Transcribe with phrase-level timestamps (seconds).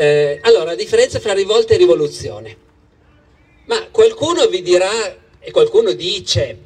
[0.00, 2.56] Eh, allora, differenza fra rivolta e rivoluzione.
[3.64, 4.88] Ma qualcuno vi dirà,
[5.40, 6.56] e qualcuno dice,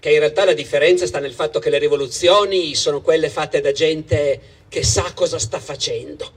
[0.00, 3.70] che in realtà la differenza sta nel fatto che le rivoluzioni sono quelle fatte da
[3.70, 6.28] gente che sa cosa sta facendo.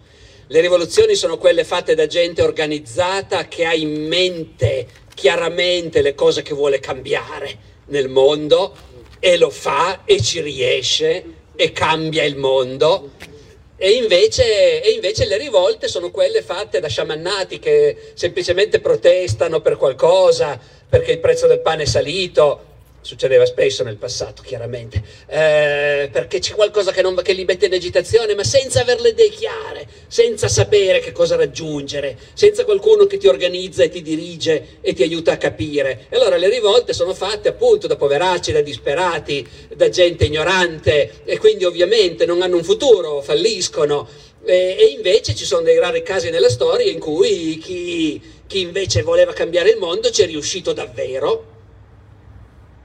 [0.45, 6.43] Le rivoluzioni sono quelle fatte da gente organizzata che ha in mente chiaramente le cose
[6.43, 8.75] che vuole cambiare nel mondo
[9.17, 11.23] e lo fa e ci riesce
[11.55, 13.33] e cambia il mondo.
[13.77, 19.75] E invece, e invece, le rivolte sono quelle fatte da sciamannati che semplicemente protestano per
[19.75, 20.57] qualcosa,
[20.87, 22.73] perché il prezzo del pane è salito,
[23.05, 27.73] succedeva spesso nel passato, chiaramente, eh, perché c'è qualcosa che, non, che, li mette in
[27.73, 33.17] agitazione, ma senza aver le idee chiare, senza sapere che cosa raggiungere, senza qualcuno che
[33.17, 36.07] ti organizza e ti dirige e ti aiuta a capire.
[36.09, 41.37] E allora le rivolte sono fatte appunto da poveracci, da disperati, da gente ignorante e
[41.37, 44.09] quindi ovviamente non hanno un futuro, falliscono.
[44.43, 49.03] E, e invece ci sono dei rari casi nella storia in cui chi, chi invece
[49.03, 51.53] voleva cambiare il mondo ci è riuscito davvero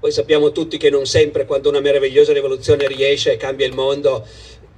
[0.01, 4.27] poi sappiamo tutti che non sempre quando una meravigliosa rivoluzione riesce e cambia il mondo,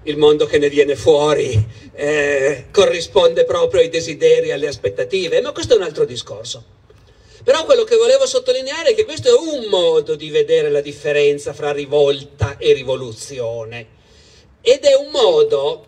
[0.03, 1.65] il mondo che ne viene fuori
[1.95, 6.81] eh, corrisponde proprio ai desideri, alle aspettative, ma questo è un altro discorso.
[7.45, 11.53] Però quello che volevo sottolineare è che questo è un modo di vedere la differenza
[11.53, 14.01] fra rivolta e rivoluzione
[14.61, 15.87] ed è un modo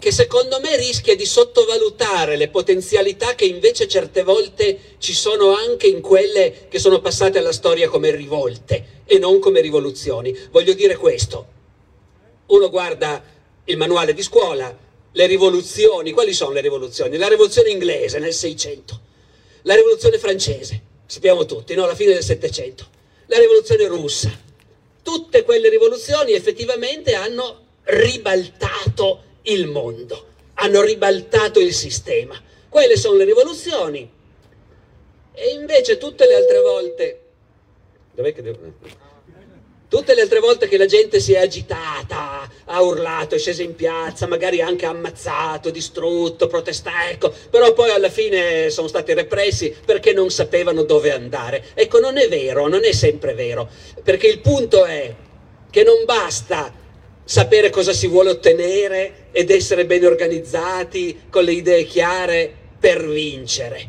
[0.00, 5.86] che secondo me rischia di sottovalutare le potenzialità che invece certe volte ci sono anche
[5.86, 10.36] in quelle che sono passate alla storia come rivolte e non come rivoluzioni.
[10.50, 11.46] Voglio dire questo.
[12.46, 13.22] Uno guarda
[13.64, 14.74] il manuale di scuola,
[15.12, 17.18] le rivoluzioni, quali sono le rivoluzioni?
[17.18, 19.00] La rivoluzione inglese nel 600,
[19.62, 21.84] la rivoluzione francese, sappiamo tutti, no?
[21.84, 22.88] la fine del 700,
[23.26, 24.30] la rivoluzione russa.
[25.02, 32.40] Tutte quelle rivoluzioni effettivamente hanno ribaltato il mondo, hanno ribaltato il sistema.
[32.68, 34.10] Quelle sono le rivoluzioni.
[35.32, 37.20] E invece tutte le altre volte.
[39.88, 43.74] Tutte le altre volte che la gente si è agitata, ha urlato, è scesa in
[43.74, 50.12] piazza, magari anche ammazzato, distrutto, protestato, ecco, però poi alla fine sono stati repressi perché
[50.12, 51.70] non sapevano dove andare.
[51.74, 53.68] Ecco, non è vero, non è sempre vero,
[54.04, 55.12] perché il punto è
[55.70, 56.72] che non basta
[57.30, 63.88] sapere cosa si vuole ottenere ed essere ben organizzati, con le idee chiare per vincere.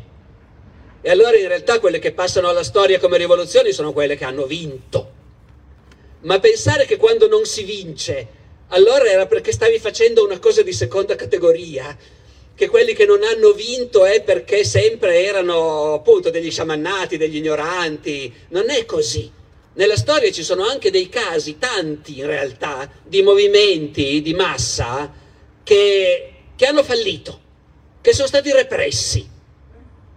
[1.00, 4.46] E allora in realtà quelle che passano alla storia come rivoluzioni sono quelle che hanno
[4.46, 5.10] vinto.
[6.20, 8.26] Ma pensare che quando non si vince,
[8.68, 11.98] allora era perché stavi facendo una cosa di seconda categoria,
[12.54, 18.32] che quelli che non hanno vinto è perché sempre erano appunto degli sciamannati, degli ignoranti,
[18.50, 19.40] non è così.
[19.74, 25.10] Nella storia ci sono anche dei casi, tanti in realtà, di movimenti di massa
[25.62, 27.40] che, che hanno fallito,
[28.00, 29.26] che sono stati repressi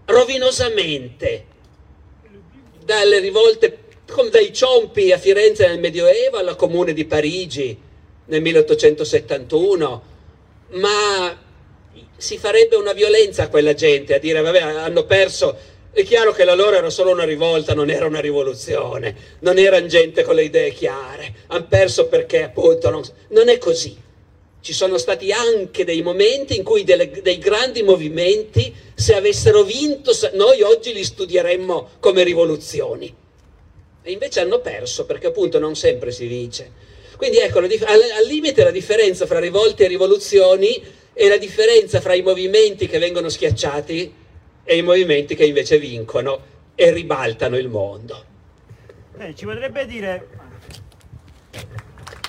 [0.06, 1.46] rovinosamente
[2.84, 3.80] dalle rivolte,
[4.12, 7.78] come dai ciompi a Firenze nel Medioevo alla Comune di Parigi
[8.26, 10.04] nel 1871,
[10.72, 11.44] ma
[12.18, 15.58] si farebbe una violenza a quella gente a dire vabbè hanno perso
[15.96, 19.88] è chiaro che la loro era solo una rivolta, non era una rivoluzione, non erano
[19.88, 23.96] gente con le idee chiare, hanno perso perché appunto non, non è così.
[24.60, 30.12] Ci sono stati anche dei momenti in cui delle, dei grandi movimenti, se avessero vinto,
[30.34, 33.16] noi oggi li studieremmo come rivoluzioni.
[34.04, 36.72] E invece hanno perso perché appunto non sempre si vince.
[37.16, 40.84] Quindi ecco, al, al limite la differenza fra rivolte e rivoluzioni
[41.14, 44.24] è la differenza fra i movimenti che vengono schiacciati
[44.66, 48.24] e i movimenti che invece vincono e ribaltano il mondo.
[49.18, 50.28] Eh, ci potrebbe dire...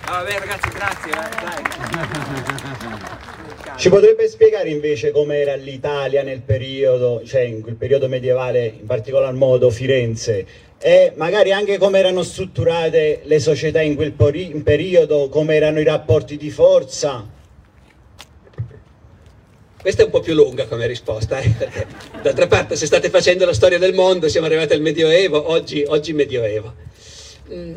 [0.05, 1.11] Ah, vabbè ragazzi, grazie.
[3.73, 8.87] Eh, ci potrebbe spiegare invece com'era l'Italia nel periodo, cioè in quel periodo medievale, in
[8.87, 10.47] particolar modo Firenze,
[10.79, 16.37] e magari anche come erano strutturate le società in quel periodo, come erano i rapporti
[16.37, 17.35] di forza?
[19.87, 21.87] Questa è un po' più lunga come risposta, eh, perché
[22.21, 26.13] d'altra parte se state facendo la storia del mondo siamo arrivati al Medioevo, oggi, oggi
[26.13, 26.75] Medioevo.
[27.53, 27.77] Mm,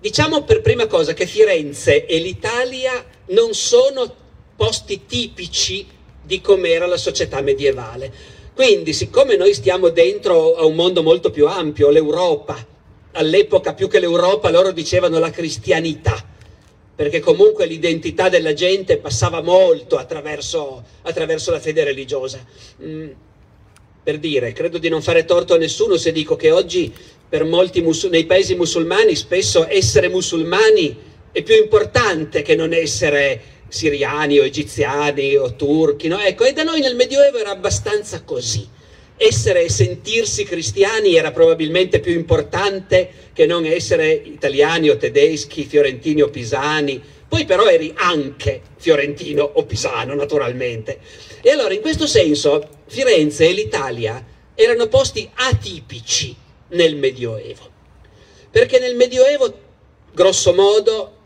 [0.00, 4.12] diciamo per prima cosa che Firenze e l'Italia non sono
[4.56, 5.86] posti tipici
[6.20, 8.12] di com'era la società medievale.
[8.52, 12.56] Quindi, siccome noi stiamo dentro a un mondo molto più ampio, l'Europa,
[13.12, 16.26] all'epoca più che l'Europa loro dicevano la cristianità,
[17.00, 22.44] perché comunque l'identità della gente passava molto attraverso, attraverso la fede religiosa.
[22.84, 23.08] Mm,
[24.02, 26.92] per dire, credo di non fare torto a nessuno se dico che oggi
[27.26, 30.94] per molti musul- nei paesi musulmani spesso essere musulmani
[31.32, 36.20] è più importante che non essere siriani o egiziani o turchi, no?
[36.20, 38.68] Ecco, e da noi nel Medioevo era abbastanza così.
[39.22, 46.22] Essere e sentirsi cristiani era probabilmente più importante che non essere italiani o tedeschi, fiorentini
[46.22, 47.02] o pisani.
[47.28, 51.00] Poi però eri anche fiorentino o pisano, naturalmente.
[51.42, 54.24] E allora in questo senso Firenze e l'Italia
[54.54, 56.34] erano posti atipici
[56.68, 57.70] nel Medioevo.
[58.50, 59.52] Perché nel Medioevo,
[60.14, 61.16] grosso modo,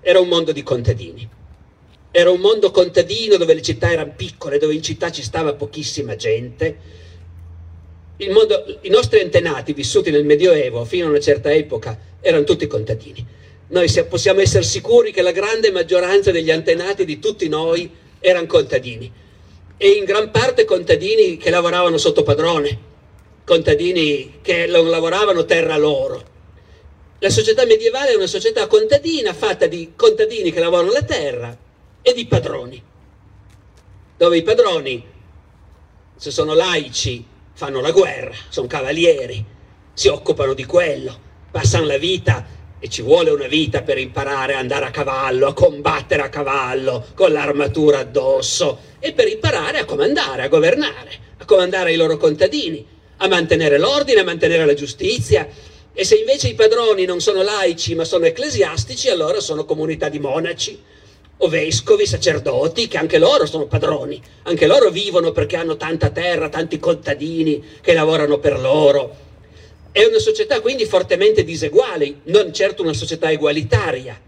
[0.00, 1.28] era un mondo di contadini.
[2.10, 6.16] Era un mondo contadino dove le città erano piccole, dove in città ci stava pochissima
[6.16, 7.02] gente.
[8.30, 13.26] Mondo, I nostri antenati vissuti nel Medioevo fino a una certa epoca erano tutti contadini.
[13.68, 17.90] Noi possiamo essere sicuri che la grande maggioranza degli antenati di tutti noi
[18.20, 19.10] erano contadini
[19.76, 22.78] e in gran parte contadini che lavoravano sotto padrone,
[23.44, 26.32] contadini che non lavoravano terra loro.
[27.18, 31.56] La società medievale è una società contadina fatta di contadini che lavorano la terra
[32.00, 32.80] e di padroni,
[34.16, 35.04] dove i padroni,
[36.16, 39.44] se sono laici, fanno la guerra, sono cavalieri,
[39.92, 41.16] si occupano di quello,
[41.50, 42.44] passano la vita
[42.80, 47.06] e ci vuole una vita per imparare a andare a cavallo, a combattere a cavallo
[47.14, 52.84] con l'armatura addosso e per imparare a comandare, a governare, a comandare i loro contadini,
[53.18, 55.48] a mantenere l'ordine, a mantenere la giustizia.
[55.96, 60.18] E se invece i padroni non sono laici ma sono ecclesiastici, allora sono comunità di
[60.18, 60.82] monaci
[61.38, 66.48] o vescovi, sacerdoti, che anche loro sono padroni, anche loro vivono perché hanno tanta terra,
[66.48, 69.22] tanti contadini che lavorano per loro.
[69.90, 74.20] È una società quindi fortemente diseguale, non certo una società egualitaria,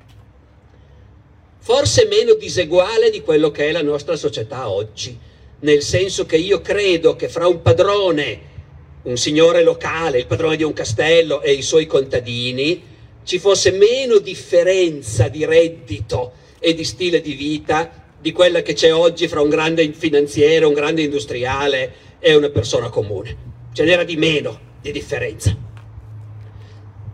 [1.58, 5.18] forse meno diseguale di quello che è la nostra società oggi,
[5.60, 8.54] nel senso che io credo che fra un padrone,
[9.02, 12.94] un signore locale, il padrone di un castello e i suoi contadini,
[13.24, 18.92] ci fosse meno differenza di reddito e di stile di vita di quella che c'è
[18.92, 23.36] oggi fra un grande finanziere, un grande industriale e una persona comune.
[23.72, 25.56] Ce n'era di meno di differenza.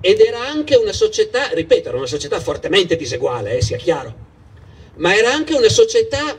[0.00, 4.14] Ed era anche una società, ripeto, era una società fortemente diseguale, eh, sia chiaro,
[4.96, 6.38] ma era anche una società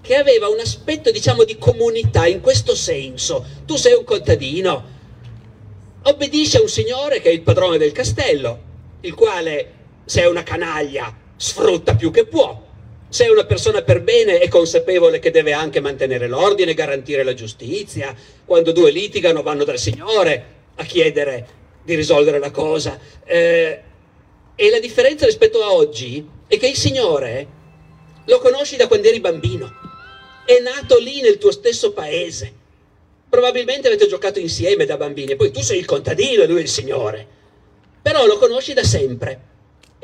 [0.00, 3.44] che aveva un aspetto, diciamo, di comunità in questo senso.
[3.64, 4.84] Tu sei un contadino,
[6.02, 8.60] obbedisci a un signore che è il padrone del castello,
[9.00, 9.72] il quale,
[10.04, 12.70] se è una canaglia, sfrutta più che può,
[13.12, 17.34] se è una persona per bene è consapevole che deve anche mantenere l'ordine, garantire la
[17.34, 18.16] giustizia.
[18.42, 20.44] Quando due litigano vanno dal Signore
[20.76, 21.46] a chiedere
[21.84, 22.98] di risolvere la cosa.
[23.22, 23.82] Eh,
[24.54, 27.46] e la differenza rispetto a oggi è che il Signore
[28.24, 29.70] lo conosci da quando eri bambino.
[30.46, 32.50] È nato lì nel tuo stesso paese.
[33.28, 36.68] Probabilmente avete giocato insieme da bambini, poi tu sei il contadino e lui è il
[36.68, 37.26] Signore.
[38.00, 39.50] Però lo conosci da sempre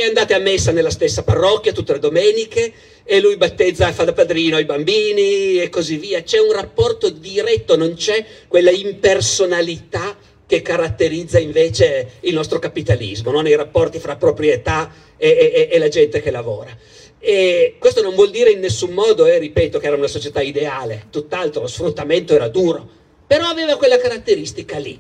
[0.01, 2.73] e andate a messa nella stessa parrocchia tutte le domeniche
[3.03, 6.23] e lui battezza e fa da padrino ai bambini e così via.
[6.23, 10.17] C'è un rapporto diretto, non c'è quella impersonalità
[10.47, 15.89] che caratterizza invece il nostro capitalismo, non i rapporti fra proprietà e, e, e la
[15.89, 16.71] gente che lavora.
[17.19, 21.07] E questo non vuol dire in nessun modo, eh, ripeto, che era una società ideale,
[21.11, 22.89] tutt'altro, lo sfruttamento era duro,
[23.27, 24.97] però aveva quella caratteristica lì.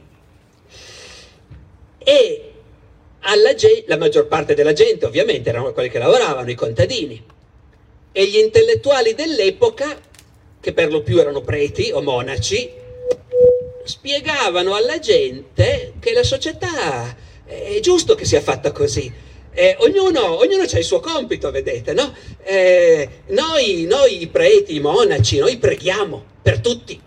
[1.98, 2.47] E
[3.54, 7.22] gente, la maggior parte della gente ovviamente erano quelli che lavoravano, i contadini,
[8.12, 9.96] e gli intellettuali dell'epoca,
[10.60, 12.70] che per lo più erano preti o monaci,
[13.84, 19.10] spiegavano alla gente che la società è giusto che sia fatta così.
[19.52, 22.14] Eh, ognuno, ognuno ha il suo compito, vedete, no?
[22.44, 27.00] Eh, noi, noi preti, i monaci, noi preghiamo per tutti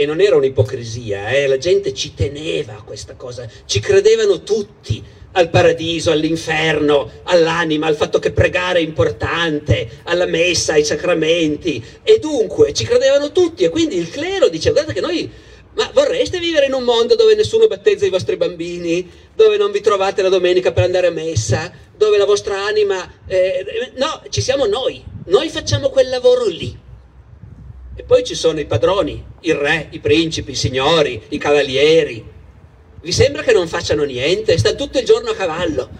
[0.00, 1.46] e non era un'ipocrisia, eh?
[1.46, 7.96] la gente ci teneva a questa cosa, ci credevano tutti al paradiso, all'inferno, all'anima, al
[7.96, 13.68] fatto che pregare è importante, alla messa, ai sacramenti e dunque ci credevano tutti e
[13.68, 15.30] quindi il clero dice guardate che noi
[15.74, 19.82] ma vorreste vivere in un mondo dove nessuno battezza i vostri bambini, dove non vi
[19.82, 23.06] trovate la domenica per andare a messa, dove la vostra anima...
[23.26, 26.88] Eh, no, ci siamo noi, noi facciamo quel lavoro lì.
[28.00, 32.24] E poi ci sono i padroni, il re, i principi, i signori, i cavalieri.
[32.98, 34.56] Vi sembra che non facciano niente?
[34.56, 35.90] Stanno tutto il giorno a cavallo.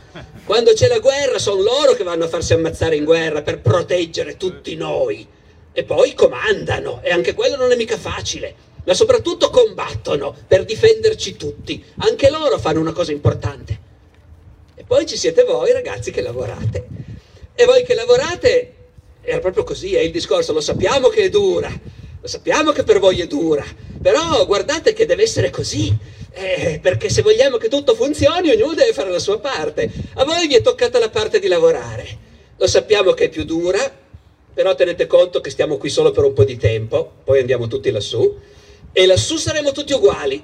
[0.45, 4.38] Quando c'è la guerra sono loro che vanno a farsi ammazzare in guerra per proteggere
[4.38, 5.28] tutti noi.
[5.73, 8.54] E poi comandano, e anche quello non è mica facile.
[8.83, 11.85] Ma soprattutto combattono per difenderci tutti.
[11.99, 13.78] Anche loro fanno una cosa importante.
[14.75, 16.87] E poi ci siete voi ragazzi che lavorate.
[17.54, 18.75] E voi che lavorate
[19.23, 21.69] era proprio così, è il discorso, lo sappiamo che è dura,
[22.21, 23.65] lo sappiamo che per voi è dura,
[24.00, 25.95] però guardate che deve essere così,
[26.33, 29.91] eh, perché se vogliamo che tutto funzioni ognuno deve fare la sua parte.
[30.15, 32.19] A voi vi è toccata la parte di lavorare,
[32.57, 33.99] lo sappiamo che è più dura,
[34.53, 37.91] però tenete conto che stiamo qui solo per un po' di tempo, poi andiamo tutti
[37.91, 38.39] lassù,
[38.93, 40.43] e lassù saremo tutti uguali,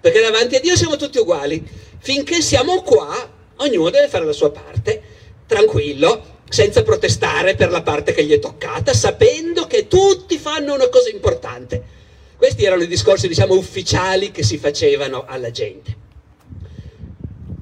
[0.00, 1.86] perché davanti a Dio siamo tutti uguali.
[2.00, 5.02] Finché siamo qua, ognuno deve fare la sua parte,
[5.46, 10.88] tranquillo, senza protestare per la parte che gli è toccata, sapendo che tutti fanno una
[10.88, 11.96] cosa importante.
[12.36, 15.96] Questi erano i discorsi, diciamo, ufficiali che si facevano alla gente.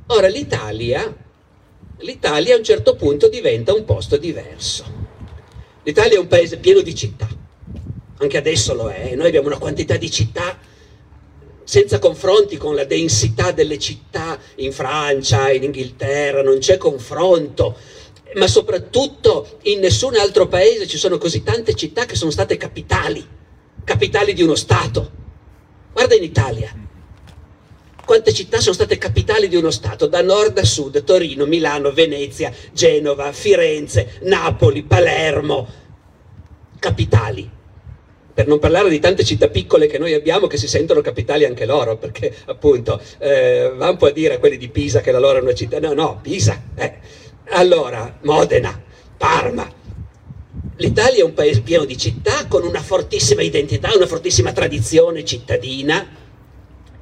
[0.08, 1.14] Ora l'Italia,
[1.98, 4.84] l'Italia a un certo punto diventa un posto diverso.
[5.82, 7.28] L'Italia è un paese pieno di città,
[8.18, 10.58] anche adesso lo è, noi abbiamo una quantità di città
[11.62, 17.76] senza confronti con la densità delle città in Francia, in Inghilterra, non c'è confronto,
[18.36, 23.26] ma soprattutto in nessun altro paese ci sono così tante città che sono state capitali,
[23.84, 25.10] capitali di uno Stato.
[25.92, 26.70] Guarda in Italia,
[28.04, 32.52] quante città sono state capitali di uno Stato, da nord a sud, Torino, Milano, Venezia,
[32.72, 35.66] Genova, Firenze, Napoli, Palermo,
[36.78, 37.54] capitali
[38.36, 41.64] per non parlare di tante città piccole che noi abbiamo che si sentono capitali anche
[41.64, 45.18] loro, perché appunto eh, va un po' a dire a quelli di Pisa che la
[45.18, 46.62] loro è una città, no, no, Pisa.
[46.74, 47.15] Eh.
[47.50, 48.82] Allora, Modena,
[49.16, 49.72] Parma.
[50.76, 56.06] L'Italia è un paese pieno di città con una fortissima identità, una fortissima tradizione cittadina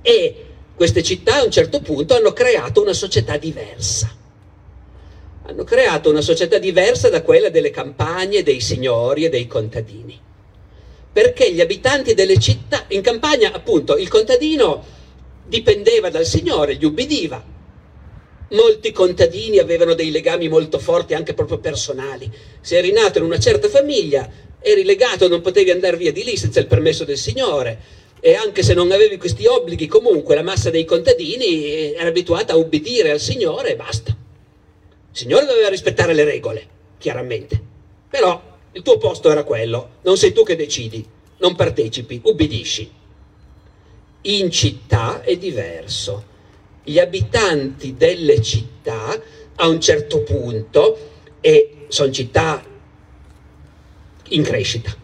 [0.00, 4.14] e queste città a un certo punto hanno creato una società diversa.
[5.46, 10.20] Hanno creato una società diversa da quella delle campagne, dei signori e dei contadini
[11.14, 14.84] perché gli abitanti delle città, in campagna appunto il contadino
[15.46, 17.53] dipendeva dal signore, gli ubbidiva.
[18.50, 22.30] Molti contadini avevano dei legami molto forti anche proprio personali.
[22.60, 26.36] Se eri nato in una certa famiglia, eri legato, non potevi andare via di lì
[26.36, 28.02] senza il permesso del signore.
[28.20, 32.56] E anche se non avevi questi obblighi, comunque la massa dei contadini era abituata a
[32.56, 34.10] ubbidire al signore e basta.
[34.10, 36.66] Il signore doveva rispettare le regole,
[36.98, 37.60] chiaramente.
[38.08, 38.40] Però
[38.72, 41.04] il tuo posto era quello, non sei tu che decidi,
[41.38, 42.90] non partecipi, ubbidisci.
[44.22, 46.32] In città è diverso.
[46.84, 49.20] Gli abitanti delle città
[49.56, 51.10] a un certo punto,
[51.40, 52.62] e sono città
[54.28, 54.94] in crescita,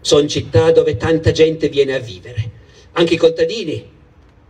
[0.00, 2.50] sono città dove tanta gente viene a vivere.
[2.92, 3.88] Anche i contadini,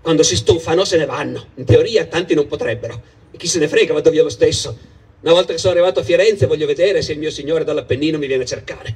[0.00, 1.48] quando si stufano, se ne vanno.
[1.56, 3.02] In teoria tanti non potrebbero.
[3.30, 6.04] E chi se ne frega, vado via lo stesso una volta che sono arrivato a
[6.04, 8.94] Firenze voglio vedere se il mio signore dall'Appennino mi viene a cercare.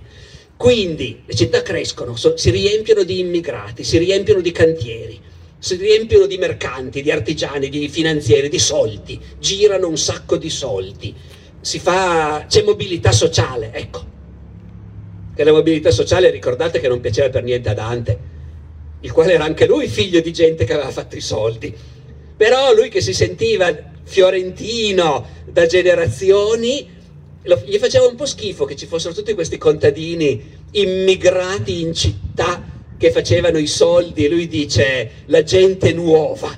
[0.56, 5.20] Quindi le città crescono, so, si riempiono di immigrati, si riempiono di cantieri,
[5.62, 11.14] si riempiono di mercanti, di artigiani, di finanzieri, di soldi, girano un sacco di soldi,
[11.62, 14.04] fa, c'è mobilità sociale, ecco.
[15.33, 18.19] Che la mobilità sociale ricordate che non piaceva per niente a Dante,
[19.02, 21.73] il quale era anche lui figlio di gente che aveva fatto i soldi.
[22.37, 26.88] Però lui che si sentiva fiorentino da generazioni,
[27.66, 32.71] gli faceva un po' schifo che ci fossero tutti questi contadini immigrati in città
[33.02, 36.56] che facevano i soldi lui dice la gente nuova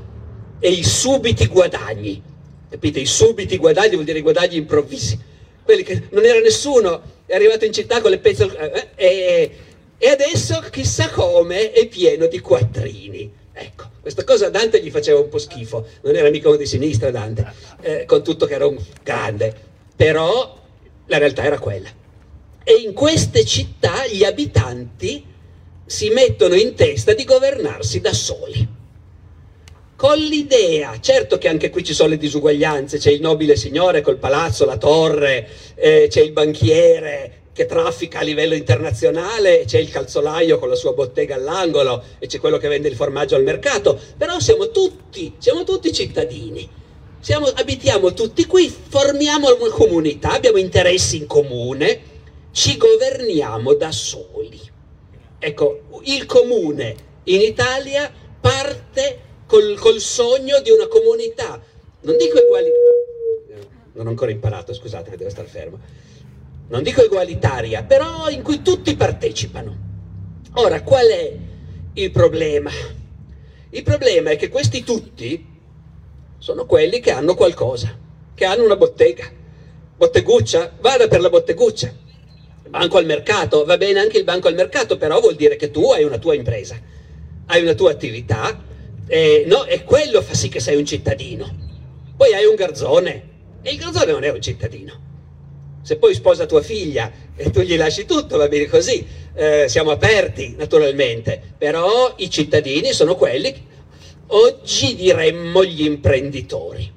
[0.61, 2.23] e i subiti guadagni.
[2.69, 3.01] Capite?
[3.01, 5.19] I subiti guadagni vuol dire guadagni improvvisi.
[5.63, 9.51] Quelli che non era nessuno, è arrivato in città con le pezze eh, e,
[9.97, 13.33] e adesso chissà come è pieno di quattrini.
[13.55, 13.85] Ecco.
[14.03, 17.51] Questa cosa Dante gli faceva un po' schifo, non era mica uno di sinistra Dante,
[17.81, 19.55] eh, con tutto che era un grande,
[19.97, 20.61] però
[21.07, 21.89] la realtà era quella.
[22.63, 25.33] E in queste città gli abitanti
[25.87, 28.67] si mettono in testa di governarsi da soli.
[29.97, 34.19] Con l'idea, certo che anche qui ci sono le disuguaglianze, c'è il nobile signore col
[34.19, 40.59] palazzo, la torre, eh, c'è il banchiere, che traffica a livello internazionale, c'è il calzolaio
[40.59, 44.41] con la sua bottega all'angolo e c'è quello che vende il formaggio al mercato, però
[44.41, 46.69] siamo tutti, siamo tutti cittadini,
[47.21, 52.01] siamo, abitiamo tutti qui, formiamo una comunità, abbiamo interessi in comune,
[52.51, 54.73] ci governiamo da soli.
[55.47, 58.11] Ecco, il comune in Italia
[58.41, 61.61] parte col, col sogno di una comunità,
[62.01, 62.71] non dico uguali...
[63.93, 65.79] Non ho ancora imparato, scusate, devo stare fermo
[66.67, 69.77] non dico egualitaria, però in cui tutti partecipano.
[70.55, 71.37] Ora, qual è
[71.93, 72.71] il problema?
[73.71, 75.53] Il problema è che questi tutti
[76.39, 77.97] sono quelli che hanno qualcosa,
[78.35, 79.31] che hanno una bottega.
[79.97, 81.93] Botteguccia, vada per la botteguccia.
[82.77, 85.93] Banco al mercato, va bene anche il banco al mercato, però vuol dire che tu
[85.93, 86.77] hai una tua impresa,
[87.47, 88.61] hai una tua attività,
[89.07, 91.55] eh, no, e quello fa sì che sei un cittadino.
[92.17, 93.29] Poi hai un garzone,
[93.63, 95.13] e il garzone non è un cittadino
[95.85, 99.91] se poi sposa tua figlia e tu gli lasci tutto, va bene così, eh, siamo
[99.91, 103.55] aperti naturalmente, però i cittadini sono quelli,
[104.29, 106.94] oggi diremmo gli imprenditori.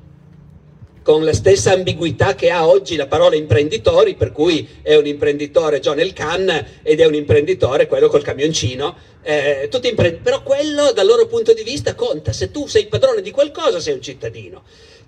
[1.08, 5.80] Con la stessa ambiguità che ha oggi la parola imprenditori, per cui è un imprenditore
[5.80, 8.94] John El Khan ed è un imprenditore quello col camioncino.
[9.22, 13.32] Eh, impre- però quello dal loro punto di vista conta, se tu sei padrone di
[13.32, 14.64] qualcosa sei un cittadino.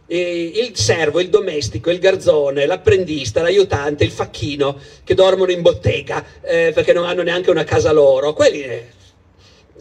[0.08, 6.24] Eh, il servo, il domestico, il garzone, l'apprendista, l'aiutante, il facchino che dormono in bottega
[6.44, 8.88] eh, perché non hanno neanche una casa loro, quelli eh,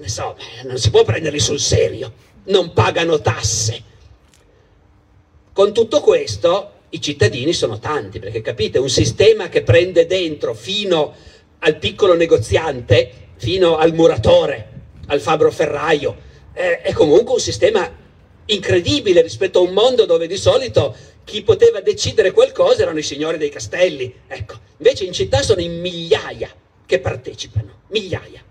[0.06, 2.12] so, non si può prenderli sul serio,
[2.46, 3.86] non pagano tasse
[5.58, 11.12] con tutto questo i cittadini sono tanti, perché capite, un sistema che prende dentro fino
[11.58, 14.68] al piccolo negoziante, fino al muratore,
[15.06, 16.16] al fabbro ferraio,
[16.52, 17.92] eh, è comunque un sistema
[18.44, 23.36] incredibile rispetto a un mondo dove di solito chi poteva decidere qualcosa erano i signori
[23.36, 24.14] dei castelli.
[24.28, 26.48] Ecco, invece in città sono in migliaia
[26.86, 28.44] che partecipano, migliaia.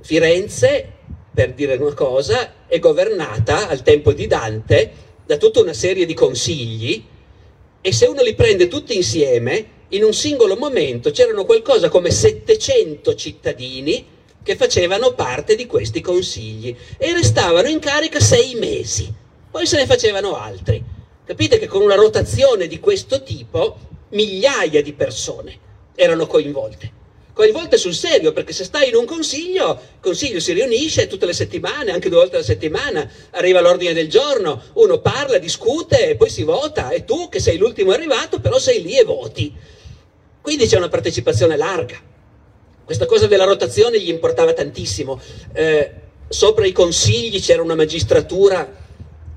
[0.00, 0.92] Firenze
[1.34, 4.92] per dire una cosa, è governata al tempo di Dante
[5.24, 7.04] da tutta una serie di consigli
[7.80, 13.14] e se uno li prende tutti insieme, in un singolo momento c'erano qualcosa come 700
[13.14, 14.04] cittadini
[14.42, 19.12] che facevano parte di questi consigli e restavano in carica sei mesi,
[19.50, 20.82] poi se ne facevano altri.
[21.24, 23.78] Capite che con una rotazione di questo tipo
[24.10, 25.58] migliaia di persone
[25.94, 26.95] erano coinvolte
[27.36, 31.34] coinvolte sul serio, perché se stai in un consiglio, il consiglio si riunisce tutte le
[31.34, 36.30] settimane, anche due volte alla settimana, arriva l'ordine del giorno, uno parla, discute e poi
[36.30, 39.54] si vota, e tu che sei l'ultimo arrivato però sei lì e voti.
[40.40, 42.00] Quindi c'è una partecipazione larga.
[42.82, 45.20] Questa cosa della rotazione gli importava tantissimo.
[45.52, 45.92] Eh,
[46.28, 48.66] sopra i consigli c'era una magistratura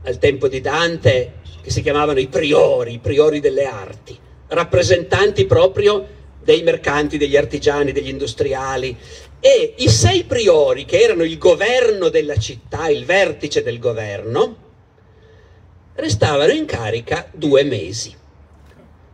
[0.06, 6.16] al tempo di Dante che si chiamavano i priori, i priori delle arti, rappresentanti proprio
[6.50, 8.98] dei mercanti, degli artigiani, degli industriali
[9.40, 14.58] e i sei priori che erano il governo della città, il vertice del governo,
[15.94, 18.16] restavano in carica due mesi.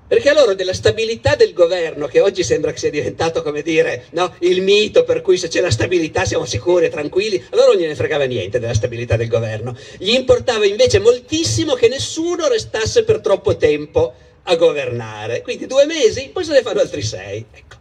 [0.08, 4.34] Perché loro della stabilità del governo, che oggi sembra che sia diventato, come dire, no,
[4.40, 7.82] il mito per cui se c'è la stabilità siamo sicuri e tranquilli, a loro non
[7.82, 9.76] gliene fregava niente della stabilità del governo.
[9.98, 14.14] Gli importava invece moltissimo che nessuno restasse per troppo tempo
[14.46, 15.42] a governare.
[15.42, 17.46] Quindi due mesi, poi se ne fanno altri sei.
[17.52, 17.76] Ecco.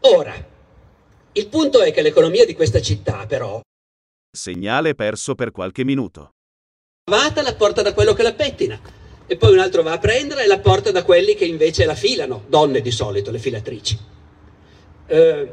[0.00, 0.34] Ora,
[1.32, 3.60] il punto è che l'economia di questa città, però...
[4.30, 6.30] Segnale perso per qualche minuto.
[7.10, 8.80] Lavata la porta da quello che la pettina.
[9.26, 11.94] E poi un altro va a prendere e la porta da quelli che invece la
[11.94, 13.98] filano, donne di solito, le filatrici.
[15.06, 15.52] Eh,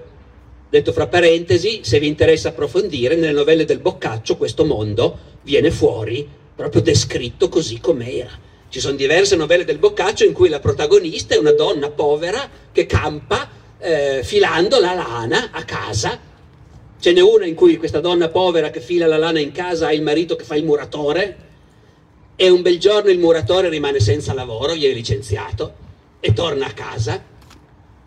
[0.70, 6.28] detto fra parentesi, se vi interessa approfondire, nelle novelle del Boccaccio questo mondo viene fuori
[6.54, 11.38] proprio descritto così com'era ci sono diverse novelle del Boccaccio in cui la protagonista è
[11.38, 16.18] una donna povera che campa eh, filando la lana a casa.
[16.98, 19.92] Ce n'è una in cui questa donna povera che fila la lana in casa ha
[19.92, 21.50] il marito che fa il muratore
[22.38, 25.74] e un bel giorno il muratore rimane senza lavoro, viene licenziato
[26.22, 27.22] e torna a casa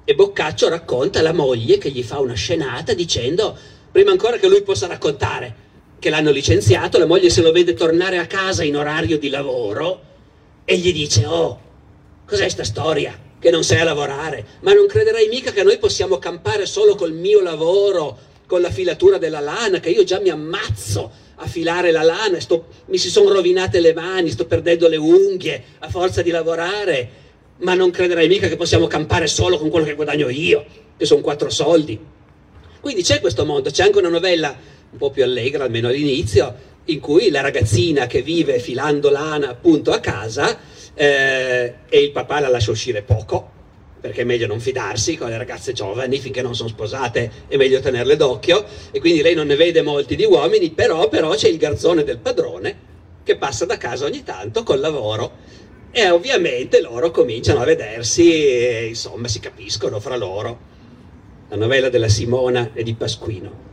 [0.03, 3.55] e Boccaccio racconta la moglie che gli fa una scenata dicendo,
[3.92, 5.57] prima ancora che lui possa raccontare
[5.98, 10.12] che l'hanno licenziato, la moglie se lo vede tornare a casa in orario di lavoro
[10.64, 11.61] e gli dice, oh,
[12.27, 13.18] cos'è sta storia?
[13.38, 14.44] Che non sai a lavorare?
[14.61, 19.18] Ma non crederai mica che noi possiamo campare solo col mio lavoro, con la filatura
[19.18, 23.33] della lana, che io già mi ammazzo a filare la lana, sto, mi si sono
[23.33, 27.22] rovinate le mani, sto perdendo le unghie a forza di lavorare,
[27.59, 30.64] ma non crederai mica che possiamo campare solo con quello che guadagno io,
[30.96, 31.98] che sono quattro soldi.
[32.81, 34.57] Quindi c'è questo mondo, c'è anche una novella
[34.90, 36.55] un po' più allegra, almeno all'inizio,
[36.87, 40.59] in cui la ragazzina che vive filando lana appunto a casa
[40.94, 43.51] eh, e il papà la lascia uscire poco
[44.01, 47.81] perché è meglio non fidarsi con le ragazze giovani finché non sono sposate è meglio
[47.81, 51.57] tenerle d'occhio e quindi lei non ne vede molti di uomini però, però c'è il
[51.57, 52.92] garzone del padrone
[53.25, 55.62] che passa da casa ogni tanto col lavoro.
[55.90, 60.73] E ovviamente loro cominciano a vedersi e insomma si capiscono fra loro.
[61.49, 63.73] La novella della Simona e di Pasquino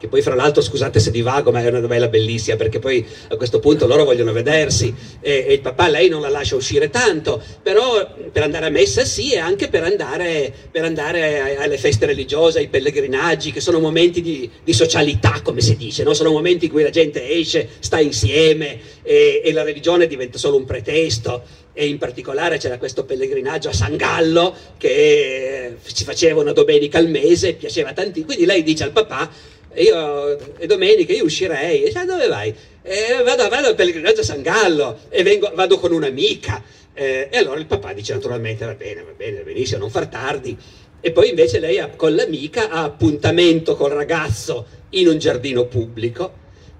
[0.00, 3.36] che poi fra l'altro scusate se divago ma è una novella bellissima perché poi a
[3.36, 4.92] questo punto loro vogliono vedersi.
[5.20, 7.42] E, e, il papà lei non la lascia uscire tanto.
[7.62, 12.60] Però per andare a messa sì e anche per andare, per andare alle feste religiose
[12.60, 16.14] ai pellegrinaggi che sono momenti di, di socialità come si dice no?
[16.14, 20.56] sono momenti in cui la gente esce sta insieme e, e la religione diventa solo
[20.56, 21.68] un pretesto.
[21.72, 27.08] E in particolare c'era questo pellegrinaggio a San Gallo che si faceva una domenica al
[27.08, 29.30] mese piaceva tanti quindi lei dice al papà
[29.74, 32.54] io e domenica io uscirei, e dice, dove vai?
[32.82, 36.62] Eh, vado, vado al pellegrinaggio a San Gallo e vengo, vado con un'amica.
[36.92, 40.56] E allora il papà dice naturalmente va bene, va bene, benissimo, non far tardi.
[41.00, 46.32] E poi invece lei ha, con l'amica ha appuntamento col ragazzo in un giardino pubblico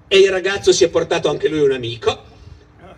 [0.08, 2.24] e il ragazzo si è portato anche lui un amico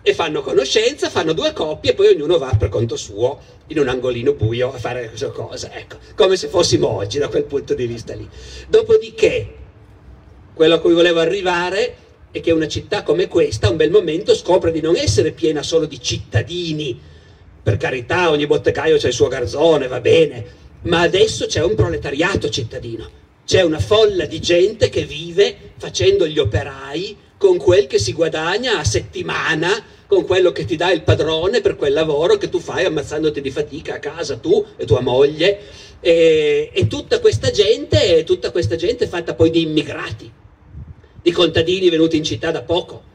[0.01, 3.87] e fanno conoscenza, fanno due coppie e poi ognuno va per conto suo in un
[3.87, 7.85] angolino buio a fare questa cosa, ecco, come se fossimo oggi da quel punto di
[7.85, 8.27] vista lì.
[8.67, 9.53] Dopodiché,
[10.53, 11.95] quello a cui volevo arrivare
[12.31, 15.61] è che una città come questa, a un bel momento, scopre di non essere piena
[15.61, 16.99] solo di cittadini,
[17.63, 20.45] per carità, ogni bottegaio c'è il suo garzone, va bene,
[20.81, 23.21] ma adesso c'è un proletariato cittadino.
[23.45, 28.79] C'è una folla di gente che vive facendo gli operai con quel che si guadagna
[28.79, 29.69] a settimana,
[30.07, 33.49] con quello che ti dà il padrone per quel lavoro che tu fai ammazzandoti di
[33.49, 35.59] fatica a casa, tu e tua moglie.
[36.01, 40.29] E, e tutta questa gente, tutta questa gente è fatta poi di immigrati,
[41.23, 43.11] di contadini venuti in città da poco.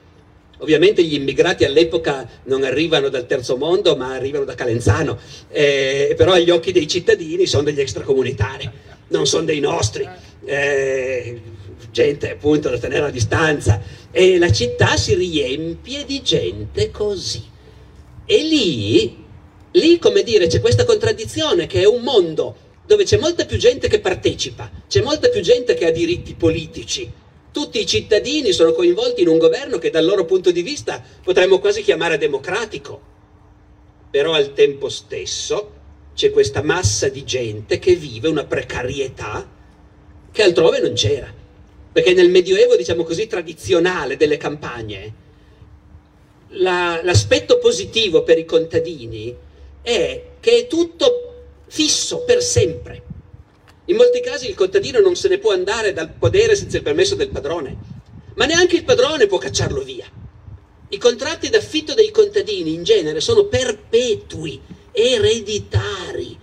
[0.60, 5.16] Ovviamente gli immigrati all'epoca non arrivano dal terzo mondo, ma arrivano da Calenzano,
[5.50, 8.68] eh, però agli occhi dei cittadini sono degli extracomunitari
[9.08, 10.08] non sono dei nostri,
[10.44, 11.40] eh,
[11.90, 17.42] gente appunto da tenere a distanza, e la città si riempie di gente così.
[18.26, 19.24] E lì,
[19.72, 23.88] lì come dire, c'è questa contraddizione che è un mondo dove c'è molta più gente
[23.88, 27.10] che partecipa, c'è molta più gente che ha diritti politici.
[27.58, 31.58] Tutti i cittadini sono coinvolti in un governo che dal loro punto di vista potremmo
[31.58, 33.00] quasi chiamare democratico.
[34.12, 35.72] Però al tempo stesso
[36.14, 39.44] c'è questa massa di gente che vive una precarietà
[40.30, 41.34] che altrove non c'era.
[41.90, 45.12] Perché nel Medioevo, diciamo così, tradizionale delle campagne,
[46.50, 49.36] la, l'aspetto positivo per i contadini
[49.82, 53.02] è che è tutto fisso per sempre.
[53.88, 57.14] In molti casi il contadino non se ne può andare dal podere senza il permesso
[57.14, 57.74] del padrone,
[58.34, 60.04] ma neanche il padrone può cacciarlo via.
[60.90, 64.60] I contratti d'affitto dei contadini in genere sono perpetui,
[64.92, 66.38] ereditari,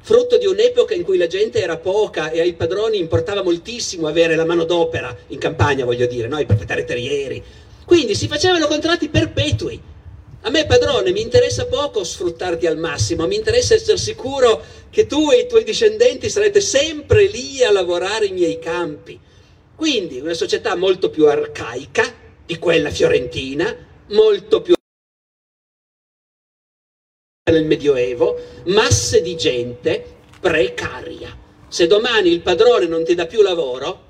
[0.00, 4.36] frutto di un'epoca in cui la gente era poca e ai padroni importava moltissimo avere
[4.36, 6.38] la manodopera in campagna, voglio dire, no?
[6.38, 7.42] i proprietari terrieri.
[7.84, 9.94] Quindi si facevano contratti perpetui.
[10.42, 15.30] A me, padrone, mi interessa poco sfruttarti al massimo, mi interessa essere sicuro che tu
[15.30, 19.18] e i tuoi discendenti sarete sempre lì a lavorare i miei campi.
[19.74, 22.04] Quindi una società molto più arcaica
[22.46, 23.76] di quella fiorentina,
[24.08, 24.74] molto più
[27.50, 30.04] nel Medioevo, masse di gente
[30.40, 31.36] precaria.
[31.68, 34.04] Se domani il padrone non ti dà più lavoro,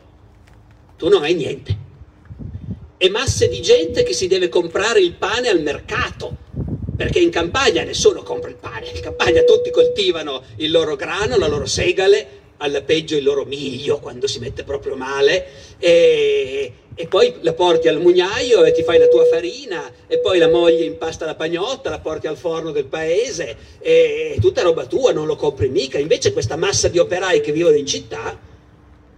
[0.96, 1.85] tu non hai niente.
[2.98, 6.34] E masse di gente che si deve comprare il pane al mercato,
[6.96, 11.46] perché in campagna nessuno compra il pane, in campagna tutti coltivano il loro grano, la
[11.46, 15.46] loro segale, alla peggio il loro miglio quando si mette proprio male
[15.78, 20.38] e, e, poi la porti al mugnaio e ti fai la tua farina e poi
[20.38, 24.86] la moglie impasta la pagnotta, la porti al forno del paese e, e tutta roba
[24.86, 25.98] tua, non lo compri mica.
[25.98, 28.38] Invece questa massa di operai che vivono in città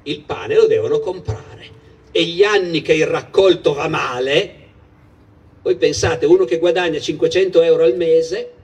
[0.02, 1.76] il pane lo devono comprare
[2.18, 4.54] e gli anni che il raccolto va male,
[5.62, 8.54] voi pensate uno che guadagna 500 euro al mese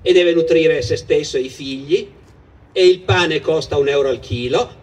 [0.00, 2.08] e deve nutrire se stesso e i figli,
[2.70, 4.74] e il pane costa un euro al chilo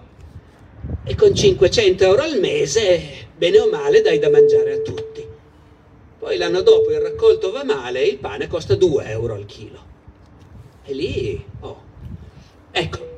[1.05, 3.01] e con 500 euro al mese,
[3.33, 5.25] bene o male, dai da mangiare a tutti.
[6.19, 9.85] Poi l'anno dopo il raccolto va male e il pane costa 2 euro al chilo.
[10.83, 11.81] E lì, oh.
[12.71, 13.16] Ecco,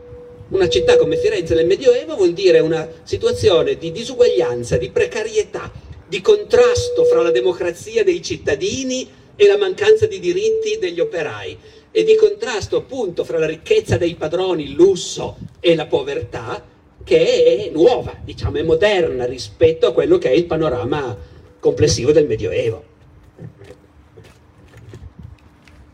[0.49, 5.71] una città come Firenze nel Medioevo vuol dire una situazione di disuguaglianza, di precarietà,
[6.07, 11.57] di contrasto fra la democrazia dei cittadini e la mancanza di diritti degli operai
[11.91, 16.65] e di contrasto appunto fra la ricchezza dei padroni, il lusso e la povertà,
[17.03, 21.17] che è nuova, diciamo, è moderna rispetto a quello che è il panorama
[21.59, 22.83] complessivo del Medioevo.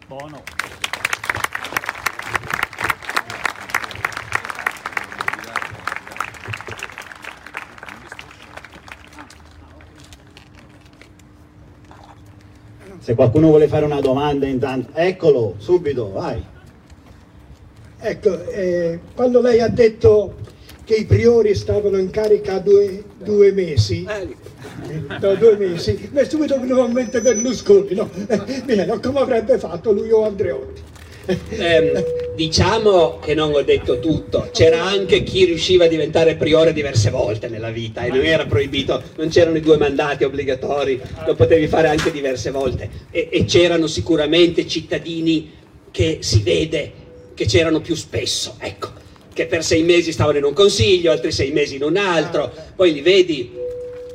[0.08, 0.44] Buono.
[13.06, 16.44] Se qualcuno vuole fare una domanda intanto, eccolo, subito, vai.
[18.00, 20.34] Ecco, eh, quando lei ha detto
[20.84, 24.36] che i priori stavano in carica due, due mesi, Eh,
[25.22, 28.10] no, due mesi, mi è subito venuto in mente Berlusconi, no?
[28.28, 30.82] Eh, Bene, come avrebbe fatto lui o Andreotti?
[31.50, 32.04] ehm,
[32.36, 37.48] diciamo che non ho detto tutto, c'era anche chi riusciva a diventare priore diverse volte
[37.48, 41.88] nella vita e non era proibito, non c'erano i due mandati obbligatori, lo potevi fare
[41.88, 42.90] anche diverse volte.
[43.10, 45.52] E, e c'erano sicuramente cittadini
[45.92, 46.92] che si vede
[47.34, 48.90] che c'erano più spesso, ecco,
[49.34, 52.94] che per sei mesi stavano in un consiglio, altri sei mesi in un altro, poi
[52.94, 53.52] li vedi,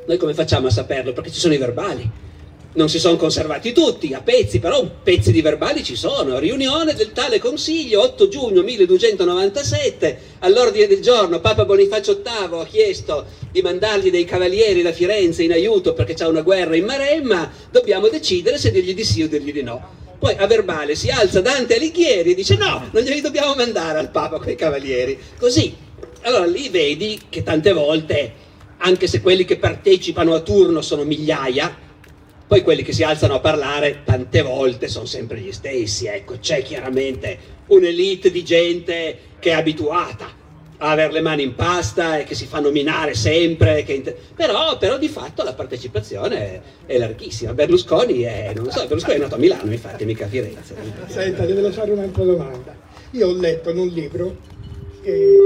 [0.07, 1.13] noi come facciamo a saperlo?
[1.13, 2.29] Perché ci sono i verbali.
[2.73, 6.39] Non si sono conservati tutti a pezzi, però pezzi di verbali ci sono.
[6.39, 13.27] Riunione del tale consiglio 8 giugno 1297, all'ordine del giorno Papa Bonifacio VIII ha chiesto
[13.51, 18.09] di mandargli dei cavalieri da Firenze in aiuto perché c'è una guerra in Maremma, dobbiamo
[18.09, 19.99] decidere se dirgli di sì o dirgli di no.
[20.21, 24.11] Poi a verbale si alza Dante Alighieri e dice no, non glieli dobbiamo mandare al
[24.11, 25.19] Papa quei cavalieri.
[25.39, 25.89] Così.
[26.23, 28.33] Allora lì vedi che tante volte,
[28.77, 31.75] anche se quelli che partecipano a turno sono migliaia,
[32.51, 36.65] poi quelli che si alzano a parlare tante volte sono sempre gli stessi, ecco, c'è
[36.65, 40.27] chiaramente un'elite di gente che è abituata
[40.79, 44.17] a avere le mani in pasta e che si fa nominare sempre, inter...
[44.35, 47.55] però, però, di fatto la partecipazione è, larghissima.
[47.55, 50.75] Berlusconi è, so, Berlusconi è nato a Milano, infatti, mica a Firenze.
[51.07, 52.75] Senta, devo fare un'altra domanda.
[53.13, 54.37] Io ho letto in un libro,
[55.03, 55.39] eh,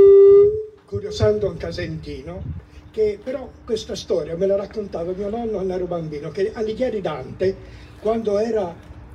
[0.86, 2.63] curiosando un casentino,
[2.94, 7.57] che però questa storia me la raccontava mio nonno quando ero bambino, che Alighieri Dante,
[7.98, 8.72] quando era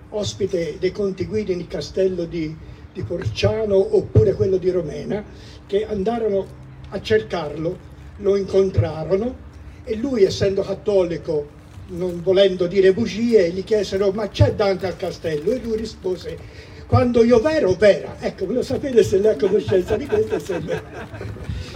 [0.10, 2.54] ospite dei Conti Guidi nel castello di,
[2.92, 5.24] di Porciano oppure quello di Romena,
[5.66, 6.46] che andarono
[6.90, 7.78] a cercarlo,
[8.18, 9.34] lo incontrarono
[9.86, 11.48] e lui essendo cattolico,
[11.92, 15.52] non volendo dire bugie, gli chiesero ma c'è Dante al castello?
[15.52, 16.38] E lui rispose
[16.86, 18.18] quando io vero, vera.
[18.20, 20.38] Ecco, volevo sapere se lei ha conoscenza di questo.
[20.40, 20.60] Se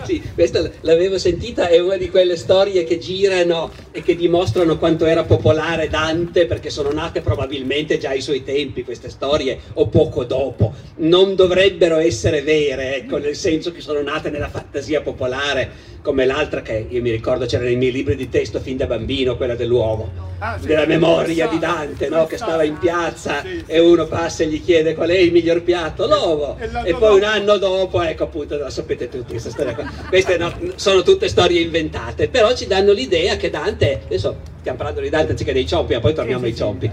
[0.06, 5.06] sì, questa l'avevo sentita, è una di quelle storie che girano e che dimostrano quanto
[5.06, 10.24] era popolare Dante, perché sono nate probabilmente già ai suoi tempi queste storie, o poco
[10.24, 10.74] dopo.
[10.98, 15.72] Non dovrebbero essere vere, ecco, nel senso che sono nate nella fantasia popolare,
[16.04, 19.38] come l'altra che io mi ricordo c'era nei miei libri di testo fin da bambino,
[19.38, 22.26] quella dell'uomo, ah, sì, della memoria di Dante, no?
[22.26, 25.64] che stava in piazza sì, e uno passa e gli chiede qual è il miglior
[25.64, 29.74] piatto, l'uovo, e, e poi un anno dopo, ecco appunto, la sapete tutti questa storia
[29.74, 29.90] qua.
[30.10, 35.02] Queste no, sono tutte storie inventate, però ci danno l'idea che Dante, adesso stiamo parlando
[35.02, 36.92] di Dante anziché dei ciompi, ma poi torniamo ai ciompi,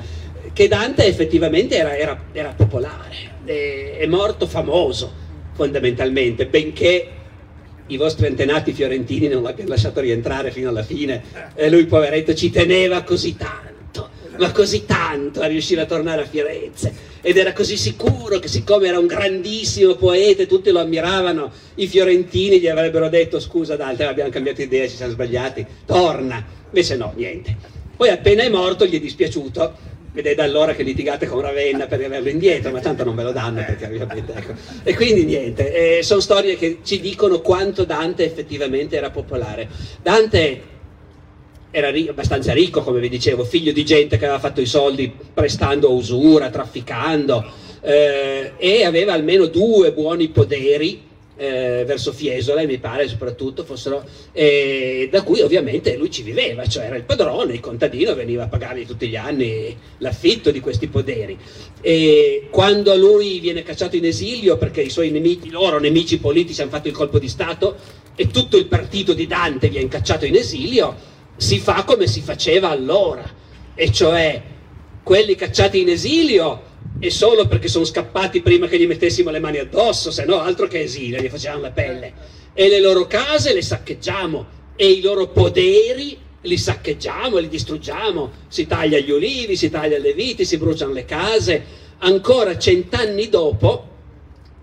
[0.52, 5.12] che Dante effettivamente era, era, era popolare, è, è morto famoso
[5.52, 7.08] fondamentalmente, benché
[7.90, 11.22] i vostri antenati fiorentini non l'abbiano lasciato rientrare fino alla fine.
[11.54, 16.26] E lui poveretto ci teneva così tanto, ma così tanto a riuscire a tornare a
[16.26, 17.08] Firenze.
[17.20, 21.86] Ed era così sicuro che siccome era un grandissimo poeta e tutti lo ammiravano, i
[21.86, 27.12] fiorentini gli avrebbero detto scusa Dante abbiamo cambiato idea, ci siamo sbagliati, torna, invece no,
[27.14, 27.54] niente.
[27.96, 31.86] Poi appena è morto gli è dispiaciuto ed è da allora che litigate con Ravenna
[31.86, 34.54] per averlo indietro, ma tanto non ve lo danno perché ovviamente ecco.
[34.82, 39.68] E quindi niente, eh, sono storie che ci dicono quanto Dante effettivamente era popolare.
[40.02, 40.62] Dante
[41.70, 45.12] era ri- abbastanza ricco, come vi dicevo, figlio di gente che aveva fatto i soldi
[45.32, 47.44] prestando usura, trafficando,
[47.82, 51.08] eh, e aveva almeno due buoni poderi
[51.40, 56.84] eh, verso Fiesole, mi pare soprattutto fossero, eh, da cui ovviamente lui ci viveva, cioè
[56.84, 61.38] era il padrone, il contadino veniva a pagargli tutti gli anni l'affitto di questi poderi.
[61.80, 66.60] E quando lui viene cacciato in esilio perché i suoi nemici, i loro nemici politici
[66.60, 67.74] hanno fatto il colpo di Stato
[68.14, 70.94] e tutto il partito di Dante viene cacciato in esilio,
[71.36, 73.24] si fa come si faceva allora,
[73.74, 74.42] e cioè
[75.02, 76.68] quelli cacciati in esilio
[77.00, 80.68] e solo perché sono scappati prima che gli mettessimo le mani addosso, se no altro
[80.68, 82.12] che esilio, gli facevano la pelle.
[82.52, 88.66] E le loro case le saccheggiamo e i loro poderi li saccheggiamo, li distruggiamo, si
[88.66, 91.64] taglia gli ulivi, si taglia le viti, si bruciano le case.
[92.00, 93.88] Ancora cent'anni dopo,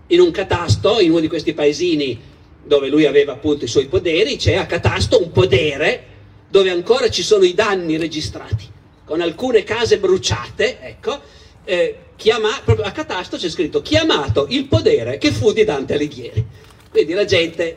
[0.06, 2.20] in un catasto, in uno di questi paesini
[2.64, 6.04] dove lui aveva appunto i suoi poderi, c'è a catasto un podere
[6.48, 8.64] dove ancora ci sono i danni registrati,
[9.04, 11.20] con alcune case bruciate, ecco,
[11.64, 16.44] eh, chiama, proprio a catasto c'è scritto chiamato il podere che fu di Dante Alighieri.
[16.90, 17.76] Quindi la gente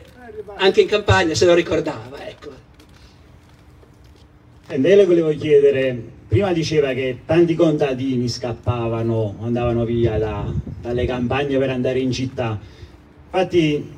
[0.56, 2.50] anche in campagna se lo ricordava, ecco.
[4.66, 11.56] E le volevo chiedere, prima diceva che tanti contadini scappavano, andavano via da, dalle campagne
[11.58, 12.58] per andare in città.
[13.26, 13.90] Infatti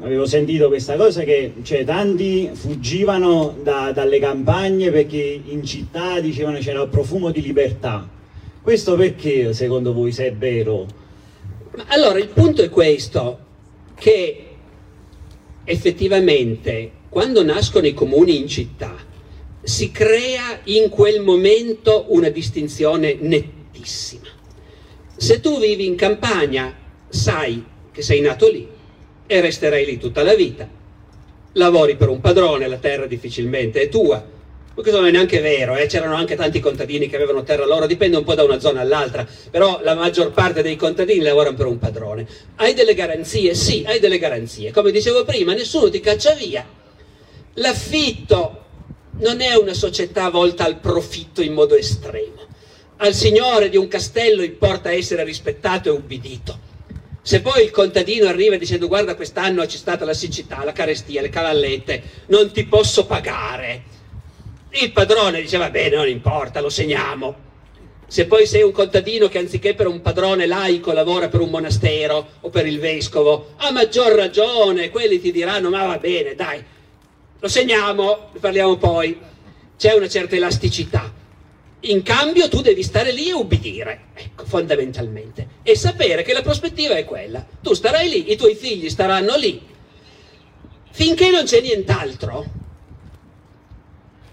[0.00, 6.58] avevo sentito questa cosa che cioè, tanti fuggivano da, dalle campagne perché in città dicevano
[6.58, 8.14] c'era il profumo di libertà.
[8.66, 10.88] Questo perché secondo voi se è vero?
[11.86, 13.38] Allora il punto è questo,
[13.94, 14.44] che
[15.62, 18.96] effettivamente quando nascono i comuni in città
[19.62, 24.26] si crea in quel momento una distinzione nettissima.
[25.16, 26.76] Se tu vivi in campagna
[27.08, 28.66] sai che sei nato lì,
[29.28, 30.68] e resterai lì tutta la vita.
[31.52, 34.34] Lavori per un padrone, la terra difficilmente è tua.
[34.76, 35.86] Questo non è neanche vero, eh?
[35.86, 39.26] c'erano anche tanti contadini che avevano terra loro, dipende un po' da una zona all'altra,
[39.50, 42.26] però la maggior parte dei contadini lavorano per un padrone.
[42.56, 43.54] Hai delle garanzie?
[43.54, 44.72] Sì, hai delle garanzie.
[44.72, 46.62] Come dicevo prima, nessuno ti caccia via.
[47.54, 48.64] L'affitto
[49.20, 52.44] non è una società volta al profitto in modo estremo.
[52.98, 56.58] Al signore di un castello importa essere rispettato e ubbidito.
[57.22, 61.30] Se poi il contadino arriva dicendo guarda quest'anno c'è stata la siccità, la carestia, le
[61.30, 63.94] cavallette, non ti posso pagare.
[64.78, 67.44] Il padrone dice va bene, non importa, lo segniamo.
[68.06, 72.32] Se poi sei un contadino che anziché per un padrone laico lavora per un monastero
[72.42, 76.62] o per il vescovo, a maggior ragione, quelli ti diranno ma va bene, dai,
[77.38, 79.18] lo segniamo, ne parliamo poi.
[79.78, 81.10] C'è una certa elasticità.
[81.80, 85.48] In cambio tu devi stare lì e ubbidire, ecco, fondamentalmente.
[85.62, 87.44] E sapere che la prospettiva è quella.
[87.62, 89.60] Tu starai lì, i tuoi figli staranno lì.
[90.90, 92.44] Finché non c'è nient'altro,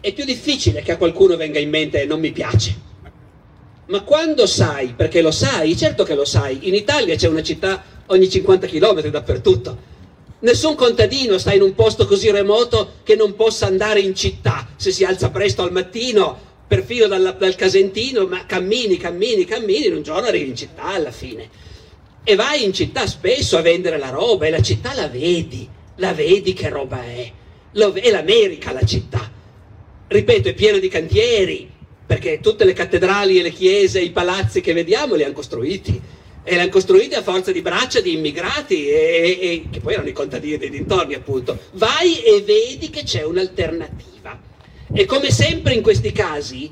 [0.03, 2.75] è più difficile che a qualcuno venga in mente non mi piace.
[3.85, 7.81] Ma quando sai, perché lo sai, certo che lo sai, in Italia c'è una città
[8.07, 9.91] ogni 50 km dappertutto.
[10.39, 14.91] Nessun contadino sta in un posto così remoto che non possa andare in città se
[14.91, 16.37] si alza presto al mattino,
[16.67, 21.11] perfino dal, dal Casentino, ma cammini, cammini, cammini, in un giorno arrivi in città alla
[21.11, 21.49] fine.
[22.25, 26.11] E vai in città spesso a vendere la roba e la città la vedi, la
[26.11, 27.31] vedi che roba è.
[27.75, 29.32] Lo, è l'America la città.
[30.13, 31.67] Ripeto, è pieno di cantieri,
[32.05, 35.99] perché tutte le cattedrali e le chiese, i palazzi che vediamo li hanno costruiti.
[36.43, 39.93] E li hanno costruiti a forza di braccia di immigrati e, e, e, che poi
[39.93, 41.57] erano i contadini dei dintorni appunto.
[41.71, 44.39] Vai e vedi che c'è un'alternativa.
[44.93, 46.71] E come sempre in questi casi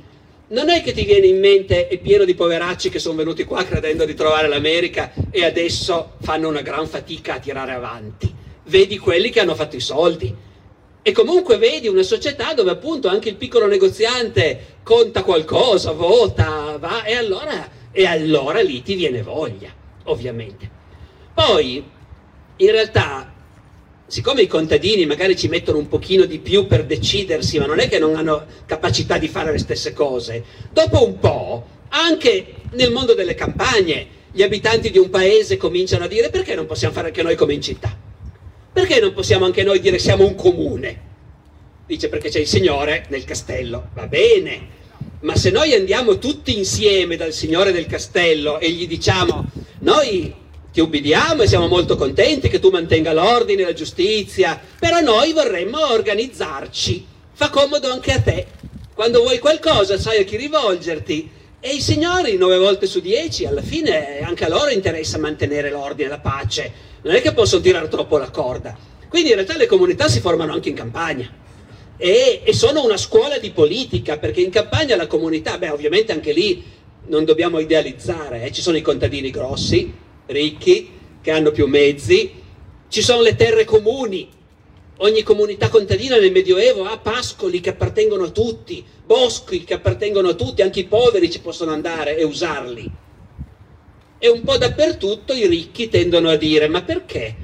[0.49, 3.65] non è che ti viene in mente è pieno di poveracci che sono venuti qua
[3.65, 8.32] credendo di trovare l'America e adesso fanno una gran fatica a tirare avanti.
[8.65, 10.49] Vedi quelli che hanno fatto i soldi
[11.04, 17.04] e comunque vedi una società dove appunto anche il piccolo negoziante conta qualcosa, vota, va,
[17.04, 19.74] e allora, e allora lì ti viene voglia,
[20.06, 20.70] ovviamente.
[21.34, 21.84] Poi,
[22.58, 23.34] in realtà,
[24.06, 27.90] siccome i contadini magari ci mettono un pochino di più per decidersi, ma non è
[27.90, 33.16] che non hanno capacità di fare le stesse cose, dopo un po', anche nel mondo
[33.16, 37.24] delle campagne, gli abitanti di un paese cominciano a dire perché non possiamo fare anche
[37.24, 38.10] noi come in città?
[38.73, 41.10] Perché non possiamo anche noi dire siamo un comune?
[41.86, 43.89] Dice perché c'è il Signore nel castello.
[43.93, 44.67] Va bene,
[45.21, 49.45] ma se noi andiamo tutti insieme dal Signore del castello e gli diciamo
[49.79, 50.34] noi
[50.71, 55.91] ti ubbidiamo e siamo molto contenti che tu mantenga l'ordine, la giustizia, però noi vorremmo
[55.91, 57.05] organizzarci.
[57.34, 58.47] Fa comodo anche a te.
[58.93, 61.29] Quando vuoi qualcosa sai a chi rivolgerti.
[61.60, 66.07] E i signori, nove volte su dieci, alla fine anche a loro interessa mantenere l'ordine,
[66.07, 68.78] la pace non è che possono tirare troppo la corda.
[69.10, 71.30] Quindi in realtà le comunità si formano anche in campagna
[71.98, 76.32] e, e sono una scuola di politica, perché in campagna la comunità, beh ovviamente anche
[76.32, 76.64] lì
[77.08, 78.52] non dobbiamo idealizzare, eh?
[78.52, 79.94] ci sono i contadini grossi,
[80.28, 80.90] ricchi,
[81.22, 82.32] che hanno più mezzi,
[82.88, 84.30] ci sono le terre comuni,
[84.98, 90.34] ogni comunità contadina nel Medioevo ha pascoli che appartengono a tutti, boschi che appartengono a
[90.34, 92.92] tutti, anche i poveri ci possono andare e usarli
[94.23, 97.36] e un po' dappertutto i ricchi tendono a dire ma perché?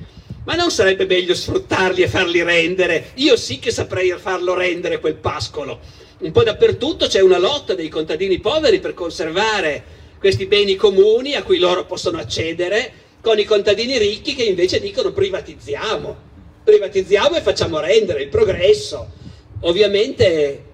[0.43, 3.13] Ma non sarebbe meglio sfruttarli e farli rendere?
[3.15, 5.79] Io sì che saprei farlo rendere quel pascolo.
[6.19, 9.83] Un po' dappertutto c'è una lotta dei contadini poveri per conservare
[10.19, 15.11] questi beni comuni a cui loro possono accedere con i contadini ricchi che invece dicono
[15.11, 16.15] privatizziamo,
[16.63, 19.13] privatizziamo e facciamo rendere il progresso.
[19.61, 20.65] Ovviamente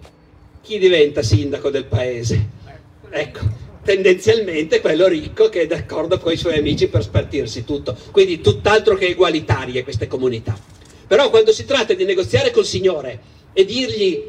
[0.61, 2.49] chi diventa sindaco del paese?
[3.09, 3.39] Ecco,
[3.83, 7.95] tendenzialmente quello ricco che è d'accordo con i suoi amici per spartirsi tutto.
[8.11, 10.57] Quindi tutt'altro che egualitarie queste comunità.
[11.07, 13.19] Però quando si tratta di negoziare col Signore
[13.53, 14.23] e dirgli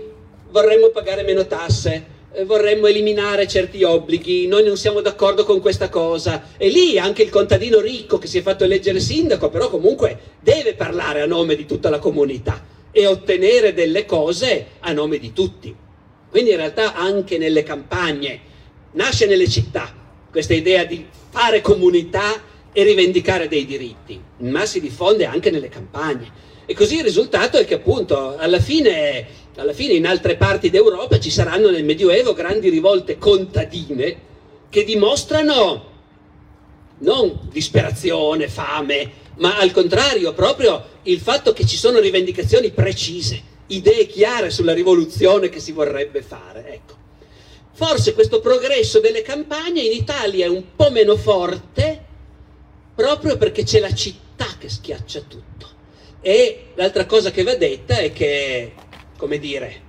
[0.50, 5.88] vorremmo pagare meno tasse, eh, vorremmo eliminare certi obblighi, noi non siamo d'accordo con questa
[5.88, 10.18] cosa, e lì anche il contadino ricco che si è fatto eleggere sindaco, però comunque
[10.40, 15.32] deve parlare a nome di tutta la comunità e ottenere delle cose a nome di
[15.32, 15.74] tutti.
[16.28, 18.40] Quindi in realtà anche nelle campagne,
[18.94, 19.92] nasce nelle città
[20.30, 26.42] questa idea di fare comunità e rivendicare dei diritti, ma si diffonde anche nelle campagne.
[26.66, 29.26] E così il risultato è che appunto alla fine,
[29.56, 34.32] alla fine in altre parti d'Europa ci saranno nel Medioevo grandi rivolte contadine
[34.70, 35.92] che dimostrano
[36.98, 44.06] non disperazione, fame, ma al contrario proprio il fatto che ci sono rivendicazioni precise, idee
[44.06, 46.72] chiare sulla rivoluzione che si vorrebbe fare.
[46.72, 47.03] Ecco.
[47.76, 52.02] Forse questo progresso delle campagne in Italia è un po' meno forte
[52.94, 55.68] proprio perché c'è la città che schiaccia tutto.
[56.20, 58.74] E l'altra cosa che va detta è che,
[59.16, 59.82] come dire,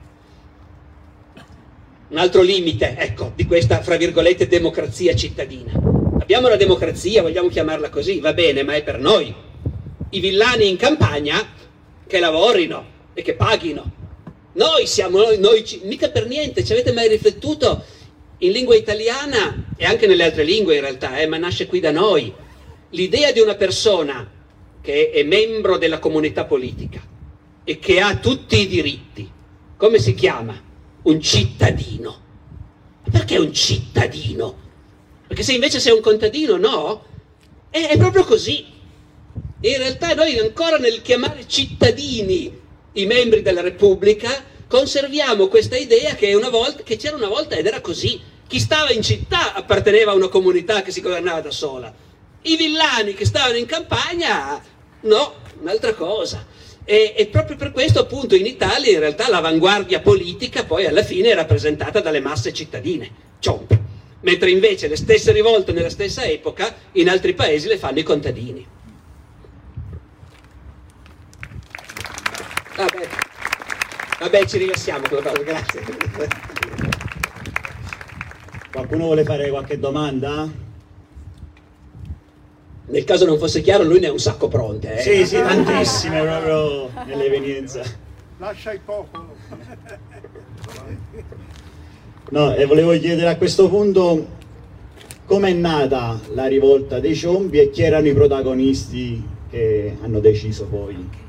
[2.07, 5.73] un altro limite, ecco, di questa, fra virgolette, democrazia cittadina.
[6.19, 9.31] Abbiamo la democrazia, vogliamo chiamarla così, va bene, ma è per noi.
[10.09, 11.39] I villani in campagna
[12.07, 14.04] che lavorino e che paghino
[14.55, 17.83] Noi siamo, noi, noi ci- mica per niente, ci avete mai riflettuto
[18.39, 21.91] in lingua italiana e anche nelle altre lingue in realtà, eh, ma nasce qui da
[21.91, 22.33] noi.
[22.91, 24.31] L'idea di una persona
[24.81, 27.01] che è membro della comunità politica
[27.65, 29.29] e che ha tutti i diritti,
[29.75, 30.61] come si chiama?
[31.03, 32.21] Un cittadino.
[33.03, 34.63] Ma Perché un cittadino?
[35.27, 37.03] Perché se invece sei un contadino, no?
[37.69, 38.65] È, è proprio così.
[39.59, 42.63] In realtà noi ancora nel chiamare cittadini
[42.97, 47.81] i membri della Repubblica conserviamo questa idea che, volta, che c'era una volta ed era
[47.81, 48.21] così.
[48.47, 51.93] Chi stava in città apparteneva a una comunità che si governava da sola.
[52.43, 54.61] I villani che stavano in campagna,
[55.01, 56.45] no, un'altra cosa.
[56.85, 61.31] E, e proprio per questo appunto in Italia in realtà l'avanguardia politica poi alla fine
[61.31, 63.77] è rappresentata dalle masse cittadine, ciompi.
[64.21, 68.65] Mentre invece le stesse rivolte nella stessa epoca in altri paesi le fanno i contadini.
[72.75, 73.07] Vabbè,
[74.19, 75.81] Vabbè ci rilassiamo con la cosa, grazie.
[78.71, 80.49] Qualcuno vuole fare qualche domanda?
[82.87, 84.97] Nel caso non fosse chiaro, lui ne ha un sacco pronte.
[84.97, 85.01] Eh?
[85.01, 87.81] Sì, sì, tantissime proprio nell'evenienza.
[88.37, 89.35] Lascia il popolo.
[92.29, 94.27] No, e volevo chiedere a questo punto
[95.25, 101.23] com'è nata la rivolta dei ciombi e chi erano i protagonisti che hanno deciso poi.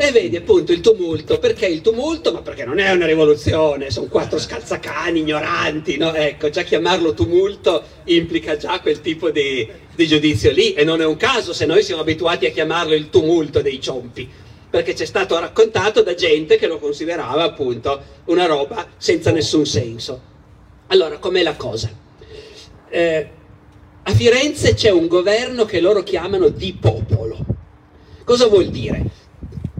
[0.00, 2.32] E vedi appunto il tumulto, perché il tumulto?
[2.32, 6.14] Ma perché non è una rivoluzione, sono quattro scalzacani ignoranti, no?
[6.14, 11.04] Ecco, già chiamarlo tumulto implica già quel tipo di, di giudizio lì e non è
[11.04, 14.30] un caso se noi siamo abituati a chiamarlo il tumulto dei ciompi,
[14.70, 19.66] perché ci è stato raccontato da gente che lo considerava appunto una roba senza nessun
[19.66, 20.20] senso.
[20.86, 21.90] Allora, com'è la cosa?
[22.88, 23.28] Eh,
[24.04, 27.44] a Firenze c'è un governo che loro chiamano di popolo.
[28.22, 29.17] Cosa vuol dire?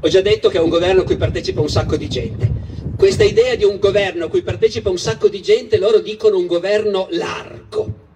[0.00, 2.48] Ho già detto che è un governo a cui partecipa un sacco di gente.
[2.96, 6.46] Questa idea di un governo a cui partecipa un sacco di gente, loro dicono un
[6.46, 8.06] governo largo.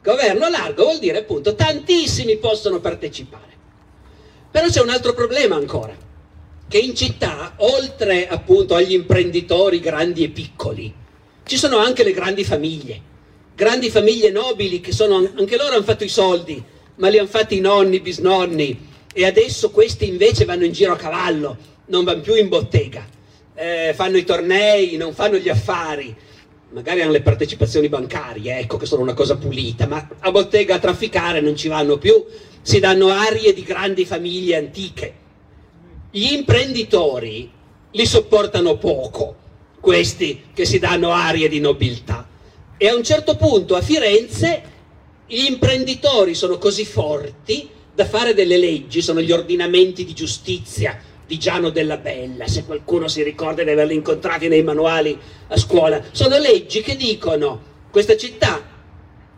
[0.00, 3.52] Governo largo vuol dire appunto tantissimi possono partecipare.
[4.50, 5.96] Però c'è un altro problema ancora,
[6.68, 10.94] che in città, oltre appunto agli imprenditori grandi e piccoli,
[11.44, 13.00] ci sono anche le grandi famiglie,
[13.56, 16.62] grandi famiglie nobili che sono, anche loro hanno fatto i soldi,
[16.96, 20.92] ma li hanno fatti i nonni, i bisnonni, e adesso questi invece vanno in giro
[20.92, 21.56] a cavallo,
[21.86, 23.06] non vanno più in bottega,
[23.54, 26.14] eh, fanno i tornei, non fanno gli affari,
[26.70, 30.80] magari hanno le partecipazioni bancarie, ecco che sono una cosa pulita, ma a bottega a
[30.80, 32.24] trafficare non ci vanno più,
[32.60, 35.14] si danno arie di grandi famiglie antiche.
[36.10, 37.48] Gli imprenditori
[37.92, 39.36] li sopportano poco,
[39.78, 42.26] questi che si danno arie di nobiltà.
[42.76, 44.62] E a un certo punto a Firenze
[45.24, 51.38] gli imprenditori sono così forti da fare delle leggi, sono gli ordinamenti di giustizia di
[51.38, 55.16] Giano della Bella, se qualcuno si ricorda di averli incontrati nei manuali
[55.48, 58.62] a scuola, sono leggi che dicono questa città,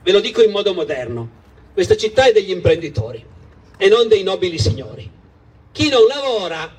[0.02, 1.44] ve lo dico in modo moderno,
[1.74, 3.22] questa città è degli imprenditori
[3.76, 5.08] e non dei nobili signori.
[5.70, 6.74] Chi non lavora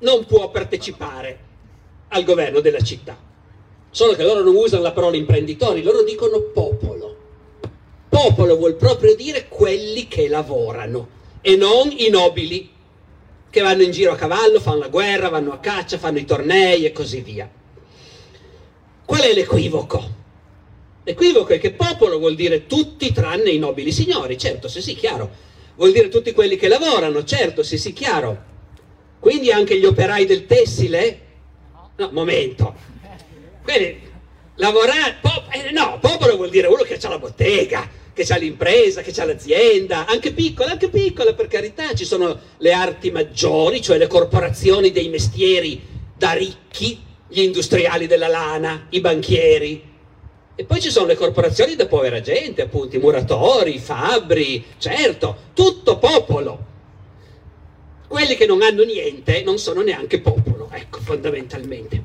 [0.00, 1.38] non può partecipare
[2.08, 3.16] al governo della città.
[3.90, 7.16] Solo che loro non usano la parola imprenditori, loro dicono popolo.
[8.08, 12.70] Popolo vuol proprio dire quelli che lavorano e non i nobili
[13.50, 16.84] che vanno in giro a cavallo, fanno la guerra, vanno a caccia, fanno i tornei
[16.84, 17.50] e così via.
[19.04, 20.18] Qual è l'equivoco?
[21.02, 25.48] L'equivoco è che popolo vuol dire tutti tranne i nobili signori, certo, sì sì, chiaro.
[25.74, 28.48] Vuol dire tutti quelli che lavorano, certo, sì sì, chiaro.
[29.18, 31.20] Quindi anche gli operai del tessile?
[31.96, 32.74] No, momento.
[33.62, 34.00] Quindi
[34.56, 39.02] lavorare, pop- eh, no, popolo vuol dire uno che ha la bottega, che ha l'impresa,
[39.02, 43.98] che ha l'azienda, anche piccola, anche piccola per carità, ci sono le arti maggiori, cioè
[43.98, 45.80] le corporazioni dei mestieri
[46.16, 49.88] da ricchi, gli industriali della lana, i banchieri.
[50.54, 55.36] E poi ci sono le corporazioni da povera gente, appunto, i muratori, i fabbri, certo,
[55.54, 56.66] tutto popolo.
[58.06, 62.02] Quelli che non hanno niente non sono neanche popolo, ecco, fondamentalmente.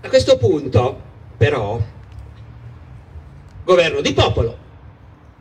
[0.00, 1.00] A questo punto,
[1.36, 1.80] però,
[3.66, 4.64] governo di popolo.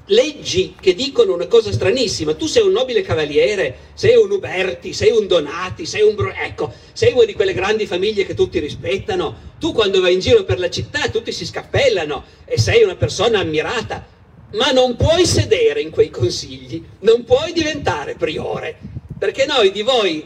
[0.08, 5.12] Leggi che dicono una cosa stranissima, tu sei un nobile cavaliere, sei un Uberti, sei
[5.12, 6.16] un Donati, sei un...
[6.16, 10.20] Bro- ecco, sei una di quelle grandi famiglie che tutti rispettano, tu quando vai in
[10.20, 14.06] giro per la città tutti si scappellano e sei una persona ammirata,
[14.54, 18.76] ma non puoi sedere in quei consigli, non puoi diventare priore,
[19.20, 20.24] perché noi di voi,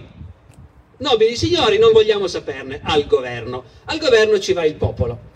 [0.98, 2.80] nobili signori, non vogliamo saperne.
[2.84, 5.28] Al governo, al governo ci va il popolo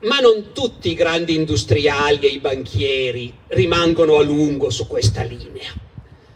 [0.00, 5.72] ma non tutti i grandi industriali e i banchieri rimangono a lungo su questa linea.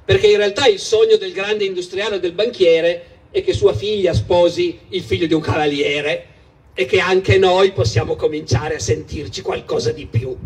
[0.05, 4.13] perché in realtà il sogno del grande industriale o del banchiere è che sua figlia
[4.13, 6.27] sposi il figlio di un cavaliere
[6.75, 10.37] e che anche noi possiamo cominciare a sentirci qualcosa di più.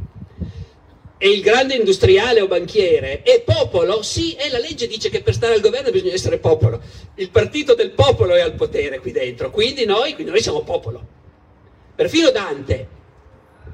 [1.17, 4.03] E il grande industriale o banchiere è popolo?
[4.03, 6.83] Sì, e la legge dice che per stare al governo bisogna essere popolo.
[7.15, 11.07] Il partito del popolo è al potere qui dentro, quindi noi, quindi noi siamo popolo.
[11.95, 12.89] Perfino Dante,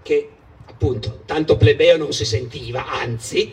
[0.03, 0.29] che
[0.67, 3.53] appunto tanto plebeo non si sentiva, anzi,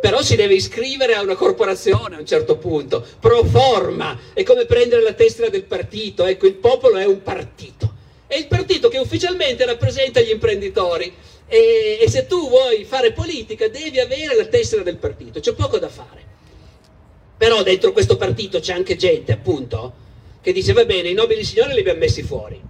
[0.00, 4.66] però si deve iscrivere a una corporazione a un certo punto, pro forma, è come
[4.66, 7.94] prendere la tessera del partito, ecco, il popolo è un partito,
[8.26, 11.12] è il partito che ufficialmente rappresenta gli imprenditori.
[11.50, 15.78] E, e se tu vuoi fare politica devi avere la tessera del partito, c'è poco
[15.78, 16.22] da fare.
[17.38, 19.94] Però dentro questo partito c'è anche gente, appunto,
[20.42, 22.60] che dice va bene, i nobili signori li abbiamo messi fuori,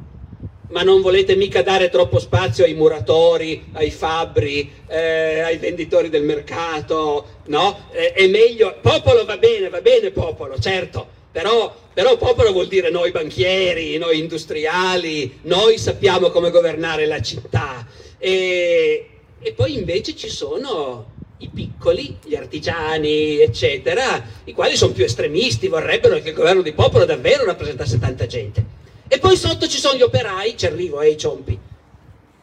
[0.70, 6.24] ma non volete mica dare troppo spazio ai muratori, ai fabbri, eh, ai venditori del
[6.24, 7.88] mercato, no?
[7.92, 12.90] Eh, è meglio, popolo va bene, va bene popolo, certo, però, però popolo vuol dire
[12.90, 17.86] noi banchieri, noi industriali, noi sappiamo come governare la città.
[18.18, 19.08] E,
[19.40, 25.68] e poi invece ci sono i piccoli, gli artigiani, eccetera, i quali sono più estremisti,
[25.68, 28.77] vorrebbero che il governo di popolo davvero rappresentasse tanta gente.
[29.08, 31.58] E poi sotto ci sono gli operai, ci arrivo, eh, i ciompi.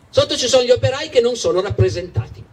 [0.09, 2.43] Sotto ci sono gli operai che non sono rappresentati.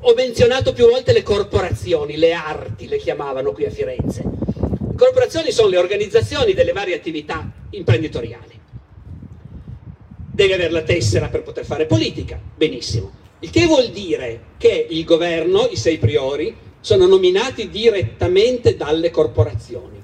[0.00, 4.22] Ho menzionato più volte le corporazioni, le arti le chiamavano qui a Firenze.
[4.22, 8.60] Le corporazioni sono le organizzazioni delle varie attività imprenditoriali.
[10.32, 13.24] Devi avere la tessera per poter fare politica, benissimo.
[13.40, 20.02] Il che vuol dire che il governo, i sei priori, sono nominati direttamente dalle corporazioni.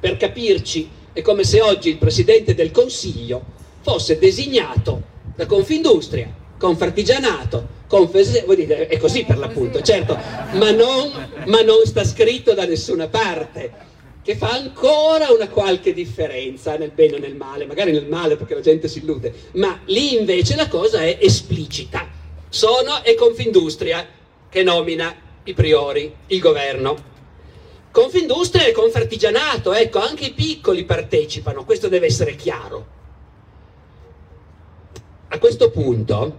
[0.00, 3.42] Per capirci, è come se oggi il Presidente del Consiglio
[3.80, 5.02] fosse designato
[5.34, 10.16] da Confindustria, Confartigianato, Confese, vuol dire, è così per l'appunto, certo,
[10.52, 11.10] ma non,
[11.46, 13.72] ma non sta scritto da nessuna parte,
[14.22, 18.54] che fa ancora una qualche differenza nel bene o nel male, magari nel male perché
[18.54, 22.06] la gente si illude, ma lì invece la cosa è esplicita.
[22.48, 24.06] Sono e Confindustria
[24.48, 25.12] che nomina
[25.42, 27.16] i priori, il governo.
[27.98, 32.86] Confindustria e Confartigianato, ecco, anche i piccoli partecipano, questo deve essere chiaro.
[35.30, 36.36] A questo punto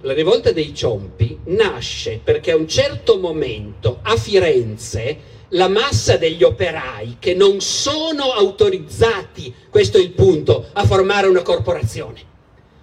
[0.00, 5.18] la rivolta dei Ciompi nasce perché a un certo momento a Firenze
[5.48, 11.42] la massa degli operai che non sono autorizzati, questo è il punto, a formare una
[11.42, 12.22] corporazione.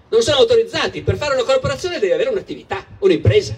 [0.10, 3.58] Non sono autorizzati, per fare una corporazione devi avere un'attività, un'impresa.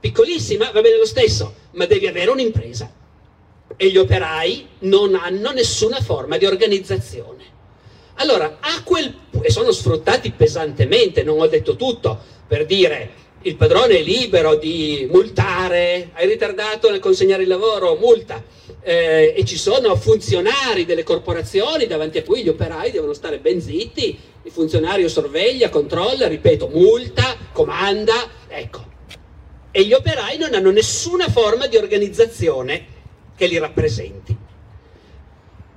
[0.00, 3.02] Piccolissima, va bene lo stesso, ma devi avere un'impresa
[3.76, 7.52] e gli operai non hanno nessuna forma di organizzazione.
[8.16, 13.98] Allora, a quel e sono sfruttati pesantemente, non ho detto tutto, per dire il padrone
[13.98, 18.42] è libero di multare, hai ritardato nel consegnare il lavoro, multa.
[18.80, 23.60] Eh, e ci sono funzionari delle corporazioni davanti a cui gli operai devono stare ben
[23.60, 28.14] zitti, il funzionario sorveglia, controlla, ripeto, multa, comanda,
[28.48, 28.92] ecco.
[29.70, 32.92] E gli operai non hanno nessuna forma di organizzazione
[33.36, 34.36] che li rappresenti.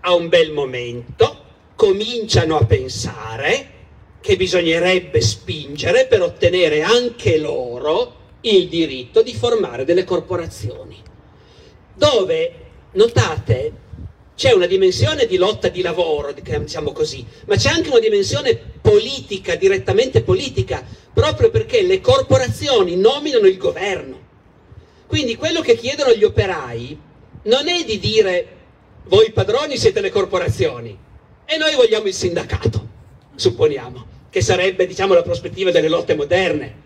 [0.02, 1.46] A un bel momento
[1.76, 3.76] cominciano a pensare
[4.22, 11.02] che bisognerebbe spingere per ottenere anche loro il diritto di formare delle corporazioni,
[11.94, 12.54] dove,
[12.92, 13.86] notate,
[14.36, 19.56] c'è una dimensione di lotta di lavoro, diciamo così, ma c'è anche una dimensione politica,
[19.56, 24.26] direttamente politica, proprio perché le corporazioni nominano il governo.
[25.08, 27.06] Quindi quello che chiedono gli operai
[27.48, 28.56] non è di dire
[29.06, 30.98] voi padroni siete le corporazioni
[31.46, 32.88] e noi vogliamo il sindacato,
[33.36, 36.86] supponiamo, che sarebbe diciamo la prospettiva delle lotte moderne.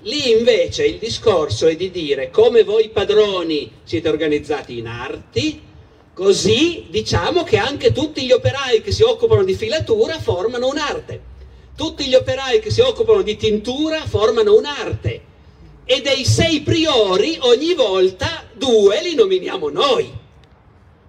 [0.00, 5.62] Lì invece il discorso è di dire come voi padroni siete organizzati in arti,
[6.12, 11.32] così diciamo che anche tutti gli operai che si occupano di filatura formano un'arte.
[11.76, 15.32] Tutti gli operai che si occupano di tintura formano un'arte
[15.84, 20.22] e dei sei priori ogni volta due li nominiamo noi.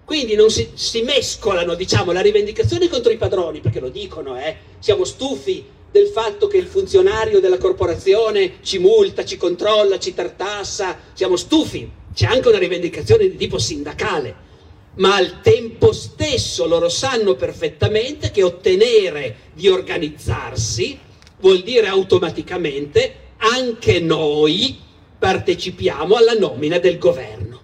[0.04, 4.56] Quindi non si, si mescolano, diciamo, la rivendicazione contro i padroni, perché lo dicono, eh,
[4.78, 10.98] siamo stufi del fatto che il funzionario della corporazione ci multa, ci controlla, ci tartassa,
[11.12, 11.90] siamo stufi.
[12.14, 14.34] C'è anche una rivendicazione di tipo sindacale,
[14.96, 20.98] ma al tempo stesso loro sanno perfettamente che ottenere di organizzarsi
[21.40, 24.78] vuol dire automaticamente anche noi
[25.18, 27.60] partecipiamo alla nomina del governo.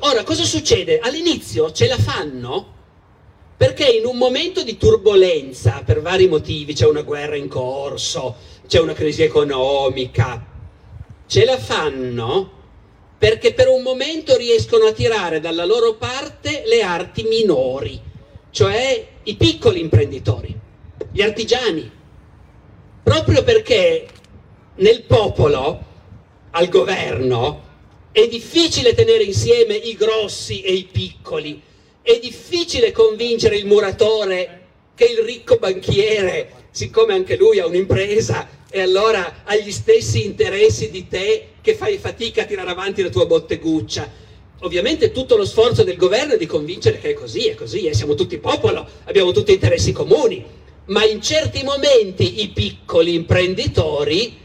[0.00, 0.98] Ora, cosa succede?
[0.98, 2.72] All'inizio ce la fanno
[3.56, 8.80] perché in un momento di turbolenza, per vari motivi, c'è una guerra in corso, c'è
[8.80, 10.44] una crisi economica,
[11.26, 12.62] ce la fanno
[13.16, 17.98] perché per un momento riescono a tirare dalla loro parte le arti minori,
[18.50, 20.54] cioè i piccoli imprenditori,
[21.10, 21.90] gli artigiani,
[23.02, 24.06] proprio perché
[24.76, 25.92] nel popolo,
[26.50, 27.62] al governo,
[28.10, 31.60] è difficile tenere insieme i grossi e i piccoli,
[32.02, 34.62] è difficile convincere il muratore
[34.94, 40.90] che il ricco banchiere, siccome anche lui ha un'impresa e allora ha gli stessi interessi
[40.90, 44.22] di te che fai fatica a tirare avanti la tua botteguccia.
[44.60, 47.94] Ovviamente tutto lo sforzo del governo è di convincere che è così, è così, eh,
[47.94, 50.44] siamo tutti popolo, abbiamo tutti interessi comuni,
[50.86, 54.42] ma in certi momenti i piccoli imprenditori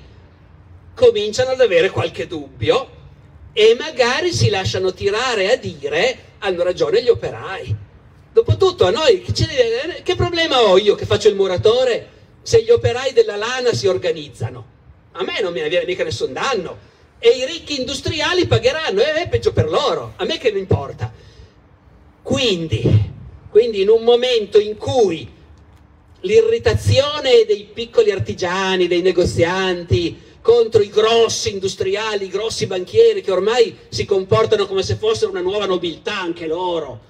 [1.00, 2.98] cominciano ad avere qualche dubbio
[3.54, 7.74] e magari si lasciano tirare a dire hanno ragione gli operai.
[8.34, 13.38] Dopotutto a noi che problema ho io che faccio il muratore se gli operai della
[13.38, 14.78] lana si organizzano?
[15.14, 16.88] A me non mi viene mica nessun danno.
[17.18, 21.12] E i ricchi industriali pagheranno, e è peggio per loro, a me che mi importa.
[22.22, 23.12] Quindi,
[23.50, 25.30] quindi in un momento in cui
[26.22, 33.78] l'irritazione dei piccoli artigiani, dei negozianti, contro i grossi industriali, i grossi banchieri che ormai
[33.90, 37.02] si comportano come se fossero una nuova nobiltà anche loro.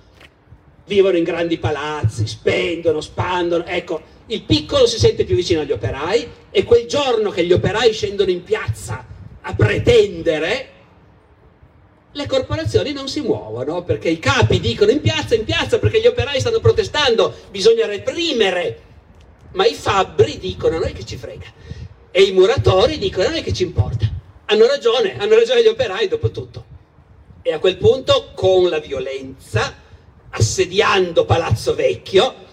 [0.86, 3.64] Vivono in grandi palazzi, spendono, spandono.
[3.66, 7.94] Ecco, il piccolo si sente più vicino agli operai e quel giorno che gli operai
[7.94, 9.06] scendono in piazza
[9.40, 10.70] a pretendere,
[12.12, 16.08] le corporazioni non si muovono perché i capi dicono in piazza, in piazza perché gli
[16.08, 18.82] operai stanno protestando, bisogna reprimere.
[19.54, 21.78] Ma i fabbri dicono noi che ci frega
[22.12, 24.08] e i muratori dicono noi che ci importa.
[24.46, 26.66] Hanno ragione, hanno ragione gli operai dopo tutto.
[27.42, 29.76] E a quel punto con la violenza,
[30.32, 32.48] assediando Palazzo Vecchio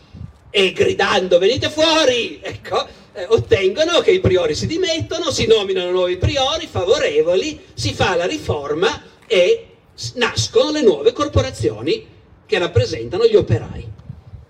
[0.50, 6.18] e gridando venite fuori, ecco, eh, ottengono che i priori si dimettono, si nominano nuovi
[6.18, 9.68] priori favorevoli, si fa la riforma e
[10.14, 12.06] nascono le nuove corporazioni
[12.44, 13.94] che rappresentano gli operai.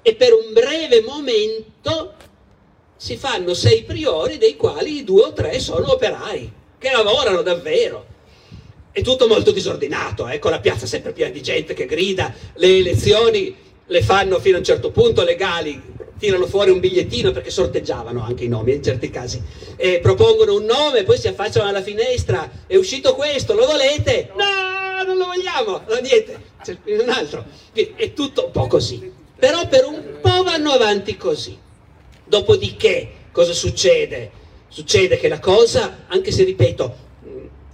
[0.02, 2.14] E per un breve momento
[2.96, 8.14] si fanno sei priori, dei quali due o tre sono operai, che lavorano davvero.
[8.90, 13.54] È tutto molto disordinato, ecco la piazza sempre piena di gente che grida, le elezioni
[13.88, 15.80] le fanno fino a un certo punto legali,
[16.18, 19.42] tirano fuori un bigliettino perché sorteggiavano anche i nomi in certi casi,
[19.76, 24.30] e propongono un nome, poi si affacciano alla finestra, è uscito questo, lo volete?
[24.34, 27.44] No, non lo vogliamo, no, niente, c'è un altro.
[27.72, 31.64] È tutto un po' così, però per un po' vanno avanti così.
[32.26, 34.30] Dopodiché, cosa succede?
[34.68, 36.96] Succede che la cosa, anche se ripeto,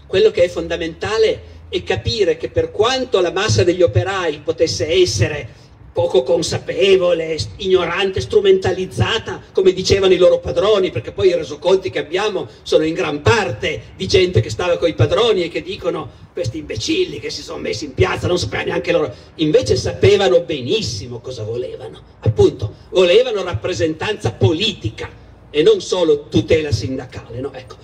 [0.06, 5.48] quello che è fondamentale è capire che per quanto la massa degli operai potesse essere
[5.92, 12.48] poco consapevole, ignorante, strumentalizzata, come dicevano i loro padroni, perché poi i resoconti che abbiamo
[12.62, 16.58] sono in gran parte di gente che stava con i padroni e che dicono questi
[16.58, 21.42] imbecilli che si sono messi in piazza, non sapevano neanche loro, invece sapevano benissimo cosa
[21.42, 25.10] volevano, appunto, volevano rappresentanza politica
[25.50, 27.52] e non solo tutela sindacale, no?
[27.52, 27.76] Ecco.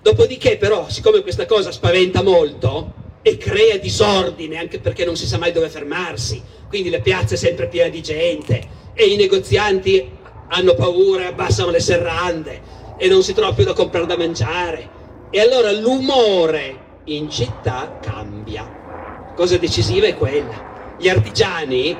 [0.00, 5.38] Dopodiché però, siccome questa cosa spaventa molto, e crea disordine anche perché non si sa
[5.38, 10.10] mai dove fermarsi, quindi le piazze sempre piene di gente e i negozianti
[10.48, 12.60] hanno paura, abbassano le serrande
[12.98, 14.90] e non si trova più da comprare da mangiare.
[15.30, 19.32] E allora l'umore in città cambia.
[19.34, 20.94] Cosa decisiva è quella.
[20.98, 21.96] Gli artigiani,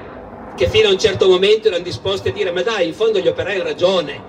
[0.54, 3.28] che fino a un certo momento erano disposti a dire ma dai, in fondo gli
[3.28, 4.22] operai hanno ragione,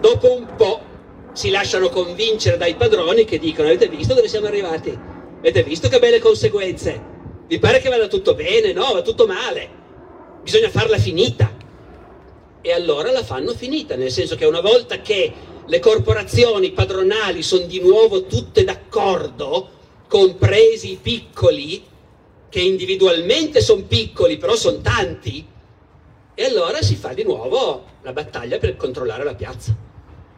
[0.00, 0.80] dopo un po'
[1.34, 5.14] si lasciano convincere dai padroni che dicono avete visto dove siamo arrivati?
[5.38, 7.14] Avete visto che belle conseguenze?
[7.46, 8.72] Vi pare che vada tutto bene?
[8.72, 9.68] No, va tutto male.
[10.42, 11.54] Bisogna farla finita.
[12.60, 15.32] E allora la fanno finita, nel senso che una volta che
[15.64, 19.70] le corporazioni padronali sono di nuovo tutte d'accordo,
[20.08, 21.84] compresi i piccoli,
[22.48, 25.46] che individualmente sono piccoli, però sono tanti,
[26.34, 29.85] e allora si fa di nuovo la battaglia per controllare la piazza.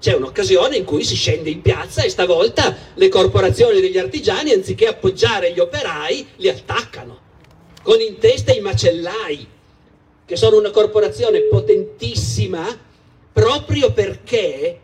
[0.01, 4.87] C'è un'occasione in cui si scende in piazza e stavolta le corporazioni degli artigiani, anziché
[4.87, 7.21] appoggiare gli operai, li attaccano,
[7.83, 9.47] con in testa i macellai,
[10.25, 12.65] che sono una corporazione potentissima
[13.33, 14.81] proprio perché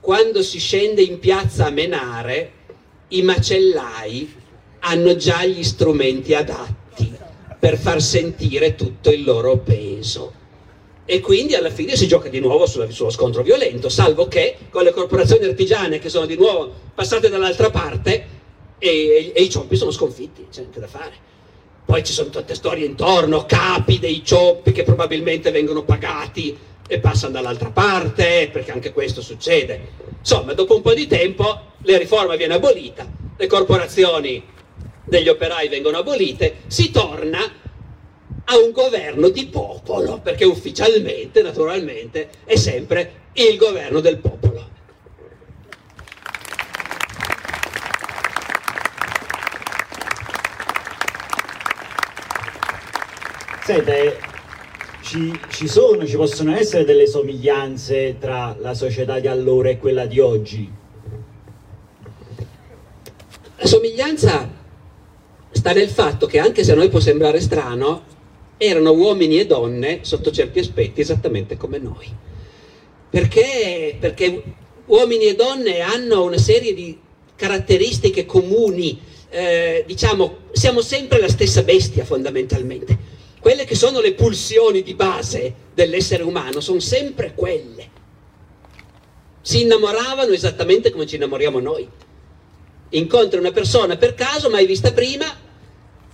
[0.00, 2.52] quando si scende in piazza a menare,
[3.08, 4.34] i macellai
[4.80, 7.12] hanno già gli strumenti adatti
[7.58, 10.42] per far sentire tutto il loro peso
[11.04, 14.82] e quindi alla fine si gioca di nuovo sulla, sullo scontro violento, salvo che con
[14.82, 18.26] le corporazioni artigiane che sono di nuovo passate dall'altra parte
[18.78, 21.32] e, e, e i ciompi sono sconfitti, c'è niente da fare.
[21.84, 27.32] Poi ci sono tante storie intorno, capi dei ciompi che probabilmente vengono pagati e passano
[27.32, 29.88] dall'altra parte, perché anche questo succede.
[30.18, 34.42] Insomma, dopo un po' di tempo la riforma viene abolita le corporazioni
[35.04, 37.38] degli operai vengono abolite, si torna
[38.44, 44.72] a un governo di popolo, perché ufficialmente, naturalmente, è sempre il governo del popolo.
[53.64, 54.18] Sente,
[55.00, 60.04] ci, ci sono, ci possono essere delle somiglianze tra la società di allora e quella
[60.04, 60.70] di oggi?
[63.56, 64.46] La somiglianza
[65.50, 68.12] sta nel fatto che anche se a noi può sembrare strano,
[68.64, 72.06] erano uomini e donne sotto certi aspetti esattamente come noi.
[73.10, 73.96] Perché?
[73.98, 74.42] Perché
[74.86, 76.98] uomini e donne hanno una serie di
[77.36, 79.00] caratteristiche comuni,
[79.30, 83.12] eh, diciamo, siamo sempre la stessa bestia fondamentalmente.
[83.40, 87.90] Quelle che sono le pulsioni di base dell'essere umano sono sempre quelle.
[89.42, 91.86] Si innamoravano esattamente come ci innamoriamo noi.
[92.90, 95.26] Incontri una persona per caso, mai vista prima,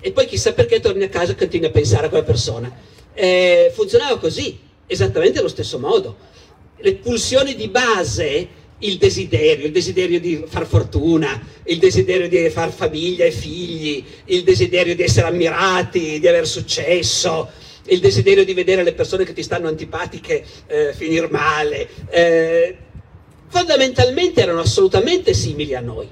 [0.01, 2.71] e poi chissà perché torni a casa e continui a pensare a quella persona.
[3.13, 6.17] Eh, funzionava così, esattamente allo stesso modo.
[6.79, 8.49] Le pulsioni di base,
[8.79, 14.43] il desiderio, il desiderio di far fortuna, il desiderio di far famiglia e figli, il
[14.43, 17.49] desiderio di essere ammirati, di aver successo,
[17.85, 22.77] il desiderio di vedere le persone che ti stanno antipatiche eh, finire male, eh,
[23.49, 26.09] fondamentalmente erano assolutamente simili a noi.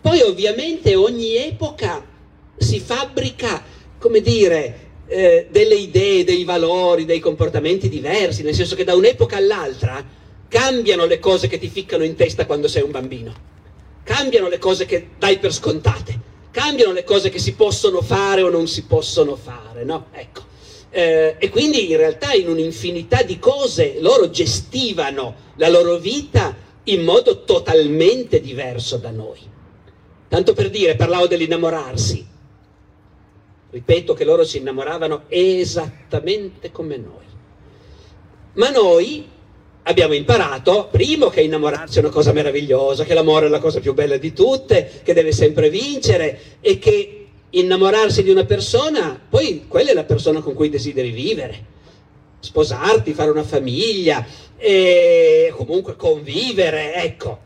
[0.00, 2.04] Poi ovviamente ogni epoca
[2.56, 3.62] si fabbrica,
[3.98, 9.36] come dire, eh, delle idee, dei valori, dei comportamenti diversi, nel senso che da un'epoca
[9.36, 10.04] all'altra
[10.48, 13.34] cambiano le cose che ti ficcano in testa quando sei un bambino,
[14.02, 16.18] cambiano le cose che dai per scontate,
[16.50, 20.06] cambiano le cose che si possono fare o non si possono fare, no?
[20.12, 20.44] Ecco.
[20.90, 27.02] Eh, e quindi in realtà in un'infinità di cose loro gestivano la loro vita in
[27.02, 29.40] modo totalmente diverso da noi.
[30.28, 32.26] Tanto per dire, parlavo dell'innamorarsi.
[33.76, 37.26] Ripeto che loro si innamoravano esattamente come noi.
[38.54, 39.28] Ma noi
[39.82, 43.92] abbiamo imparato, primo, che innamorarsi è una cosa meravigliosa, che l'amore è la cosa più
[43.92, 49.90] bella di tutte, che deve sempre vincere e che innamorarsi di una persona, poi quella
[49.90, 51.64] è la persona con cui desideri vivere.
[52.40, 57.38] Sposarti, fare una famiglia, e comunque convivere, ecco.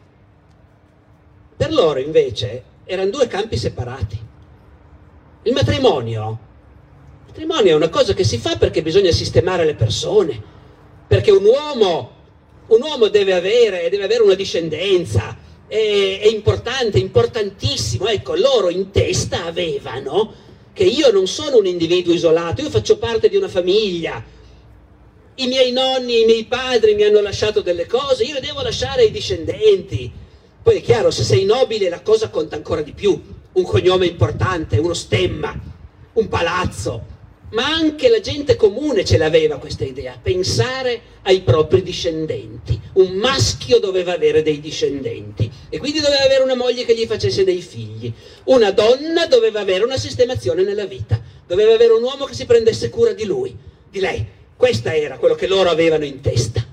[1.56, 4.28] Per loro invece erano due campi separati.
[5.42, 6.38] Il matrimonio,
[7.20, 10.38] il matrimonio è una cosa che si fa perché bisogna sistemare le persone,
[11.06, 12.10] perché un uomo,
[12.66, 15.34] un uomo deve, avere, deve avere una discendenza,
[15.66, 18.06] è, è importante, importantissimo.
[18.08, 20.34] Ecco, loro in testa avevano
[20.74, 24.22] che io non sono un individuo isolato, io faccio parte di una famiglia,
[25.36, 29.10] i miei nonni, i miei padri mi hanno lasciato delle cose, io devo lasciare ai
[29.10, 30.12] discendenti.
[30.62, 34.78] Poi è chiaro, se sei nobile la cosa conta ancora di più, un cognome importante,
[34.78, 35.58] uno stemma,
[36.12, 37.18] un palazzo,
[37.50, 42.80] ma anche la gente comune ce l'aveva questa idea, pensare ai propri discendenti.
[42.94, 47.44] Un maschio doveva avere dei discendenti e quindi doveva avere una moglie che gli facesse
[47.44, 48.12] dei figli.
[48.44, 52.88] Una donna doveva avere una sistemazione nella vita, doveva avere un uomo che si prendesse
[52.88, 53.56] cura di lui,
[53.90, 54.24] di lei.
[54.56, 56.64] Questo era quello che loro avevano in testa.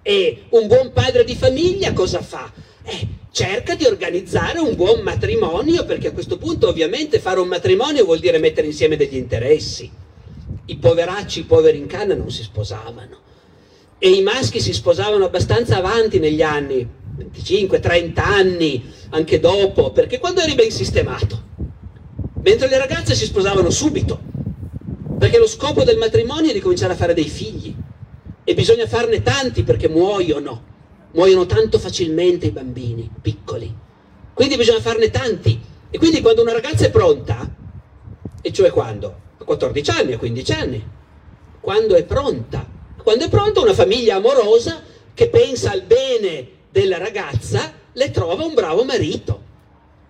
[0.00, 2.50] E un buon padre di famiglia cosa fa?
[2.82, 3.06] Eh,
[3.38, 8.18] cerca di organizzare un buon matrimonio, perché a questo punto ovviamente fare un matrimonio vuol
[8.18, 9.88] dire mettere insieme degli interessi.
[10.64, 13.16] I poveracci, i poveri in canna non si sposavano.
[13.96, 16.84] E i maschi si sposavano abbastanza avanti negli anni,
[17.16, 21.42] 25-30 anni, anche dopo, perché quando eri ben sistemato,
[22.42, 24.20] mentre le ragazze si sposavano subito,
[25.16, 27.72] perché lo scopo del matrimonio è di cominciare a fare dei figli.
[28.42, 30.76] E bisogna farne tanti perché muoiono
[31.12, 33.72] muoiono tanto facilmente i bambini piccoli.
[34.34, 35.60] Quindi bisogna farne tanti.
[35.90, 37.50] E quindi quando una ragazza è pronta,
[38.40, 39.20] e cioè quando?
[39.38, 40.90] A 14 anni, a 15 anni,
[41.60, 42.76] quando è pronta.
[43.02, 44.82] Quando è pronta una famiglia amorosa
[45.14, 49.46] che pensa al bene della ragazza, le trova un bravo marito.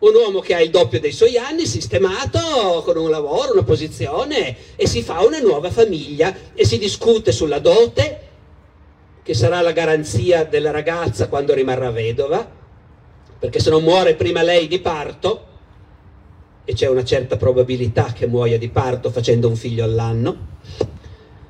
[0.00, 4.56] Un uomo che ha il doppio dei suoi anni, sistemato, con un lavoro, una posizione,
[4.76, 8.27] e si fa una nuova famiglia e si discute sulla dote,
[9.28, 12.50] che sarà la garanzia della ragazza quando rimarrà vedova,
[13.38, 15.44] perché se non muore prima lei di parto,
[16.64, 20.34] e c'è una certa probabilità che muoia di parto facendo un figlio all'anno,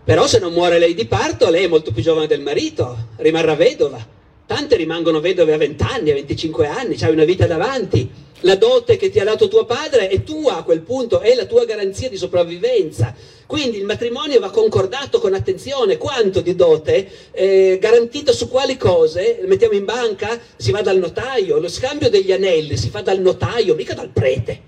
[0.02, 3.54] però se non muore lei di parto, lei è molto più giovane del marito, rimarrà
[3.54, 4.04] vedova
[4.48, 8.10] tante rimangono vedove a 20 anni, a 25 anni, hai una vita davanti.
[8.42, 11.44] La dote che ti ha dato tuo padre è tua a quel punto, è la
[11.44, 13.14] tua garanzia di sopravvivenza.
[13.46, 15.98] Quindi il matrimonio va concordato con attenzione.
[15.98, 17.10] Quanto di dote?
[17.32, 19.40] Eh, garantito su quali cose?
[19.44, 20.40] Mettiamo in banca?
[20.56, 21.58] Si va dal notaio.
[21.58, 24.60] Lo scambio degli anelli si fa dal notaio, mica dal prete.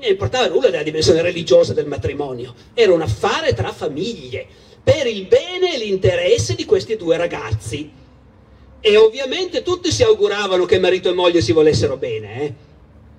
[0.00, 2.54] Non importava nulla della dimensione religiosa del matrimonio.
[2.74, 4.46] Era un affare tra famiglie,
[4.82, 7.99] per il bene e l'interesse di questi due ragazzi.
[8.80, 12.42] E ovviamente tutti si auguravano che marito e moglie si volessero bene.
[12.42, 12.54] Eh?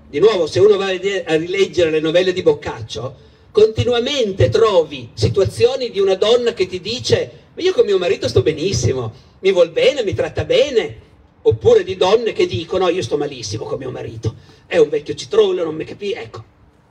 [0.09, 3.15] Di nuovo, se uno va a rileggere le novelle di Boccaccio,
[3.51, 8.41] continuamente trovi situazioni di una donna che ti dice ma io con mio marito sto
[8.41, 11.09] benissimo, mi vuol bene, mi tratta bene,
[11.41, 14.35] oppure di donne che dicono io sto malissimo con mio marito,
[14.65, 16.43] è un vecchio citrullo, non mi capisce, ecco,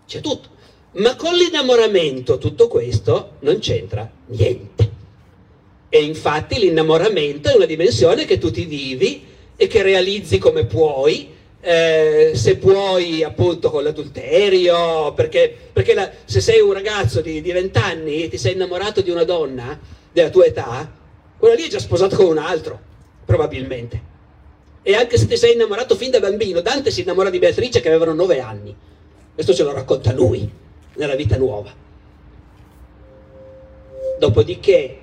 [0.07, 0.49] c'è tutto.
[0.93, 4.90] Ma con l'innamoramento tutto questo non c'entra niente.
[5.93, 9.27] E infatti l'innamoramento è una dimensione che tu ti vivi
[9.57, 11.29] e che realizzi come puoi,
[11.61, 17.51] eh, se puoi appunto con l'adulterio, perché, perché la, se sei un ragazzo di, di
[17.51, 19.79] 20 anni e ti sei innamorato di una donna
[20.13, 20.91] della tua età,
[21.37, 22.79] quella lì è già sposato con un altro,
[23.25, 24.01] probabilmente.
[24.83, 27.89] E anche se ti sei innamorato fin da bambino, Dante si innamora di Beatrice che
[27.89, 28.75] avevano 9 anni.
[29.35, 30.49] Questo ce lo racconta lui
[30.95, 31.75] nella vita nuova.
[34.19, 35.00] Dopodiché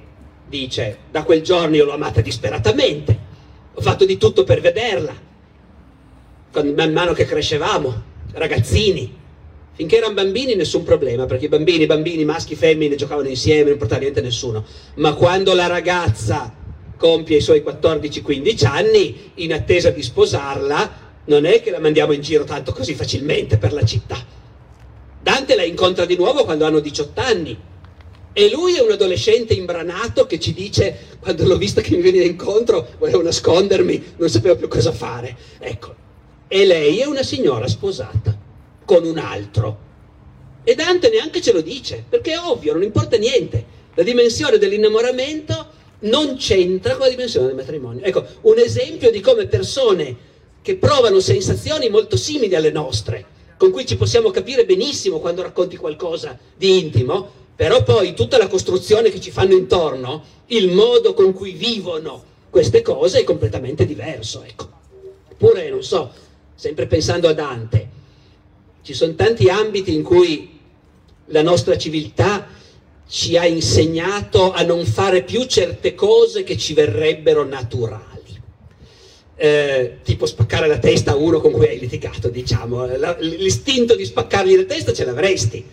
[0.47, 3.19] dice, da quel giorno io l'ho amata disperatamente,
[3.73, 5.13] ho fatto di tutto per vederla,
[6.75, 9.15] man mano che crescevamo, ragazzini,
[9.73, 14.01] finché erano bambini nessun problema, perché i bambini, bambini, maschi, femmine giocavano insieme, non importava
[14.01, 16.51] niente a nessuno, ma quando la ragazza
[16.97, 22.21] compie i suoi 14-15 anni, in attesa di sposarla, non è che la mandiamo in
[22.21, 24.17] giro tanto così facilmente per la città.
[25.21, 27.57] Dante la incontra di nuovo quando hanno 18 anni,
[28.37, 32.23] e lui è un adolescente imbranato che ci dice, quando l'ho vista che mi veniva
[32.23, 35.35] incontro, volevo nascondermi, non sapevo più cosa fare.
[35.57, 35.95] Ecco,
[36.47, 38.37] e lei è una signora sposata
[38.85, 39.79] con un altro.
[40.63, 43.65] E Dante neanche ce lo dice, perché è ovvio, non importa niente.
[43.95, 45.69] La dimensione dell'innamoramento
[46.01, 48.03] non c'entra con la dimensione del matrimonio.
[48.03, 50.15] Ecco, un esempio di come persone
[50.61, 53.25] che provano sensazioni molto simili alle nostre,
[53.57, 58.47] con cui ci possiamo capire benissimo quando racconti qualcosa di intimo, però poi tutta la
[58.47, 64.43] costruzione che ci fanno intorno, il modo con cui vivono queste cose è completamente diverso.
[64.43, 64.69] Ecco.
[65.31, 66.11] Oppure, non so,
[66.53, 67.89] sempre pensando a Dante,
[68.83, 70.59] ci sono tanti ambiti in cui
[71.25, 72.47] la nostra civiltà
[73.09, 78.05] ci ha insegnato a non fare più certe cose che ci verrebbero naturali.
[79.35, 82.85] Eh, tipo spaccare la testa a uno con cui hai litigato, diciamo.
[83.19, 85.65] l'istinto di spaccargli la testa ce l'avresti,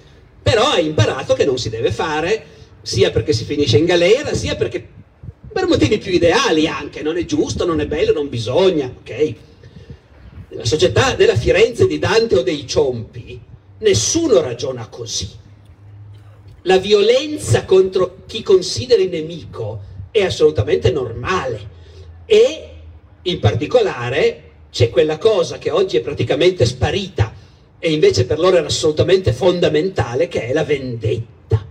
[0.45, 2.45] però hai imparato che non si deve fare,
[2.83, 4.87] sia perché si finisce in galera, sia perché
[5.53, 9.35] per motivi più ideali anche, non è giusto, non è bello, non bisogna, ok?
[10.55, 13.41] nella società della Firenze di Dante o dei Ciompi,
[13.79, 15.29] nessuno ragiona così.
[16.63, 21.73] La violenza contro chi consideri nemico è assolutamente normale
[22.25, 22.69] e
[23.23, 27.33] in particolare c'è quella cosa che oggi è praticamente sparita
[27.85, 31.63] e invece per loro era assolutamente fondamentale che è la vendetta.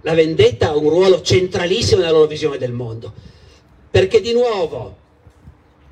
[0.00, 3.12] La vendetta ha un ruolo centralissimo nella loro visione del mondo,
[3.88, 4.96] perché di nuovo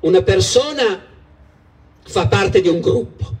[0.01, 1.05] una persona
[2.03, 3.33] fa parte di un gruppo.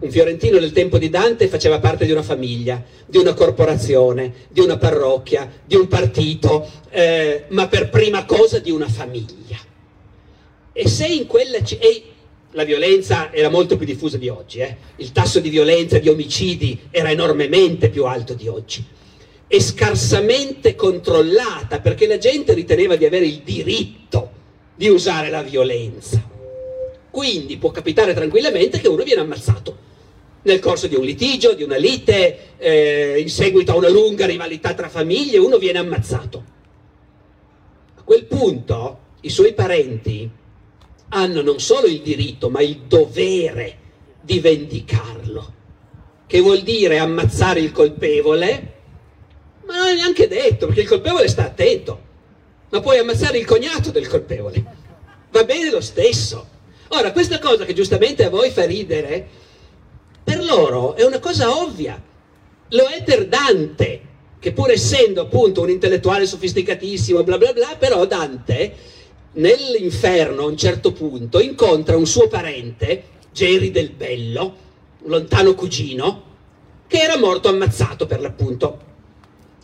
[0.00, 4.60] Un fiorentino nel tempo di Dante faceva parte di una famiglia, di una corporazione, di
[4.60, 9.56] una parrocchia, di un partito, eh, ma per prima cosa di una famiglia.
[10.70, 11.56] E se in quella...
[11.56, 12.04] E
[12.52, 14.76] la violenza era molto più diffusa di oggi, eh?
[14.96, 18.84] il tasso di violenza, di omicidi era enormemente più alto di oggi
[19.46, 24.30] e scarsamente controllata perché la gente riteneva di avere il diritto
[24.74, 26.22] di usare la violenza.
[27.10, 29.88] Quindi può capitare tranquillamente che uno viene ammazzato
[30.42, 34.72] nel corso di un litigio, di una lite, eh, in seguito a una lunga rivalità
[34.74, 36.44] tra famiglie, uno viene ammazzato.
[37.96, 40.30] A quel punto i suoi parenti
[41.10, 43.78] hanno non solo il diritto, ma il dovere
[44.20, 45.54] di vendicarlo,
[46.26, 48.74] che vuol dire ammazzare il colpevole,
[49.66, 52.08] ma non è neanche detto, perché il colpevole sta attento,
[52.70, 54.64] ma puoi ammazzare il cognato del colpevole,
[55.30, 56.48] va bene lo stesso.
[56.88, 59.28] Ora, questa cosa che giustamente a voi fa ridere,
[60.22, 62.00] per loro è una cosa ovvia.
[62.68, 64.00] Lo è per Dante,
[64.38, 68.74] che pur essendo appunto un intellettuale sofisticatissimo, bla bla bla, però Dante
[69.32, 74.56] nell'inferno a un certo punto incontra un suo parente, Geri del Bello,
[75.02, 76.28] un lontano cugino,
[76.86, 78.88] che era morto ammazzato per l'appunto.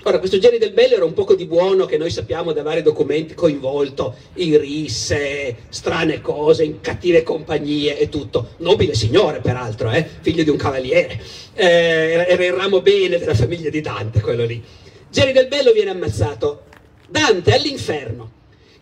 [0.05, 2.81] Ora, questo Geri del Bello era un poco di buono che noi sappiamo da vari
[2.81, 8.51] documenti coinvolto in risse, strane cose, in cattive compagnie e tutto.
[8.59, 10.07] Nobile signore, peraltro, eh?
[10.21, 11.21] figlio di un cavaliere.
[11.55, 14.63] Eh, era, il ramo bene della famiglia di Dante, quello lì.
[15.11, 16.67] Geri del Bello viene ammazzato.
[17.09, 18.31] Dante all'inferno,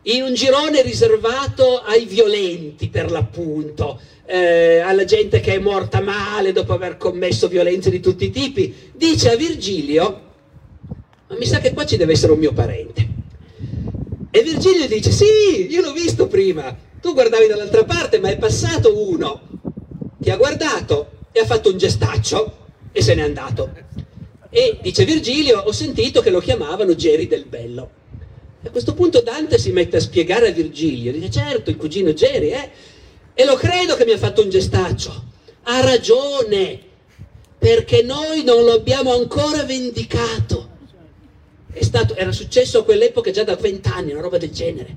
[0.04, 6.52] in un girone riservato ai violenti, per l'appunto, eh, alla gente che è morta male
[6.52, 8.92] dopo aver commesso violenze di tutti i tipi.
[8.94, 10.24] Dice a Virgilio
[11.26, 13.08] ma mi sa che qua ci deve essere un mio parente.
[14.30, 19.08] E Virgilio dice, sì, io l'ho visto prima, tu guardavi dall'altra parte, ma è passato
[19.08, 19.40] uno,
[20.18, 22.56] ti ha guardato e ha fatto un gestaccio
[22.92, 23.72] e se n'è andato.
[24.50, 27.90] E dice Virgilio, ho sentito che lo chiamavano Geri del Bello.
[28.64, 32.50] A questo punto Dante si mette a spiegare a Virgilio, dice, certo, il cugino Geri,
[32.50, 32.70] eh?
[33.34, 35.24] E lo credo che mi ha fatto un gestaccio.
[35.64, 36.80] Ha ragione,
[37.58, 40.72] perché noi non lo abbiamo ancora vendicato
[41.94, 44.96] stato, era successo a quell'epoca già da vent'anni, una roba del genere.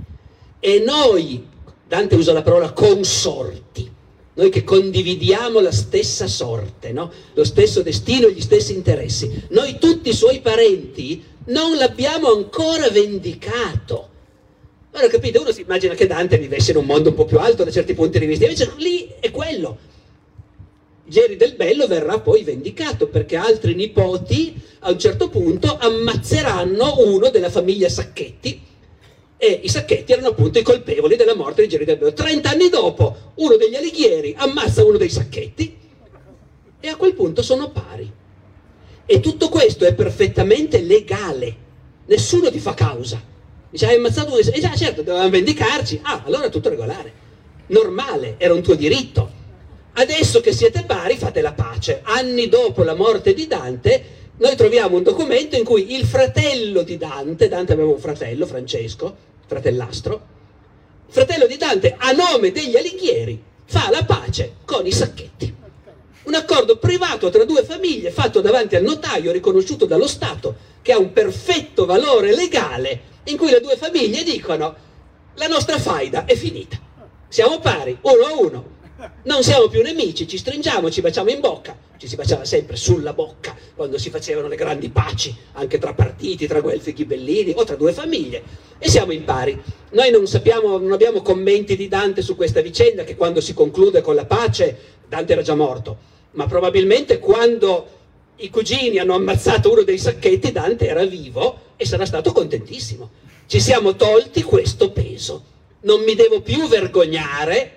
[0.60, 1.46] E noi,
[1.88, 3.92] Dante usa la parola consorti,
[4.34, 7.12] noi che condividiamo la stessa sorte, no?
[7.34, 12.90] lo stesso destino e gli stessi interessi, noi tutti i suoi parenti non l'abbiamo ancora
[12.90, 14.10] vendicato.
[14.92, 17.64] Ora capite, uno si immagina che Dante vivesse in un mondo un po' più alto
[17.64, 19.78] da certi punti di vista, invece lì è quello.
[21.06, 27.30] Geri del Bello verrà poi vendicato perché altri nipoti a un certo punto ammazzeranno uno
[27.30, 28.62] della famiglia Sacchetti
[29.38, 32.12] e i Sacchetti erano appunto i colpevoli della morte di Geri del Bello.
[32.12, 35.78] Trent'anni dopo uno degli Alighieri ammazza uno dei Sacchetti
[36.80, 38.12] e a quel punto sono pari.
[39.08, 41.56] E tutto questo è perfettamente legale,
[42.06, 43.20] nessuno ti fa causa.
[43.72, 47.12] Dice, hai ammazzato uno, e già certo, dovevamo vendicarci, ah, allora è tutto regolare,
[47.68, 49.38] normale, era un tuo diritto
[50.00, 52.02] Adesso che siete pari fate la pace.
[52.04, 54.04] Anni dopo la morte di Dante,
[54.38, 59.16] noi troviamo un documento in cui il fratello di Dante, Dante aveva un fratello, Francesco,
[59.48, 60.22] fratellastro,
[61.08, 65.56] fratello di Dante a nome degli Alighieri fa la pace con i sacchetti.
[66.28, 70.98] Un accordo privato tra due famiglie fatto davanti al notaio riconosciuto dallo Stato che ha
[70.98, 74.76] un perfetto valore legale in cui le due famiglie dicono
[75.36, 76.78] la nostra faida è finita.
[77.30, 78.66] Siamo pari, uno a uno,
[79.24, 83.14] non siamo più nemici, ci stringiamo, ci baciamo in bocca, ci si baciava sempre sulla
[83.14, 87.64] bocca quando si facevano le grandi paci, anche tra partiti, tra Guelfi e Ghibellini o
[87.64, 88.44] tra due famiglie,
[88.78, 89.58] e siamo in pari.
[89.92, 94.02] Noi non, sappiamo, non abbiamo commenti di Dante su questa vicenda, che quando si conclude
[94.02, 97.96] con la pace, Dante era già morto, ma probabilmente quando
[98.38, 103.10] i cugini hanno ammazzato uno dei sacchetti, Dante era vivo e sarà stato contentissimo.
[103.46, 105.44] Ci siamo tolti questo peso.
[105.82, 107.74] Non mi devo più vergognare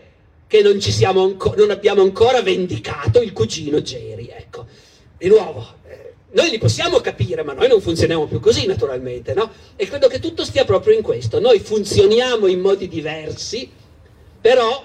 [0.47, 0.79] che non,
[1.17, 4.29] anco- non abbiamo ancora vendicato il cugino Geri.
[4.29, 4.67] Ecco.
[5.17, 9.51] Di nuovo, eh, noi li possiamo capire, ma noi non funzioniamo più così naturalmente, no?
[9.77, 11.39] E credo che tutto stia proprio in questo.
[11.39, 13.71] Noi funzioniamo in modi diversi,
[14.41, 14.83] però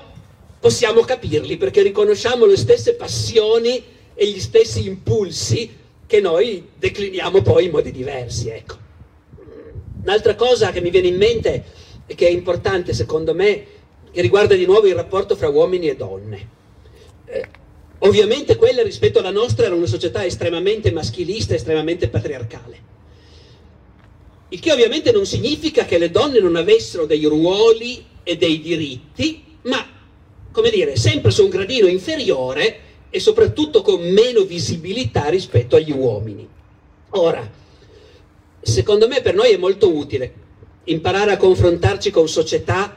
[0.65, 3.83] possiamo capirli perché riconosciamo le stesse passioni
[4.15, 5.71] e gli stessi impulsi
[6.07, 8.75] che noi decliniamo poi in modi diversi, ecco.
[10.01, 11.65] Un'altra cosa che mi viene in mente
[12.07, 13.65] e che è importante secondo me
[14.11, 16.49] che riguarda di nuovo il rapporto fra uomini e donne.
[17.25, 17.45] Eh,
[17.99, 22.79] ovviamente quella rispetto alla nostra era una società estremamente maschilista, estremamente patriarcale.
[24.49, 29.43] Il che ovviamente non significa che le donne non avessero dei ruoli e dei diritti,
[29.61, 29.93] ma,
[30.55, 32.79] come dire, sempre su un gradino inferiore
[33.09, 36.47] e soprattutto con meno visibilità rispetto agli uomini.
[37.09, 37.45] Ora,
[38.61, 40.33] secondo me per noi è molto utile
[40.85, 42.95] imparare a confrontarci con società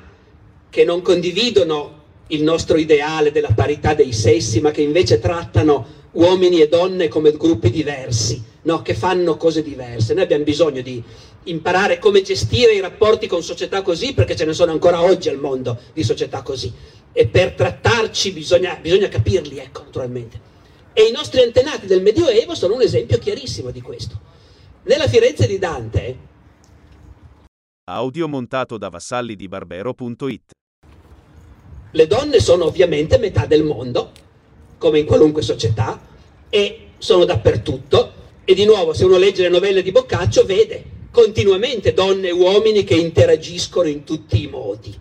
[0.71, 1.97] che non condividono
[2.29, 7.33] il nostro ideale della parità dei sessi, ma che invece trattano uomini e donne come
[7.33, 8.83] gruppi diversi, no?
[8.83, 10.15] che fanno cose diverse.
[10.15, 11.03] Noi abbiamo bisogno di
[11.45, 15.39] imparare come gestire i rapporti con società così, perché ce ne sono ancora oggi al
[15.39, 16.73] mondo di società così.
[17.13, 20.41] E per trattarci bisogna, bisogna capirli, ecco, naturalmente.
[20.93, 24.21] E i nostri antenati del Medioevo sono un esempio chiarissimo di questo.
[24.85, 26.19] Nella Firenze di Dante,
[27.85, 30.53] Audio montato da vassalli di Barbero.it
[31.93, 34.13] le donne sono ovviamente metà del mondo,
[34.77, 35.99] come in qualunque società,
[36.51, 38.13] e sono dappertutto.
[38.45, 42.85] E di nuovo, se uno legge le novelle di Boccaccio, vede continuamente donne e uomini
[42.85, 44.97] che interagiscono in tutti i modi.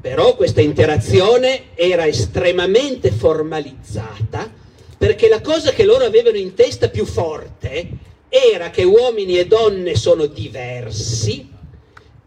[0.00, 4.50] Però questa interazione era estremamente formalizzata
[4.96, 7.88] perché la cosa che loro avevano in testa più forte
[8.28, 11.48] era che uomini e donne sono diversi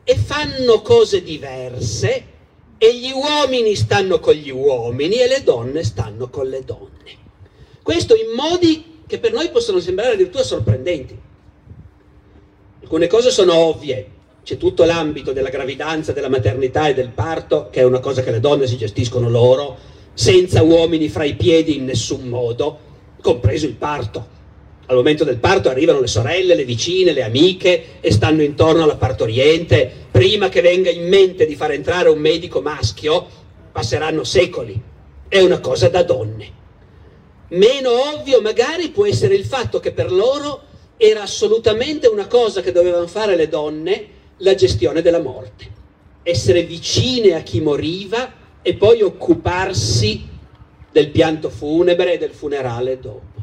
[0.03, 2.25] e fanno cose diverse
[2.77, 6.89] e gli uomini stanno con gli uomini e le donne stanno con le donne.
[7.83, 11.29] Questo in modi che per noi possono sembrare addirittura sorprendenti.
[12.81, 14.07] Alcune cose sono ovvie,
[14.43, 18.31] c'è tutto l'ambito della gravidanza, della maternità e del parto, che è una cosa che
[18.31, 19.77] le donne si gestiscono loro,
[20.13, 22.79] senza uomini fra i piedi in nessun modo,
[23.21, 24.39] compreso il parto.
[24.87, 28.97] Al momento del parto arrivano le sorelle, le vicine, le amiche e stanno intorno alla
[28.97, 29.89] partoriente.
[30.11, 33.25] Prima che venga in mente di far entrare un medico maschio,
[33.71, 34.81] passeranno secoli.
[35.29, 36.59] È una cosa da donne.
[37.49, 40.63] Meno ovvio magari può essere il fatto che per loro
[41.03, 44.05] era assolutamente una cosa che dovevano fare le donne,
[44.37, 45.67] la gestione della morte.
[46.21, 48.31] Essere vicine a chi moriva
[48.61, 50.27] e poi occuparsi
[50.91, 53.41] del pianto funebre e del funerale dopo.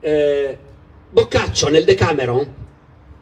[0.00, 0.58] Eh,
[1.08, 2.54] Boccaccio nel Decameron,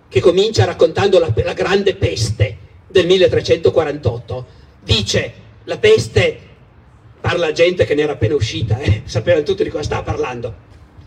[0.08, 4.46] che comincia raccontando la, la grande peste del 1348,
[4.82, 5.32] dice
[5.62, 6.38] la peste,
[7.20, 10.52] parla gente che ne era appena uscita, eh, sapevano tutti di cosa stava parlando.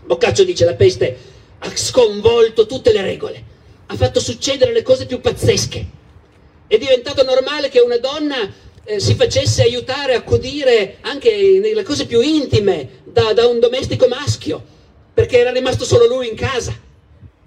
[0.06, 3.44] Boccaccio dice la peste ha sconvolto tutte le regole,
[3.86, 5.86] ha fatto succedere le cose più pazzesche.
[6.66, 8.52] È diventato normale che una donna
[8.84, 14.64] eh, si facesse aiutare, accudire anche nelle cose più intime da, da, un domestico maschio,
[15.12, 16.74] perché era rimasto solo lui in casa.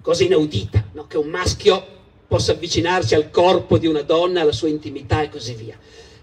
[0.00, 1.06] Cosa inaudita, no?
[1.06, 1.86] che un maschio
[2.26, 5.76] possa avvicinarsi al corpo di una donna, alla sua intimità e così via.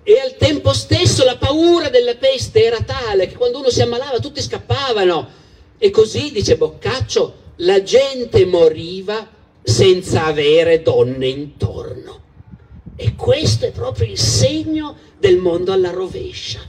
[0.04, 4.20] E al tempo stesso la paura della peste era tale che quando uno si ammalava
[4.20, 5.38] tutti scappavano.
[5.78, 9.28] E così, dice Boccaccio, la gente moriva
[9.62, 12.18] senza avere donne intorno.
[12.96, 16.60] E questo è proprio il segno del mondo alla rovescia,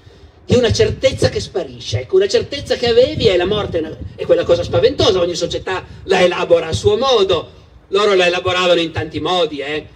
[0.45, 2.01] di una certezza che sparisce.
[2.01, 6.21] Ecco, una certezza che avevi è la morte, è quella cosa spaventosa, ogni società la
[6.21, 7.59] elabora a suo modo.
[7.89, 9.87] Loro la elaboravano in tanti modi, eh?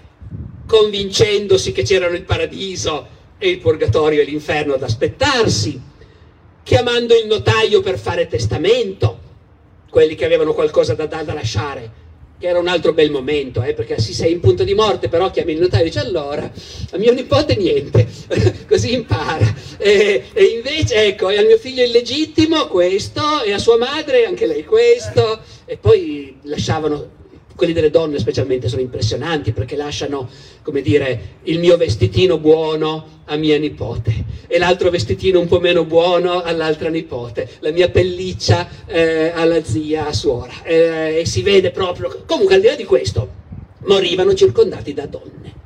[0.67, 3.07] convincendosi che c'erano il paradiso
[3.39, 5.81] e il purgatorio e l'inferno ad aspettarsi,
[6.65, 9.21] chiamando il notaio per fare testamento,
[9.95, 11.89] quelli che avevano qualcosa da, da, lasciare,
[12.37, 15.31] che era un altro bel momento, eh, perché se sei in punto di morte però
[15.31, 16.43] chiami il notaio e dici allora,
[16.91, 18.05] a mio nipote niente,
[18.67, 19.55] così impara.
[19.79, 24.47] E, e, invece ecco, e al mio figlio illegittimo questo, e a sua madre anche
[24.47, 27.23] lei questo, e poi lasciavano
[27.55, 30.29] quelli delle donne specialmente sono impressionanti perché lasciano,
[30.63, 35.85] come dire, il mio vestitino buono a mia nipote e l'altro vestitino un po' meno
[35.85, 40.63] buono all'altra nipote, la mia pelliccia eh, alla zia, a suora.
[40.65, 43.43] Eh, e si vede proprio, comunque al di là di questo,
[43.85, 45.63] morivano circondati da donne.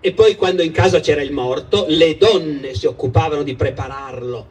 [0.00, 4.46] E poi quando in casa c'era il morto, le donne si occupavano di prepararlo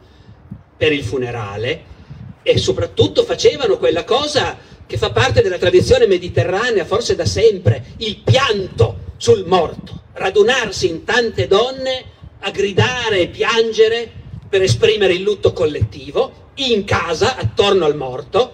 [0.76, 1.94] per il funerale
[2.42, 4.56] e soprattutto facevano quella cosa
[4.86, 11.04] che fa parte della tradizione mediterranea, forse da sempre, il pianto sul morto, radunarsi in
[11.04, 12.04] tante donne
[12.40, 14.10] a gridare e piangere
[14.48, 18.52] per esprimere il lutto collettivo, in casa, attorno al morto,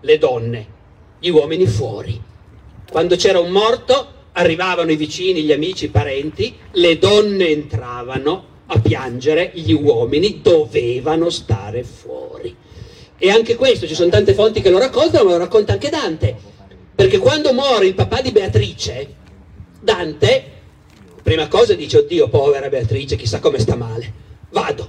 [0.00, 0.66] le donne,
[1.18, 2.20] gli uomini fuori.
[2.90, 8.78] Quando c'era un morto, arrivavano i vicini, gli amici, i parenti, le donne entravano a
[8.78, 12.54] piangere, gli uomini dovevano stare fuori.
[13.24, 16.36] E anche questo, ci sono tante fonti che lo raccontano, ma lo racconta anche Dante.
[16.92, 19.14] Perché quando muore il papà di Beatrice,
[19.80, 20.44] Dante,
[21.22, 24.12] prima cosa dice, oddio, povera Beatrice, chissà come sta male.
[24.50, 24.88] Vado.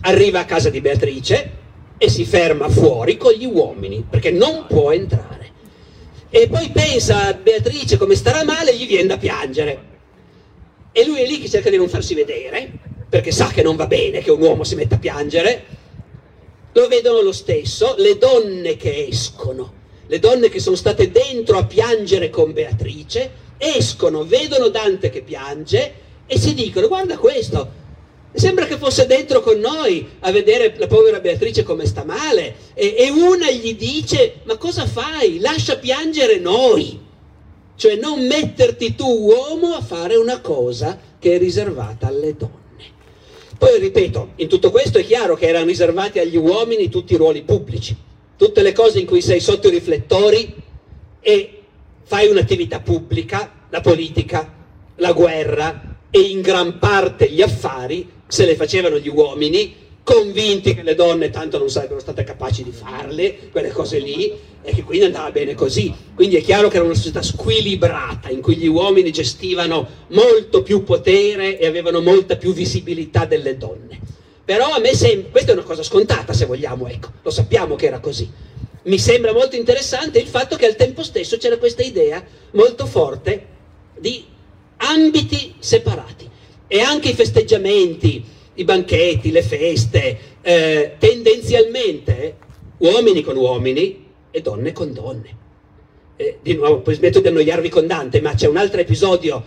[0.00, 1.50] Arriva a casa di Beatrice
[1.98, 5.50] e si ferma fuori con gli uomini, perché non può entrare.
[6.30, 9.80] E poi pensa a Beatrice come starà male e gli viene da piangere.
[10.92, 12.70] E lui è lì che cerca di non farsi vedere,
[13.06, 15.75] perché sa che non va bene che un uomo si metta a piangere,
[16.76, 19.72] lo vedono lo stesso le donne che escono,
[20.06, 25.94] le donne che sono state dentro a piangere con Beatrice, escono, vedono Dante che piange
[26.26, 27.84] e si dicono guarda questo,
[28.34, 32.94] sembra che fosse dentro con noi a vedere la povera Beatrice come sta male e,
[32.98, 35.38] e una gli dice ma cosa fai?
[35.40, 37.00] Lascia piangere noi,
[37.74, 42.55] cioè non metterti tu uomo a fare una cosa che è riservata alle donne.
[43.58, 47.42] Poi ripeto, in tutto questo è chiaro che erano riservati agli uomini tutti i ruoli
[47.42, 47.96] pubblici,
[48.36, 50.54] tutte le cose in cui sei sotto i riflettori
[51.20, 51.62] e
[52.02, 54.52] fai un'attività pubblica, la politica,
[54.96, 59.74] la guerra e in gran parte gli affari se le facevano gli uomini
[60.06, 64.72] convinti che le donne tanto non sarebbero state capaci di farle, quelle cose lì, e
[64.72, 65.92] che quindi andava bene così.
[66.14, 70.84] Quindi è chiaro che era una società squilibrata, in cui gli uomini gestivano molto più
[70.84, 73.98] potere e avevano molta più visibilità delle donne.
[74.44, 77.86] Però a me sembra, questa è una cosa scontata se vogliamo, ecco, lo sappiamo che
[77.86, 78.30] era così.
[78.84, 83.44] Mi sembra molto interessante il fatto che al tempo stesso c'era questa idea molto forte
[83.98, 84.24] di
[84.76, 86.30] ambiti separati
[86.68, 92.36] e anche i festeggiamenti, i banchetti, le feste, eh, tendenzialmente
[92.78, 95.34] uomini con uomini e donne con donne.
[96.16, 99.44] eh, di nuovo, poi smetto di annoiarvi con Dante, ma c'è un altro episodio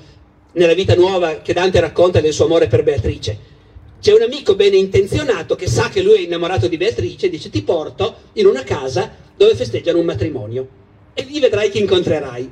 [0.54, 3.58] nella vita nuova che Dante racconta del suo amore per Beatrice.
[4.00, 7.50] C'è un amico bene intenzionato che sa che lui è innamorato di Beatrice e dice
[7.50, 10.68] ti porto in una casa dove festeggiano un matrimonio
[11.14, 12.52] e lì vedrai chi incontrerai.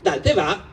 [0.00, 0.70] Dante va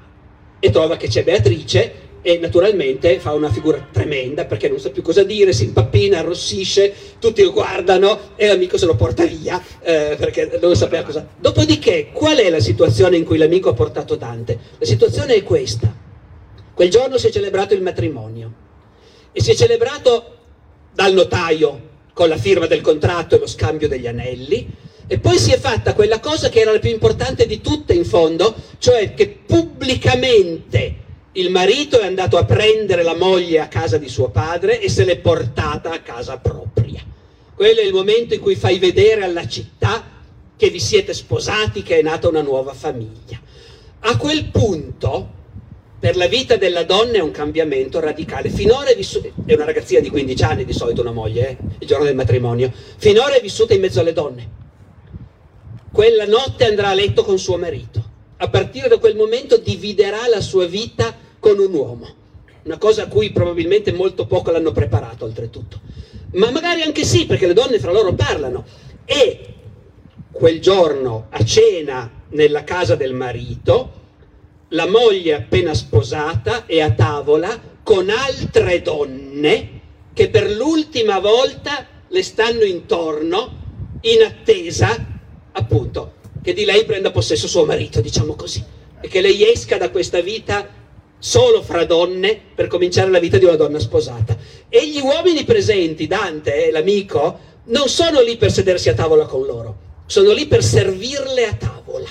[0.60, 5.02] e trova che c'è Beatrice e naturalmente fa una figura tremenda perché non sa più
[5.02, 10.16] cosa dire, si impappina, arrossisce, tutti lo guardano e l'amico se lo porta via eh,
[10.18, 11.28] perché non sapeva cosa.
[11.38, 14.60] Dopodiché, qual è la situazione in cui l'amico ha portato Dante?
[14.78, 15.94] La situazione è questa.
[16.74, 18.54] Quel giorno si è celebrato il matrimonio
[19.32, 20.38] e si è celebrato
[20.94, 24.68] dal notaio con la firma del contratto e lo scambio degli anelli
[25.12, 28.06] e poi si è fatta quella cosa che era la più importante di tutte in
[28.06, 30.99] fondo, cioè che pubblicamente
[31.34, 35.04] il marito è andato a prendere la moglie a casa di suo padre e se
[35.04, 37.04] l'è portata a casa propria.
[37.54, 40.18] Quello è il momento in cui fai vedere alla città
[40.56, 43.40] che vi siete sposati, che è nata una nuova famiglia.
[44.00, 45.38] A quel punto,
[46.00, 48.50] per la vita della donna è un cambiamento radicale.
[48.50, 51.88] Finora è vissuta, è una ragazzina di 15 anni di solito una moglie, eh, il
[51.88, 54.58] giorno del matrimonio, finora è vissuta in mezzo alle donne.
[55.92, 58.09] Quella notte andrà a letto con suo marito
[58.42, 62.08] a partire da quel momento dividerà la sua vita con un uomo,
[62.64, 65.82] una cosa a cui probabilmente molto poco l'hanno preparato oltretutto,
[66.34, 68.66] ma magari anche sì perché le donne fra loro parlano.
[69.04, 69.40] E
[70.32, 73.98] quel giorno a cena nella casa del marito
[74.70, 79.82] la moglie appena sposata è a tavola con altre donne
[80.14, 83.58] che per l'ultima volta le stanno intorno
[84.02, 84.96] in attesa
[85.52, 88.64] appunto che di lei prenda possesso suo marito, diciamo così,
[89.02, 90.68] e che lei esca da questa vita
[91.18, 94.38] solo fra donne per cominciare la vita di una donna sposata.
[94.70, 99.46] E gli uomini presenti, Dante, eh, l'amico, non sono lì per sedersi a tavola con
[99.46, 102.08] loro, sono lì per servirle a tavola,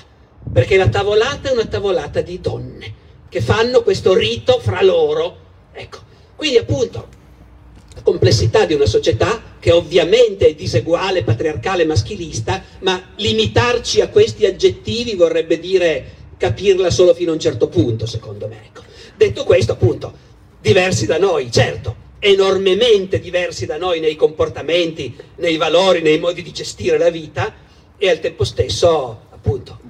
[0.53, 2.95] perché la tavolata è una tavolata di donne
[3.29, 5.47] che fanno questo rito fra loro.
[5.73, 5.99] Ecco,
[6.37, 7.17] quindi appunto
[8.03, 15.15] complessità di una società che ovviamente è diseguale, patriarcale, maschilista, ma limitarci a questi aggettivi
[15.15, 18.61] vorrebbe dire capirla solo fino a un certo punto, secondo me.
[18.67, 18.83] Ecco.
[19.17, 20.13] Detto questo, appunto,
[20.61, 26.53] diversi da noi, certo, enormemente diversi da noi nei comportamenti, nei valori, nei modi di
[26.53, 27.55] gestire la vita
[27.97, 29.81] e al tempo stesso, appunto,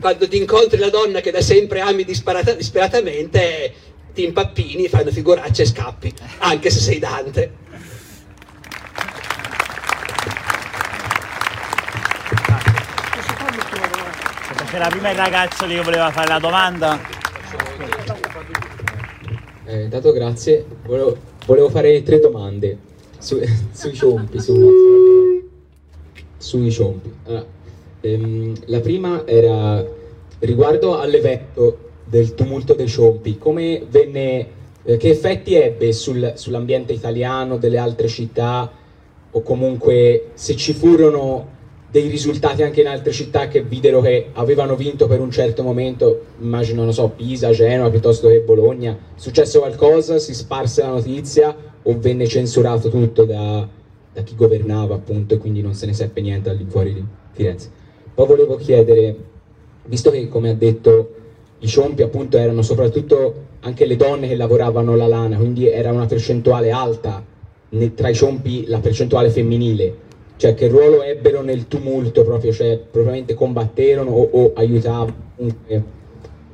[0.00, 3.72] quando ti incontri la donna che da sempre ami disperatamente,
[4.18, 7.52] ti impappini, fai una figuraccia e scappi, anche se sei Dante.
[14.68, 16.98] C'era prima il ragazzo lì che voleva fare la domanda.
[19.66, 21.16] Eh, intanto grazie, volevo,
[21.46, 22.76] volevo fare tre domande
[23.18, 23.40] su,
[23.70, 25.48] sui ciompi, su,
[26.36, 27.12] sui ciompi.
[27.26, 27.46] Allora,
[28.00, 29.86] ehm, la prima era
[30.40, 33.38] riguardo all'evento del tumulto dei ciompi,
[33.88, 34.46] venne,
[34.82, 38.70] eh, che effetti ebbe sul, sull'ambiente italiano, delle altre città,
[39.30, 41.56] o comunque se ci furono
[41.90, 46.20] dei risultati anche in altre città che videro che avevano vinto per un certo momento,
[46.40, 51.54] immagino, non so, Pisa, Genova piuttosto che Bologna, è successo qualcosa, si sparse la notizia
[51.82, 53.66] o venne censurato tutto da,
[54.12, 57.70] da chi governava appunto e quindi non se ne seppe niente all'infuori di Firenze.
[58.12, 59.16] Poi volevo chiedere,
[59.84, 61.14] visto che come ha detto
[61.60, 66.06] i ciompi appunto erano soprattutto anche le donne che lavoravano la lana, quindi era una
[66.06, 67.24] percentuale alta
[67.94, 69.94] tra i ciompi la percentuale femminile,
[70.36, 75.26] cioè che ruolo ebbero nel tumulto proprio, cioè propriamente combatterono o, o aiutavano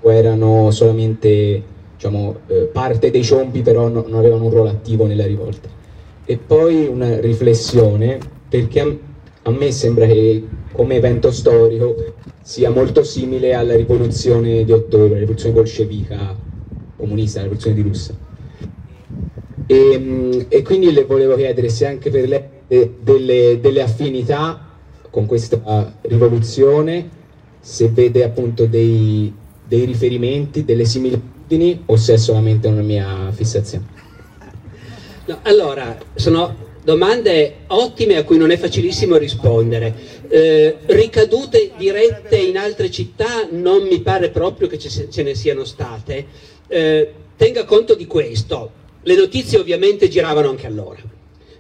[0.01, 1.63] o erano solamente
[1.95, 5.69] diciamo, eh, parte dei ciompi però no, non avevano un ruolo attivo nella rivolta.
[6.27, 8.19] E poi una riflessione,
[8.49, 8.99] perché
[9.45, 15.19] a, me sembra che come evento storico sia molto simile alla rivoluzione di ottobre, la
[15.21, 16.37] rivoluzione bolscevica
[16.97, 18.15] comunista, la rivoluzione di Russia.
[19.67, 24.69] E, e quindi le volevo chiedere se anche per lei delle, delle affinità
[25.11, 27.09] con questa rivoluzione,
[27.61, 29.33] se vede appunto dei,
[29.67, 33.87] dei riferimenti, delle similitudini o se è solamente una mia fissazione.
[35.27, 36.55] No, allora, sono
[36.85, 39.95] domande ottime a cui non è facilissimo rispondere.
[40.29, 46.27] Eh, ricadute dirette in altre città non mi pare proprio che ce ne siano state.
[46.69, 48.71] Eh, tenga conto di questo,
[49.03, 51.01] le notizie ovviamente giravano anche allora.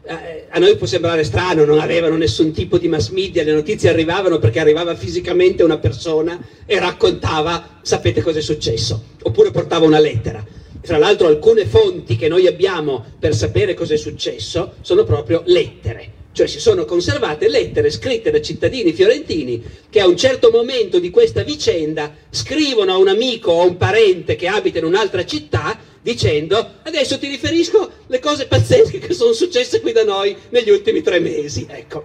[0.07, 3.89] Eh, a noi può sembrare strano, non avevano nessun tipo di mass media, le notizie
[3.89, 9.99] arrivavano perché arrivava fisicamente una persona e raccontava, sapete cosa è successo, oppure portava una
[9.99, 10.45] lettera
[10.85, 16.13] fra l'altro alcune fonti che noi abbiamo per sapere cosa è successo sono proprio lettere.
[16.33, 21.11] Cioè si sono conservate lettere scritte da cittadini fiorentini che a un certo momento di
[21.11, 25.79] questa vicenda scrivono a un amico o a un parente che abita in un'altra città
[26.03, 31.01] dicendo adesso ti riferisco le cose pazzesche che sono successe qui da noi negli ultimi
[31.03, 31.67] tre mesi.
[31.69, 32.05] Ecco.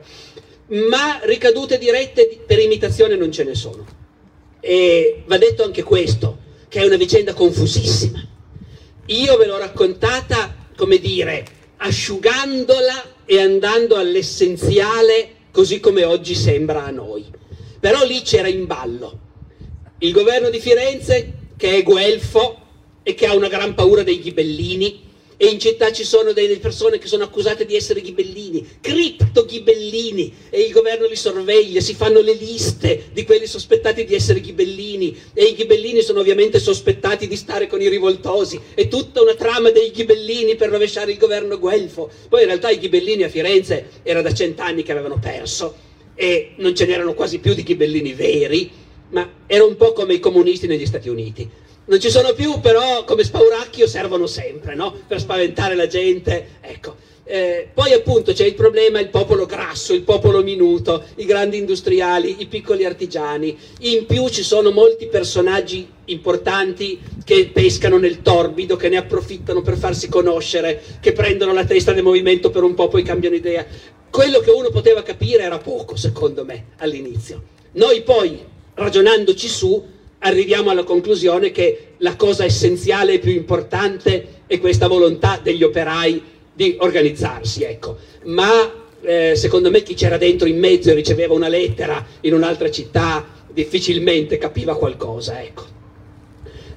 [0.68, 3.86] Ma ricadute dirette per imitazione non ce ne sono.
[4.62, 6.38] E va detto anche questo,
[6.70, 8.38] che è una vicenda confusissima.
[9.10, 11.46] Io ve l'ho raccontata, come dire,
[11.78, 17.26] asciugandola e andando all'essenziale così come oggi sembra a noi.
[17.80, 19.20] Però lì c'era in ballo
[20.00, 22.58] il governo di Firenze che è guelfo
[23.04, 25.08] e che ha una gran paura dei ghibellini
[25.42, 30.34] e in città ci sono delle persone che sono accusate di essere ghibellini, cripto ghibellini
[30.50, 35.18] e il governo li sorveglia, si fanno le liste di quelli sospettati di essere ghibellini
[35.34, 39.70] e i ghibellini sono ovviamente sospettati di stare con i rivoltosi, è tutta una trama
[39.70, 42.12] dei ghibellini per rovesciare il governo guelfo.
[42.28, 45.74] Poi in realtà i ghibellini a Firenze era da cent'anni che avevano perso
[46.16, 48.70] e non ce n'erano quasi più di ghibellini veri,
[49.12, 51.50] ma era un po' come i comunisti negli Stati Uniti
[51.90, 54.96] non ci sono più, però come spauracchio servono sempre, no?
[55.08, 57.08] Per spaventare la gente, ecco.
[57.24, 62.38] Eh, poi appunto c'è il problema il popolo grasso, il popolo minuto, i grandi industriali,
[62.40, 63.58] i piccoli artigiani.
[63.80, 69.78] In più ci sono molti personaggi importanti che pescano nel torbido, che ne approfittano per
[69.78, 73.66] farsi conoscere, che prendono la testa del movimento per un po' poi cambiano idea.
[74.12, 77.44] Quello che uno poteva capire era poco, secondo me, all'inizio.
[77.74, 78.40] Noi poi,
[78.76, 85.40] ragionandoci su, arriviamo alla conclusione che la cosa essenziale e più importante è questa volontà
[85.42, 86.22] degli operai
[86.54, 87.98] di organizzarsi, ecco.
[88.26, 88.50] Ma
[89.02, 93.26] eh, secondo me chi c'era dentro in mezzo e riceveva una lettera in un'altra città
[93.52, 95.78] difficilmente capiva qualcosa, ecco.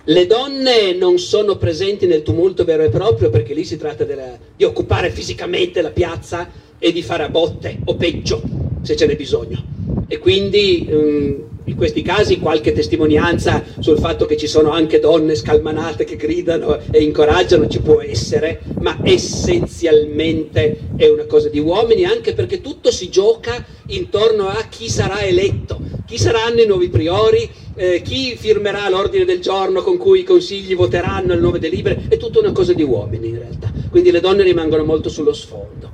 [0.04, 4.36] Le donne non sono presenti nel tumulto vero e proprio perché lì si tratta della,
[4.56, 8.42] di occupare fisicamente la piazza e di fare a botte o peggio
[8.82, 9.62] se ce n'è bisogno.
[10.08, 15.34] E quindi um, in questi casi qualche testimonianza sul fatto che ci sono anche donne
[15.34, 22.04] scalmanate che gridano e incoraggiano ci può essere, ma essenzialmente è una cosa di uomini,
[22.04, 27.48] anche perché tutto si gioca intorno a chi sarà eletto, chi saranno i nuovi priori,
[27.74, 32.02] eh, chi firmerà l'ordine del giorno con cui i consigli voteranno il nome delle libere,
[32.08, 35.90] è tutta una cosa di uomini in realtà, quindi le donne rimangono molto sullo sfondo,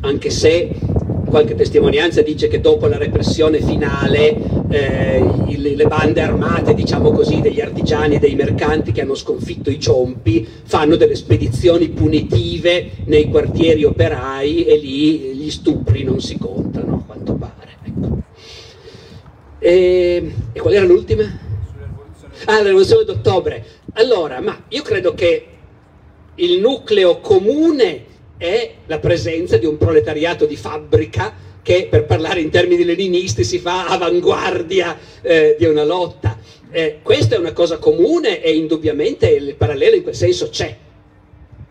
[0.00, 0.70] anche se
[1.32, 4.36] qualche testimonianza dice che dopo la repressione finale
[4.68, 9.70] eh, il, le bande armate, diciamo così, degli artigiani e dei mercanti che hanno sconfitto
[9.70, 16.36] i ciompi fanno delle spedizioni punitive nei quartieri operai e lì gli stupri non si
[16.36, 17.78] contano, a quanto pare.
[17.82, 18.18] Ecco.
[19.58, 21.22] E, e qual era l'ultima?
[22.44, 23.64] Ah, la rivoluzione d'ottobre.
[23.94, 25.46] Allora, ma io credo che
[26.34, 28.10] il nucleo comune
[28.42, 31.32] è la presenza di un proletariato di fabbrica
[31.62, 36.36] che, per parlare in termini leninisti, si fa avanguardia eh, di una lotta.
[36.72, 40.76] Eh, questa è una cosa comune e indubbiamente il parallelo in quel senso c'è.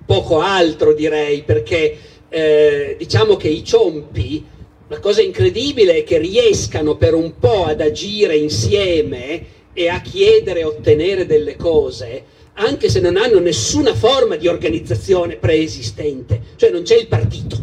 [0.05, 1.97] Poco altro direi, perché
[2.29, 4.45] eh, diciamo che i ciompi,
[4.87, 10.61] la cosa incredibile è che riescano per un po' ad agire insieme e a chiedere
[10.61, 12.23] e ottenere delle cose
[12.61, 17.59] anche se non hanno nessuna forma di organizzazione preesistente, cioè non c'è il partito,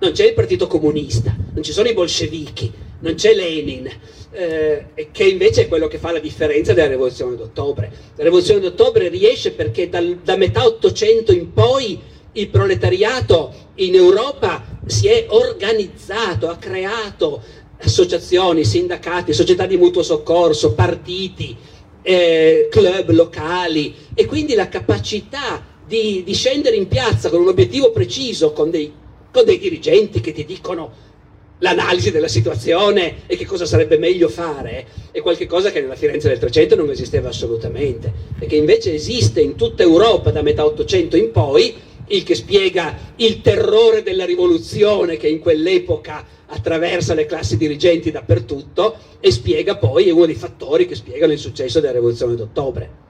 [0.00, 2.70] non c'è il partito comunista, non ci sono i bolscevichi,
[3.00, 3.88] non c'è Lenin,
[4.32, 7.90] eh, che invece è quello che fa la differenza della rivoluzione d'ottobre.
[8.16, 12.00] La rivoluzione d'ottobre riesce perché dal, da metà Ottocento in poi
[12.32, 17.42] il proletariato in Europa si è organizzato, ha creato
[17.78, 21.56] associazioni, sindacati, società di mutuo soccorso, partiti,
[22.02, 27.90] eh, club locali e quindi la capacità di, di, scendere in piazza con un obiettivo
[27.90, 28.92] preciso, con dei,
[29.32, 31.10] con dei dirigenti che ti dicono
[31.58, 36.38] l'analisi della situazione e che cosa sarebbe meglio fare, è qualcosa che nella Firenze del
[36.38, 41.30] 300 non esisteva assolutamente, e che invece esiste in tutta Europa da metà 800 in
[41.30, 41.74] poi,
[42.08, 48.96] il che spiega il terrore della rivoluzione che in quell'epoca attraversa le classi dirigenti dappertutto
[49.20, 53.00] e spiega poi, è uno dei fattori che spiegano il successo della rivoluzione d'ottobre.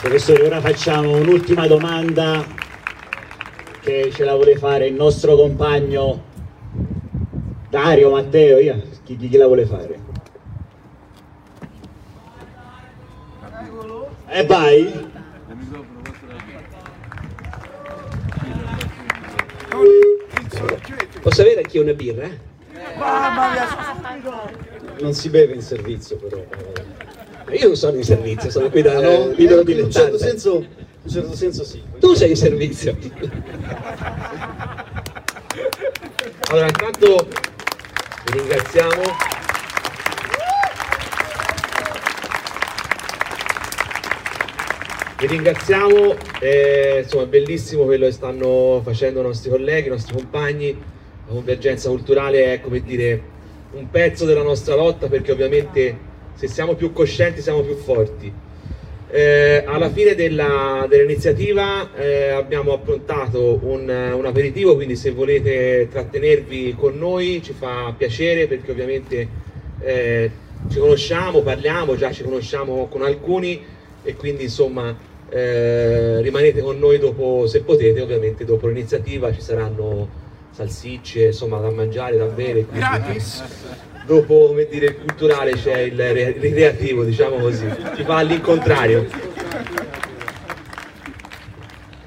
[0.00, 2.44] Professore, ora facciamo un'ultima domanda
[3.80, 6.32] che ce la vuole fare il nostro compagno
[7.70, 9.98] Dario Matteo, io, chi, chi la vuole fare?
[14.26, 15.13] E eh, vai!
[21.20, 22.28] Posso avere anche una birra?
[25.00, 26.42] Non si beve in servizio però.
[27.50, 29.28] Io non sono in servizio, sono qui da Ah, no?
[29.34, 30.66] libero Eh, in un certo senso, in
[31.02, 31.82] un certo senso sì.
[31.98, 32.96] Tu sei in servizio.
[36.50, 37.26] Allora, intanto
[38.26, 39.02] vi ringraziamo.
[45.24, 50.14] Vi ringraziamo, eh, insomma è bellissimo quello che stanno facendo i nostri colleghi, i nostri
[50.14, 50.76] compagni.
[51.26, 53.22] La convergenza culturale è come dire
[53.72, 55.96] un pezzo della nostra lotta perché ovviamente
[56.34, 58.30] se siamo più coscienti siamo più forti.
[59.10, 66.98] Eh, alla fine dell'iniziativa eh, abbiamo approntato un, un aperitivo, quindi se volete trattenervi con
[66.98, 69.28] noi ci fa piacere perché ovviamente
[69.80, 70.30] eh,
[70.68, 73.72] ci conosciamo, parliamo, già ci conosciamo con alcuni
[74.02, 80.22] e quindi insomma eh, rimanete con noi dopo, se potete ovviamente dopo l'iniziativa ci saranno
[80.50, 82.64] salsicce, insomma da mangiare, da bere.
[82.66, 83.22] quindi-
[84.06, 89.06] dopo come dire il culturale c'è il re- ricreativo diciamo così si fa all'incontrario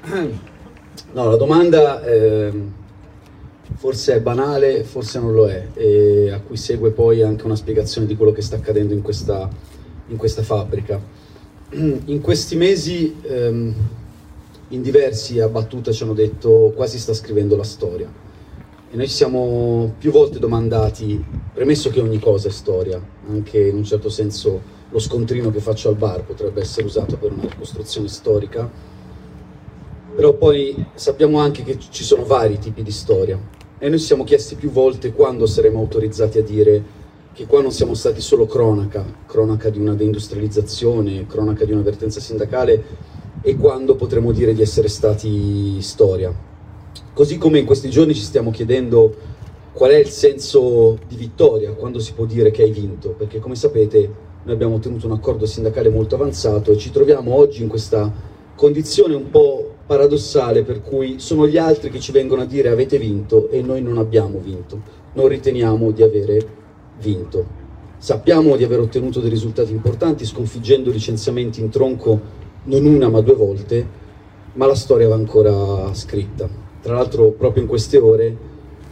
[1.10, 2.72] No, la domanda ehm,
[3.76, 8.06] forse è banale, forse non lo è, e a cui segue poi anche una spiegazione
[8.06, 9.48] di quello che sta accadendo in questa,
[10.08, 11.00] in questa fabbrica.
[11.72, 13.74] In questi mesi ehm,
[14.68, 18.10] in diversi a battuta ci hanno detto quasi sta scrivendo la storia
[18.90, 21.22] e noi ci siamo più volte domandati,
[21.52, 25.90] premesso che ogni cosa è storia, anche in un certo senso lo scontrino che faccio
[25.90, 28.70] al bar potrebbe essere usato per una ricostruzione storica,
[30.16, 33.38] però poi sappiamo anche che ci sono vari tipi di storia.
[33.78, 36.82] E noi ci siamo chiesti più volte quando saremo autorizzati a dire
[37.38, 42.82] che qua non siamo stati solo cronaca, cronaca di una deindustrializzazione, cronaca di un'avvertenza sindacale
[43.42, 46.34] e quando potremo dire di essere stati storia.
[47.12, 49.14] Così come in questi giorni ci stiamo chiedendo
[49.72, 53.54] qual è il senso di vittoria, quando si può dire che hai vinto, perché come
[53.54, 54.10] sapete
[54.42, 58.12] noi abbiamo ottenuto un accordo sindacale molto avanzato e ci troviamo oggi in questa
[58.56, 62.98] condizione un po' paradossale per cui sono gli altri che ci vengono a dire avete
[62.98, 64.82] vinto e noi non abbiamo vinto,
[65.12, 66.66] non riteniamo di avere
[67.00, 67.66] vinto.
[67.98, 72.20] Sappiamo di aver ottenuto dei risultati importanti sconfiggendo licenziamenti in tronco
[72.64, 73.86] non una ma due volte,
[74.54, 76.48] ma la storia va ancora scritta.
[76.80, 78.36] Tra l'altro proprio in queste ore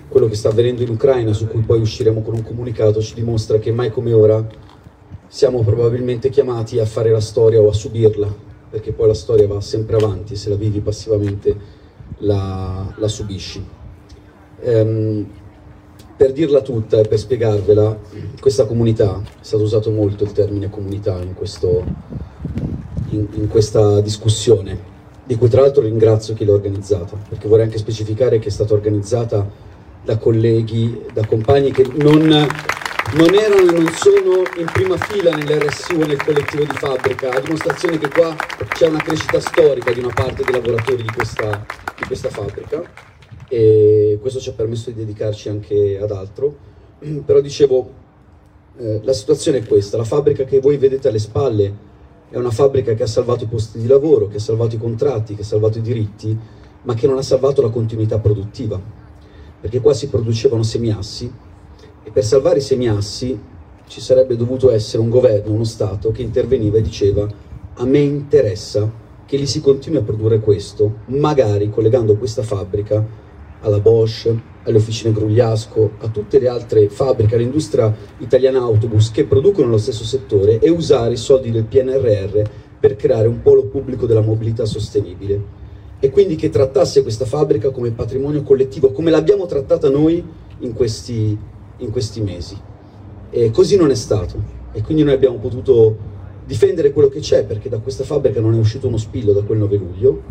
[0.09, 3.59] quello che sta avvenendo in Ucraina, su cui poi usciremo con un comunicato, ci dimostra
[3.59, 4.45] che mai come ora
[5.29, 8.33] siamo probabilmente chiamati a fare la storia o a subirla,
[8.71, 11.57] perché poi la storia va sempre avanti, se la vivi passivamente
[12.19, 13.65] la, la subisci.
[14.61, 15.27] Ehm,
[16.17, 17.99] per dirla tutta e per spiegarvela,
[18.41, 21.85] questa comunità, è stato usato molto il termine comunità in, questo,
[23.11, 24.95] in, in questa discussione,
[25.25, 28.73] di cui tra l'altro ringrazio chi l'ha organizzata, perché vorrei anche specificare che è stata
[28.73, 29.47] organizzata
[30.03, 36.01] da colleghi, da compagni che non, non erano e non sono in prima fila nell'RSU
[36.01, 38.35] e nel collettivo di fabbrica, a dimostrazione che qua
[38.69, 41.67] c'è una crescita storica di una parte dei lavoratori di questa,
[41.99, 43.15] di questa fabbrica
[43.49, 46.57] e questo ci ha permesso di dedicarci anche ad altro.
[47.25, 47.91] Però dicevo,
[48.79, 51.85] eh, la situazione è questa, la fabbrica che voi vedete alle spalle
[52.29, 55.35] è una fabbrica che ha salvato i posti di lavoro, che ha salvato i contratti,
[55.35, 56.37] che ha salvato i diritti,
[56.83, 58.81] ma che non ha salvato la continuità produttiva,
[59.61, 61.33] perché qua si producevano semiassi
[62.03, 63.41] e per salvare i semiassi
[63.87, 67.27] ci sarebbe dovuto essere un governo, uno Stato che interveniva e diceva
[67.75, 68.91] a me interessa
[69.25, 73.05] che lì si continui a produrre questo, magari collegando questa fabbrica
[73.67, 74.33] alla Bosch,
[74.63, 80.05] alle officine Grugliasco, a tutte le altre fabbriche, all'industria italiana autobus che producono lo stesso
[80.05, 82.43] settore e usare i soldi del PNRR
[82.79, 85.65] per creare un polo pubblico della mobilità sostenibile.
[85.99, 90.25] E quindi che trattasse questa fabbrica come patrimonio collettivo, come l'abbiamo trattata noi
[90.61, 91.37] in questi,
[91.79, 92.57] in questi mesi.
[93.31, 94.55] E così non è stato.
[94.73, 96.15] E quindi noi abbiamo potuto
[96.45, 99.59] difendere quello che c'è perché da questa fabbrica non è uscito uno spillo da quel
[99.59, 100.23] 9 luglio,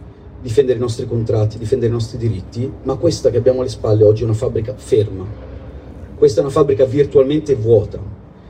[0.46, 4.22] difendere i nostri contratti, difendere i nostri diritti, ma questa che abbiamo alle spalle oggi
[4.22, 5.26] è una fabbrica ferma.
[6.16, 8.00] Questa è una fabbrica virtualmente vuota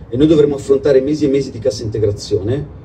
[0.09, 2.83] e noi dovremo affrontare mesi e mesi di cassa integrazione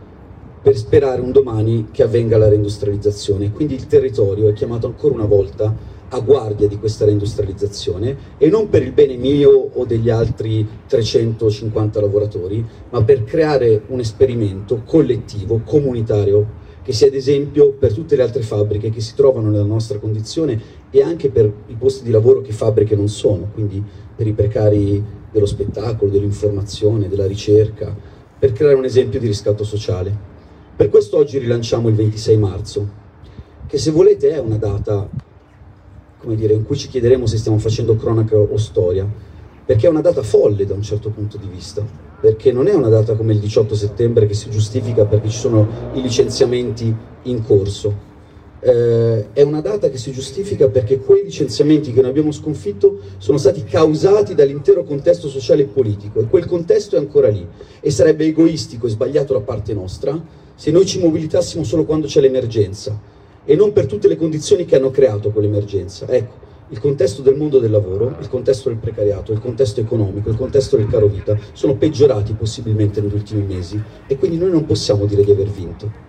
[0.63, 3.51] per sperare un domani che avvenga la reindustrializzazione.
[3.51, 5.75] Quindi il territorio è chiamato ancora una volta
[6.11, 12.01] a guardia di questa reindustrializzazione e non per il bene mio o degli altri 350
[12.01, 18.23] lavoratori, ma per creare un esperimento collettivo, comunitario, che sia ad esempio per tutte le
[18.23, 22.41] altre fabbriche che si trovano nella nostra condizione e anche per i posti di lavoro
[22.41, 23.83] che fabbriche non sono, quindi
[24.17, 27.95] per i precari dello spettacolo, dell'informazione, della ricerca,
[28.39, 30.29] per creare un esempio di riscatto sociale.
[30.75, 32.89] Per questo oggi rilanciamo il 26 marzo,
[33.67, 35.09] che se volete è una data,
[36.19, 39.07] come dire, in cui ci chiederemo se stiamo facendo cronaca o storia,
[39.65, 42.10] perché è una data folle da un certo punto di vista.
[42.21, 45.67] Perché non è una data come il 18 settembre che si giustifica perché ci sono
[45.95, 48.09] i licenziamenti in corso.
[48.63, 53.39] Eh, è una data che si giustifica perché quei licenziamenti che noi abbiamo sconfitto sono
[53.39, 57.47] stati causati dall'intero contesto sociale e politico e quel contesto è ancora lì
[57.81, 60.23] e sarebbe egoistico e sbagliato da parte nostra
[60.55, 63.01] se noi ci mobilitassimo solo quando c'è l'emergenza
[63.47, 66.07] e non per tutte le condizioni che hanno creato quell'emergenza.
[66.07, 70.37] Ecco, il contesto del mondo del lavoro, il contesto del precariato, il contesto economico, il
[70.37, 75.05] contesto del caro vita sono peggiorati possibilmente negli ultimi mesi e quindi noi non possiamo
[75.07, 76.09] dire di aver vinto.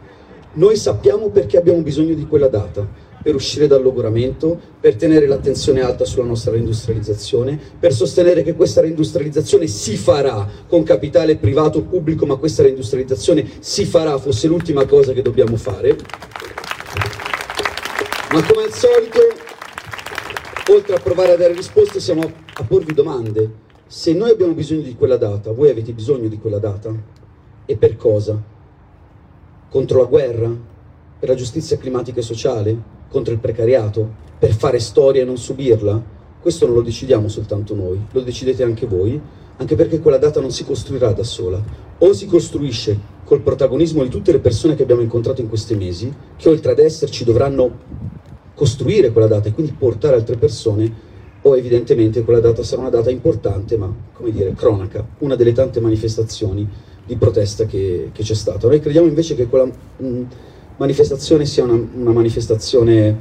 [0.53, 2.85] Noi sappiamo perché abbiamo bisogno di quella data,
[3.21, 8.81] per uscire dal logoramento, per tenere l'attenzione alta sulla nostra reindustrializzazione, per sostenere che questa
[8.81, 14.85] reindustrializzazione si farà con capitale privato o pubblico, ma questa reindustrializzazione si farà, fosse l'ultima
[14.85, 15.95] cosa che dobbiamo fare.
[18.33, 19.50] Ma come al solito
[20.69, 23.69] oltre a provare a dare risposte, siamo a porvi domande.
[23.87, 26.93] Se noi abbiamo bisogno di quella data, voi avete bisogno di quella data?
[27.65, 28.41] E per cosa?
[29.69, 30.49] Contro la guerra?
[31.19, 32.77] Per la giustizia climatica e sociale?
[33.09, 34.29] Contro il precariato?
[34.37, 36.19] Per fare storia e non subirla?
[36.41, 39.19] Questo non lo decidiamo soltanto noi, lo decidete anche voi,
[39.57, 41.61] anche perché quella data non si costruirà da sola.
[41.99, 46.11] O si costruisce col protagonismo di tutte le persone che abbiamo incontrato in questi mesi,
[46.37, 48.09] che oltre ad esserci dovranno
[48.61, 50.93] costruire quella data e quindi portare altre persone,
[51.41, 55.79] o evidentemente quella data sarà una data importante, ma come dire, cronaca, una delle tante
[55.79, 56.69] manifestazioni
[57.03, 58.67] di protesta che, che c'è stata.
[58.67, 60.21] Noi crediamo invece che quella mh,
[60.77, 63.17] manifestazione sia una, una manifestazione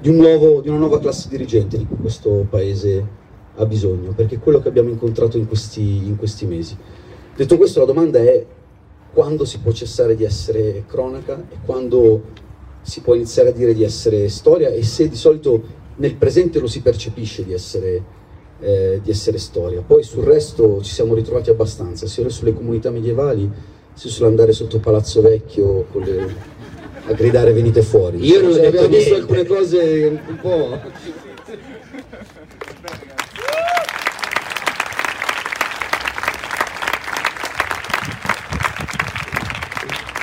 [0.00, 3.06] di, un nuovo, di una nuova classe dirigente di cui questo Paese
[3.54, 6.76] ha bisogno, perché è quello che abbiamo incontrato in questi, in questi mesi.
[7.36, 8.44] Detto questo, la domanda è
[9.12, 12.48] quando si può cessare di essere cronaca e quando
[12.82, 15.62] si può iniziare a dire di essere storia e se di solito
[15.96, 18.02] nel presente lo si percepisce di essere,
[18.60, 19.82] eh, di essere storia.
[19.82, 23.50] Poi sul resto ci siamo ritrovati abbastanza, sia sulle comunità medievali,
[23.94, 26.34] sia sull'andare sotto Palazzo Vecchio le,
[27.06, 28.24] a gridare venite fuori.
[28.24, 30.80] Io non cioè, abbiamo visto alcune cose un po'...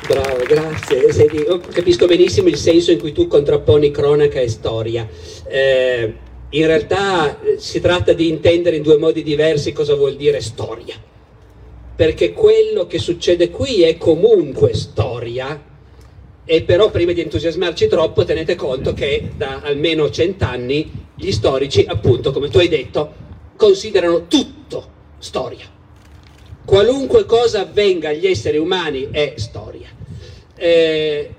[0.07, 1.11] Bravo, grazie.
[1.11, 5.07] Senti, capisco benissimo il senso in cui tu contrapponi cronaca e storia.
[5.48, 6.14] Eh,
[6.49, 10.95] in realtà eh, si tratta di intendere in due modi diversi cosa vuol dire storia.
[11.95, 15.61] Perché quello che succede qui è comunque storia,
[16.45, 22.32] e però prima di entusiasmarci troppo tenete conto che da almeno cent'anni gli storici, appunto,
[22.32, 23.14] come tu hai detto,
[23.57, 24.88] considerano tutto
[25.18, 25.65] storia.
[26.64, 29.97] Qualunque cosa avvenga agli esseri umani è storia.
[30.57, 31.29] Eh,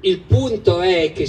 [0.00, 1.28] il punto è che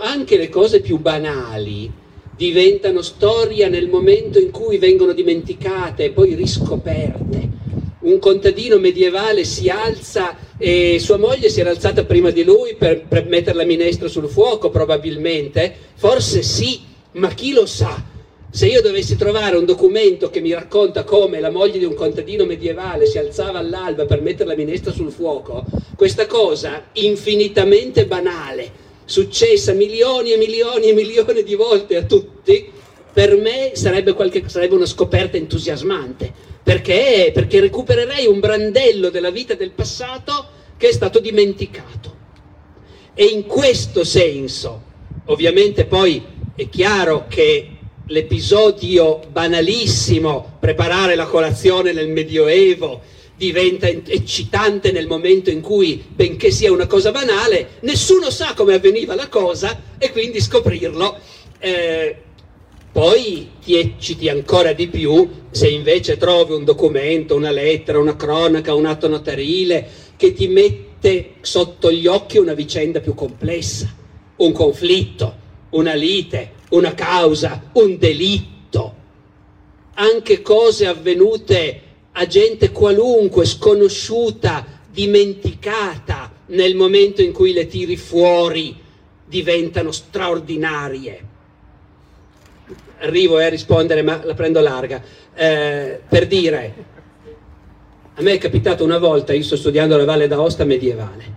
[0.00, 1.90] anche le cose più banali
[2.36, 7.56] diventano storia nel momento in cui vengono dimenticate e poi riscoperte.
[8.00, 13.06] Un contadino medievale si alza e sua moglie si era alzata prima di lui per,
[13.06, 15.74] per mettere la minestra sul fuoco, probabilmente.
[15.94, 16.80] Forse sì,
[17.12, 18.16] ma chi lo sa?
[18.50, 22.46] Se io dovessi trovare un documento che mi racconta come la moglie di un contadino
[22.46, 28.72] medievale si alzava all'alba per mettere la minestra sul fuoco, questa cosa infinitamente banale,
[29.04, 32.72] successa milioni e milioni e milioni di volte a tutti,
[33.12, 39.54] per me sarebbe, qualche, sarebbe una scoperta entusiasmante, perché, perché recupererei un brandello della vita
[39.54, 40.46] del passato
[40.78, 42.16] che è stato dimenticato.
[43.12, 44.82] E in questo senso,
[45.26, 47.77] ovviamente poi è chiaro che
[48.08, 53.00] l'episodio banalissimo, preparare la colazione nel Medioevo,
[53.36, 59.14] diventa eccitante nel momento in cui, benché sia una cosa banale, nessuno sa come avveniva
[59.14, 61.16] la cosa e quindi scoprirlo.
[61.58, 62.16] Eh,
[62.90, 68.74] poi ti ecciti ancora di più se invece trovi un documento, una lettera, una cronaca,
[68.74, 69.86] un atto notarile
[70.16, 73.94] che ti mette sotto gli occhi una vicenda più complessa,
[74.36, 75.36] un conflitto,
[75.70, 78.94] una lite, una causa, un delitto,
[79.94, 81.82] anche cose avvenute
[82.12, 88.76] a gente qualunque, sconosciuta, dimenticata, nel momento in cui le tiri fuori
[89.24, 91.26] diventano straordinarie.
[93.00, 95.02] Arrivo eh, a rispondere, ma la prendo larga.
[95.34, 96.74] Eh, per dire,
[98.14, 101.36] a me è capitato una volta, io sto studiando la Valle d'Aosta medievale,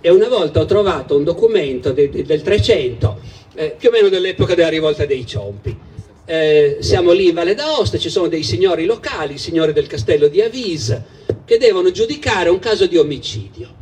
[0.00, 3.20] e una volta ho trovato un documento de, de, del 300,
[3.58, 5.76] eh, più o meno dell'epoca della rivolta dei Ciompi.
[6.24, 10.40] Eh, siamo lì in Valle d'Aosta, ci sono dei signori locali, signori del castello di
[10.40, 10.96] Avis,
[11.44, 13.74] che devono giudicare un caso di omicidio.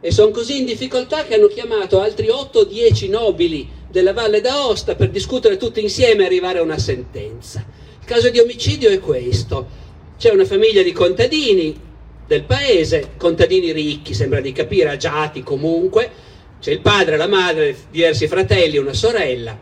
[0.00, 4.40] E sono così in difficoltà che hanno chiamato altri 8 o 10 nobili della Valle
[4.40, 7.62] d'Aosta per discutere tutti insieme e arrivare a una sentenza.
[8.00, 9.66] Il caso di omicidio è questo.
[10.16, 11.78] C'è una famiglia di contadini,
[12.26, 16.10] del paese, contadini ricchi, sembra di capire, agiati comunque,
[16.60, 19.58] c'è il padre, la madre, diversi fratelli, una sorella,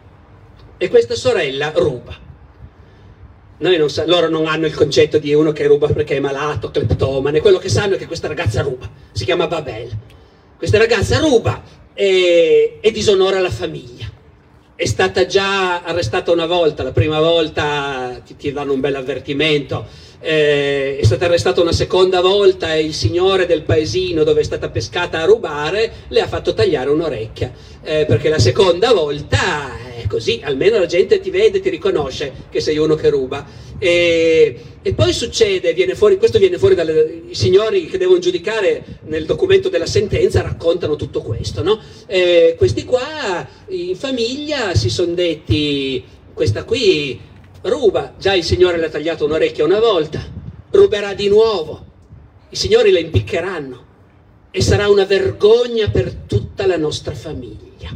[0.79, 2.25] e questa sorella ruba.
[3.59, 7.41] Non sa- loro non hanno il concetto di uno che ruba perché è malato, cleptomane,
[7.41, 9.91] quello che sanno è che questa ragazza ruba, si chiama Babel.
[10.59, 11.63] Questa ragazza ruba
[11.95, 14.07] e, e disonora la famiglia.
[14.75, 19.87] È stata già arrestata una volta, la prima volta ti, ti danno un bel avvertimento,
[20.21, 24.71] eh, è stata arrestata una seconda volta e il signore del paesino dove è stata
[24.71, 27.53] pescata a rubare le ha fatto tagliare un'orecchia,
[27.83, 32.61] eh, perché la seconda volta è così, almeno la gente ti vede, ti riconosce che
[32.61, 33.47] sei uno che ruba.
[33.79, 39.27] E, e poi succede, viene fuori, questo viene fuori dai signori che devono giudicare nel
[39.27, 41.63] documento della sentenza, raccontano tutto questo.
[41.63, 41.81] No?
[42.07, 46.03] Eh, questi qua in famiglia si sono detti,
[46.33, 47.19] questa qui
[47.69, 50.21] ruba, già il Signore le ha tagliato un'orecchia una volta,
[50.71, 51.85] ruberà di nuovo,
[52.51, 53.85] i signori la impiccheranno.
[54.51, 57.95] E sarà una vergogna per tutta la nostra famiglia.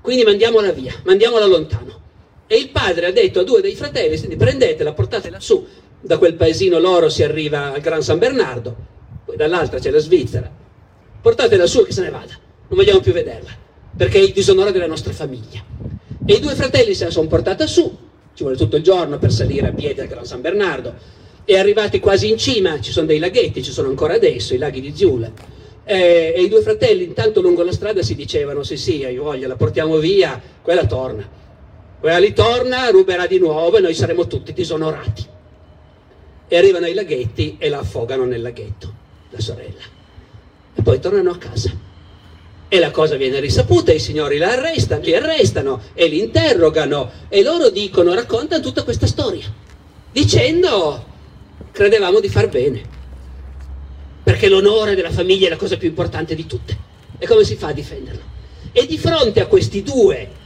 [0.00, 2.00] Quindi mandiamola via, mandiamola lontano.
[2.46, 5.64] E il padre ha detto a due dei fratelli, prendetela, portatela su,
[6.00, 8.76] da quel paesino loro si arriva al Gran San Bernardo,
[9.24, 10.50] poi dall'altra c'è la Svizzera,
[11.22, 12.32] portatela su e che se ne vada,
[12.68, 13.50] non vogliamo più vederla,
[13.96, 15.64] perché è il disonore della nostra famiglia.
[16.26, 17.96] E i due fratelli se la sono portata su,
[18.34, 20.94] ci vuole tutto il giorno per salire a piedi al Gran San Bernardo,
[21.44, 24.80] e arrivati quasi in cima ci sono dei laghetti, ci sono ancora adesso, i laghi
[24.80, 25.30] di Ziula,
[25.84, 29.46] eh, e i due fratelli intanto lungo la strada si dicevano sì sì, io voglio,
[29.46, 31.28] la portiamo via, quella torna,
[32.00, 35.32] quella lì torna, ruberà di nuovo e noi saremo tutti disonorati.
[36.46, 38.92] E arrivano ai laghetti e la affogano nel laghetto,
[39.30, 39.82] la sorella.
[40.74, 41.83] E poi tornano a casa
[42.68, 47.42] e la cosa viene risaputa, i signori la arrestano, li arrestano e li interrogano e
[47.42, 49.44] loro dicono, raccontano tutta questa storia,
[50.10, 51.12] dicendo
[51.70, 52.82] credevamo di far bene,
[54.22, 56.92] perché l'onore della famiglia è la cosa più importante di tutte.
[57.18, 58.22] E come si fa a difenderlo?
[58.72, 60.42] E di fronte a questi due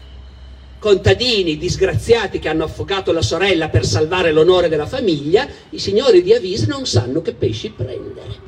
[0.79, 6.35] contadini disgraziati che hanno affogato la sorella per salvare l'onore della famiglia, i signori di
[6.35, 8.47] Avise non sanno che pesci prendere.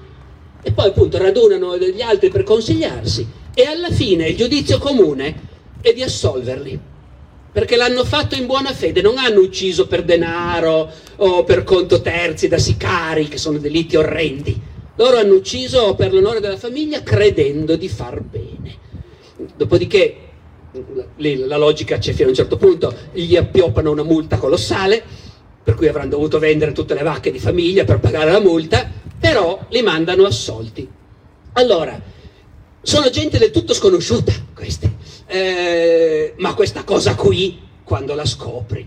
[0.63, 5.49] E poi appunto radunano gli altri per consigliarsi e alla fine il giudizio comune
[5.81, 6.89] è di assolverli
[7.53, 12.47] perché l'hanno fatto in buona fede, non hanno ucciso per denaro o per conto terzi
[12.47, 14.69] da sicari, che sono delitti orrendi.
[14.95, 18.77] Loro hanno ucciso per l'onore della famiglia credendo di far bene.
[19.57, 20.17] Dopodiché
[21.17, 25.03] la logica c'è fino a un certo punto, gli appioppano una multa colossale,
[25.63, 29.59] per cui avranno dovuto vendere tutte le vacche di famiglia per pagare la multa, però
[29.71, 30.89] li mandano assolti.
[31.55, 32.01] Allora,
[32.83, 34.91] sono gente del tutto sconosciuta, questi.
[35.27, 38.87] Eh, ma questa cosa qui, quando la scopri,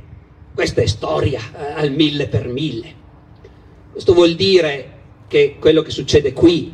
[0.54, 3.02] questa è storia eh, al mille per mille.
[3.92, 4.92] Questo vuol dire
[5.28, 6.72] che quello che succede qui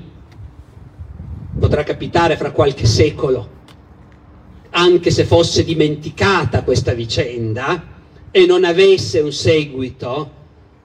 [1.59, 3.57] potrà capitare fra qualche secolo,
[4.71, 7.97] anche se fosse dimenticata questa vicenda
[8.31, 10.37] e non avesse un seguito,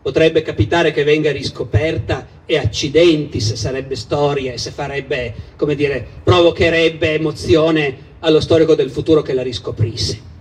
[0.02, 6.06] potrebbe capitare che venga riscoperta e accidenti se sarebbe storia e se farebbe, come dire,
[6.22, 10.32] provocherebbe emozione allo storico del futuro che la riscoprisse.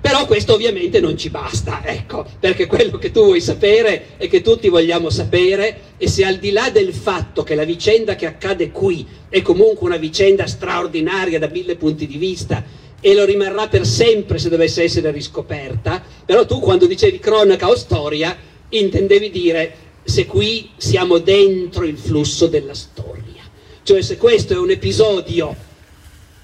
[0.00, 4.40] Però questo ovviamente non ci basta, ecco, perché quello che tu vuoi sapere e che
[4.40, 8.70] tutti vogliamo sapere è se al di là del fatto che la vicenda che accade
[8.70, 12.64] qui è comunque una vicenda straordinaria da mille punti di vista
[12.98, 17.76] e lo rimarrà per sempre se dovesse essere riscoperta, però tu quando dicevi cronaca o
[17.76, 18.36] storia
[18.70, 19.74] intendevi dire
[20.10, 23.42] se qui siamo dentro il flusso della storia,
[23.84, 25.54] cioè se questo è un episodio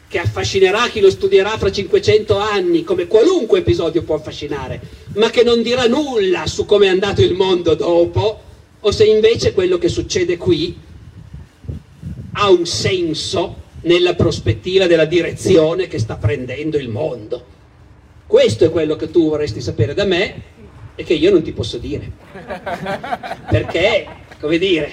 [0.06, 4.80] che affascinerà chi lo studierà fra 500 anni, come qualunque episodio può affascinare,
[5.14, 8.40] ma che non dirà nulla su come è andato il mondo dopo,
[8.78, 10.78] o se invece quello che succede qui
[12.34, 17.44] ha un senso nella prospettiva della direzione che sta prendendo il mondo.
[18.28, 20.54] Questo è quello che tu vorresti sapere da me
[20.96, 22.10] e che io non ti posso dire.
[23.48, 24.06] Perché,
[24.40, 24.90] come dire,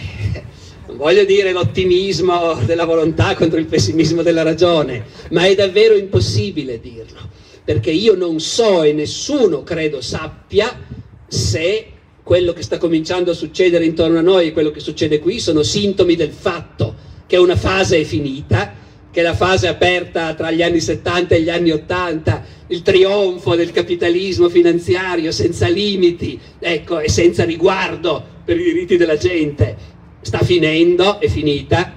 [0.85, 6.79] non voglio dire l'ottimismo della volontà contro il pessimismo della ragione, ma è davvero impossibile
[6.79, 7.29] dirlo,
[7.63, 10.77] perché io non so e nessuno credo sappia
[11.25, 11.87] se
[12.21, 15.63] quello che sta cominciando a succedere intorno a noi e quello che succede qui sono
[15.63, 16.95] sintomi del fatto
[17.27, 18.73] che una fase è finita
[19.13, 23.53] che è la fase aperta tra gli anni 70 e gli anni 80, il trionfo
[23.53, 29.77] del capitalismo finanziario senza limiti, ecco, e senza riguardo per i diritti della gente,
[30.19, 31.93] sta finendo, è finita,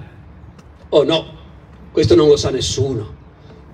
[0.89, 1.37] o no?
[1.91, 3.15] Questo non lo sa nessuno.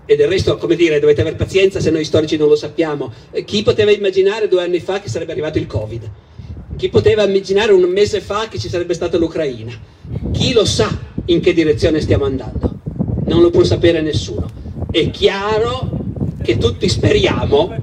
[0.06, 3.12] E del resto, come dire, dovete avere pazienza se noi storici non lo sappiamo.
[3.44, 6.10] Chi poteva immaginare due anni fa che sarebbe arrivato il Covid?
[6.78, 9.78] Chi poteva immaginare un mese fa che ci sarebbe stata l'Ucraina?
[10.32, 12.83] Chi lo sa in che direzione stiamo andando?
[13.26, 14.50] Non lo può sapere nessuno.
[14.92, 15.90] È chiaro
[16.44, 17.76] che tutti speriamo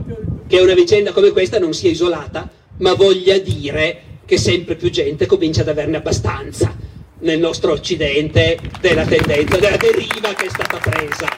[0.46, 2.48] che una vicenda come questa non sia isolata,
[2.78, 6.74] ma voglia dire che sempre più gente comincia ad averne abbastanza
[7.20, 11.28] nel nostro occidente della tendenza, della deriva che è stata presa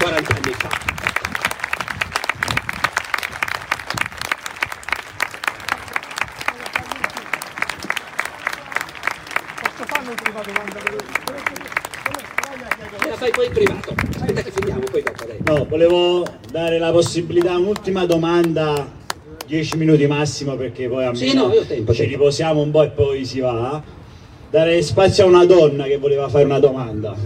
[0.00, 0.68] 40 anni fa.
[9.60, 11.20] Posso farle un'ultima domanda veloce?
[13.00, 13.94] Me la fai poi in privato.
[14.14, 15.38] Aspetta che finiamo, poi dopo dai.
[15.44, 18.86] No, volevo dare la possibilità, un'ultima domanda,
[19.46, 22.12] 10 minuti massimo perché poi a Sì, no, tempo, ci tempo.
[22.12, 23.82] riposiamo un po' e poi si va.
[24.50, 27.16] Dare spazio a una donna che voleva fare una domanda.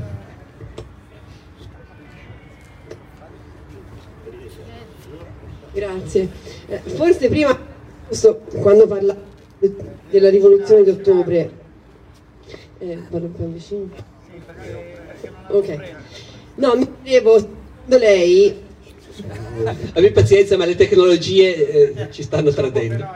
[5.73, 6.29] Grazie.
[6.69, 7.59] Eh, forse prima,
[8.09, 9.17] giusto, quando parla
[10.09, 11.51] della rivoluzione d'ottobre,
[12.79, 13.89] eh, vado più vicino.
[15.49, 15.95] Ok.
[16.55, 18.65] No, mi chiedevo, secondo lei,
[19.95, 23.07] Abbi pazienza, ma le tecnologie eh, ci stanno tradendo.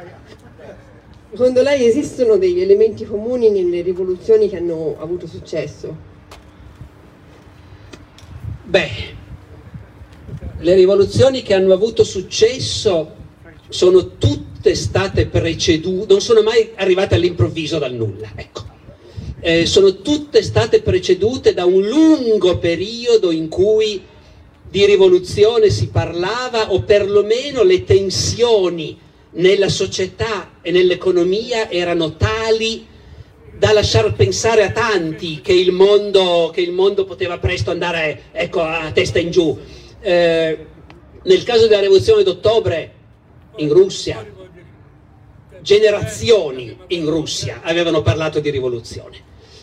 [1.30, 6.08] secondo lei esistono degli elementi comuni nelle rivoluzioni che hanno avuto successo?
[8.64, 8.90] Beh,
[10.60, 13.16] le rivoluzioni che hanno avuto successo
[13.68, 18.68] sono tutte state precedute, non sono mai arrivate all'improvviso dal nulla, ecco.
[19.40, 24.02] Eh, sono tutte state precedute da un lungo periodo in cui
[24.70, 28.96] di rivoluzione si parlava o perlomeno le tensioni
[29.32, 32.86] nella società e nell'economia erano tali
[33.56, 38.62] da lasciar pensare a tanti che il mondo, che il mondo poteva presto andare ecco,
[38.62, 39.58] a testa in giù.
[40.00, 40.66] Eh,
[41.22, 42.94] nel caso della rivoluzione d'ottobre
[43.56, 44.24] in Russia,
[45.60, 49.18] generazioni in Russia avevano parlato di rivoluzione.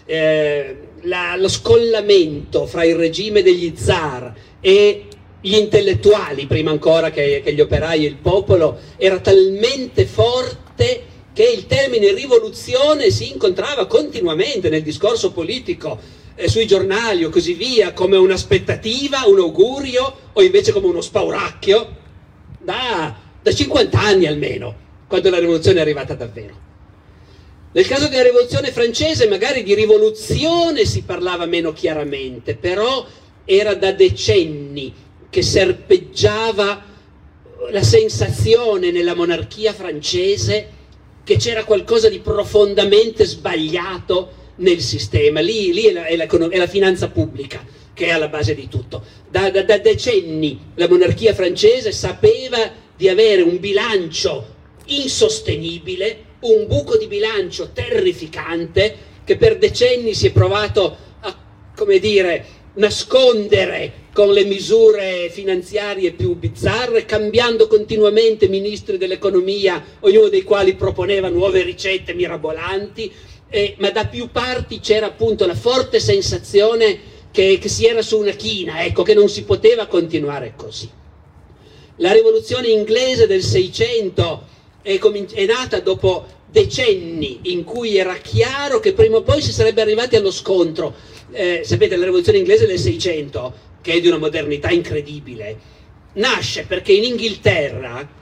[0.06, 5.06] Eh, la- lo scollamento fra il regime degli zar e
[5.42, 11.04] gli intellettuali, prima ancora che, che gli operai e il popolo, era talmente forte
[11.34, 16.00] che il termine rivoluzione si incontrava continuamente nel discorso politico,
[16.36, 21.96] eh, sui giornali o così via, come un'aspettativa, un augurio o invece come uno spauracchio
[22.60, 24.76] da, da 50 anni almeno,
[25.08, 26.67] quando la rivoluzione è arrivata davvero.
[27.72, 33.06] Nel caso della rivoluzione francese magari di rivoluzione si parlava meno chiaramente, però
[33.46, 34.94] era da decenni
[35.30, 36.84] che serpeggiava
[37.72, 40.76] la sensazione nella monarchia francese
[41.24, 45.42] che c'era qualcosa di profondamente sbagliato nel sistema.
[45.42, 47.64] Lì, lì è, la, è è la finanza pubblica
[47.94, 49.04] che è alla base di tutto.
[49.30, 56.98] Da, da- da decenni la monarchia francese sapeva di avere un bilancio insostenibile, un buco
[56.98, 61.36] di bilancio terrificante che per decenni si è provato a,
[61.76, 62.46] come dire,
[62.76, 71.30] nascondere con le misure finanziarie più bizzarre, cambiando continuamente ministri dell'economia, ognuno dei quali proponeva
[71.30, 73.12] nuove ricette mirabolanti,
[73.50, 78.18] eh, ma da più parti c'era appunto la forte sensazione che, che si era su
[78.18, 80.90] una china, ecco, che non si poteva continuare così.
[81.98, 84.56] La rivoluzione inglese del 600
[84.88, 84.98] è,
[85.34, 90.16] è nata dopo decenni in cui era chiaro che prima o poi si sarebbe arrivati
[90.16, 90.96] allo scontro.
[91.32, 95.76] Eh, sapete, la rivoluzione inglese del 600, che è di una modernità incredibile,
[96.14, 98.16] nasce perché in Inghilterra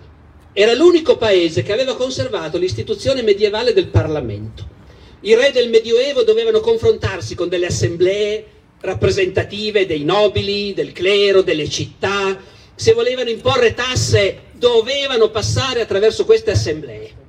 [0.53, 4.73] era l'unico paese che aveva conservato l'istituzione medievale del Parlamento.
[5.21, 8.45] I re del Medioevo dovevano confrontarsi con delle assemblee
[8.81, 12.39] rappresentative dei nobili, del clero, delle città.
[12.73, 17.23] Se volevano imporre tasse dovevano passare attraverso queste assemblee.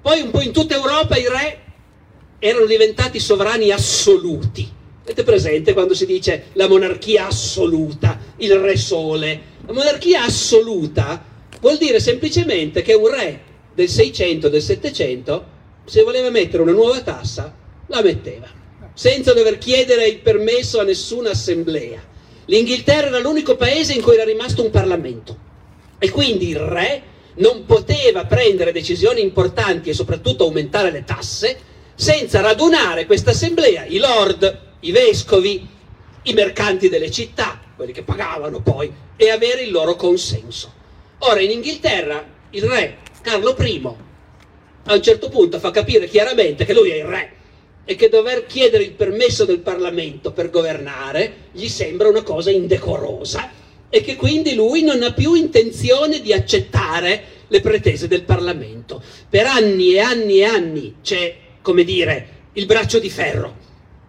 [0.00, 1.60] Poi un po' in tutta Europa i re
[2.38, 4.70] erano diventati sovrani assoluti.
[5.02, 9.40] Avete presente quando si dice la monarchia assoluta, il re sole?
[9.66, 11.24] La monarchia assoluta
[11.60, 13.42] vuol dire semplicemente che un re
[13.74, 15.46] del 600, del 700,
[15.84, 17.54] se voleva mettere una nuova tassa,
[17.86, 18.48] la metteva,
[18.94, 22.02] senza dover chiedere il permesso a nessuna assemblea.
[22.46, 25.43] L'Inghilterra era l'unico paese in cui era rimasto un Parlamento
[25.98, 27.02] e quindi il re
[27.36, 31.58] non poteva prendere decisioni importanti e soprattutto aumentare le tasse
[31.94, 35.66] senza radunare questa assemblea, i lord, i vescovi,
[36.22, 40.72] i mercanti delle città, quelli che pagavano poi, e avere il loro consenso.
[41.18, 43.82] Ora in Inghilterra il re Carlo I
[44.86, 47.32] a un certo punto fa capire chiaramente che lui è il re
[47.86, 53.50] e che dover chiedere il permesso del Parlamento per governare gli sembra una cosa indecorosa
[53.88, 59.02] e che quindi lui non ha più intenzione di accettare le pretese del Parlamento.
[59.28, 63.62] Per anni e anni e anni c'è, come dire, il braccio di ferro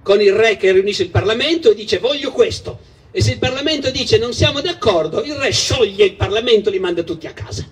[0.06, 2.80] con il re che riunisce il Parlamento e dice voglio questo.
[3.10, 6.80] E se il Parlamento dice non siamo d'accordo, il re scioglie il Parlamento e li
[6.80, 7.66] manda tutti a casa.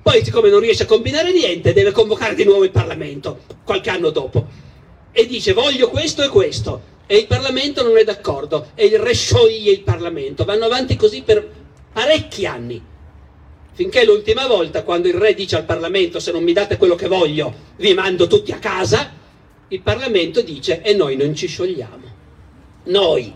[0.00, 4.08] Poi, siccome non riesce a combinare niente, deve convocare di nuovo il Parlamento, qualche anno
[4.08, 4.46] dopo.
[5.12, 6.80] E dice voglio questo e questo.
[7.10, 8.68] E il Parlamento non è d'accordo.
[8.74, 10.44] E il re scioglie il Parlamento.
[10.44, 11.48] Vanno avanti così per
[11.90, 12.80] parecchi anni.
[13.72, 17.08] Finché l'ultima volta, quando il re dice al Parlamento se non mi date quello che
[17.08, 19.10] voglio, vi mando tutti a casa,
[19.68, 22.16] il Parlamento dice e noi non ci sciogliamo.
[22.84, 23.32] Noi,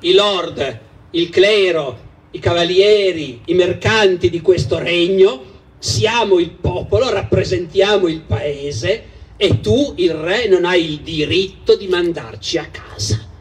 [0.00, 0.80] i lord,
[1.12, 1.98] il clero,
[2.32, 9.94] i cavalieri, i mercanti di questo regno, siamo il popolo, rappresentiamo il paese e tu,
[9.96, 13.32] il re, non hai il diritto di mandarci a casa.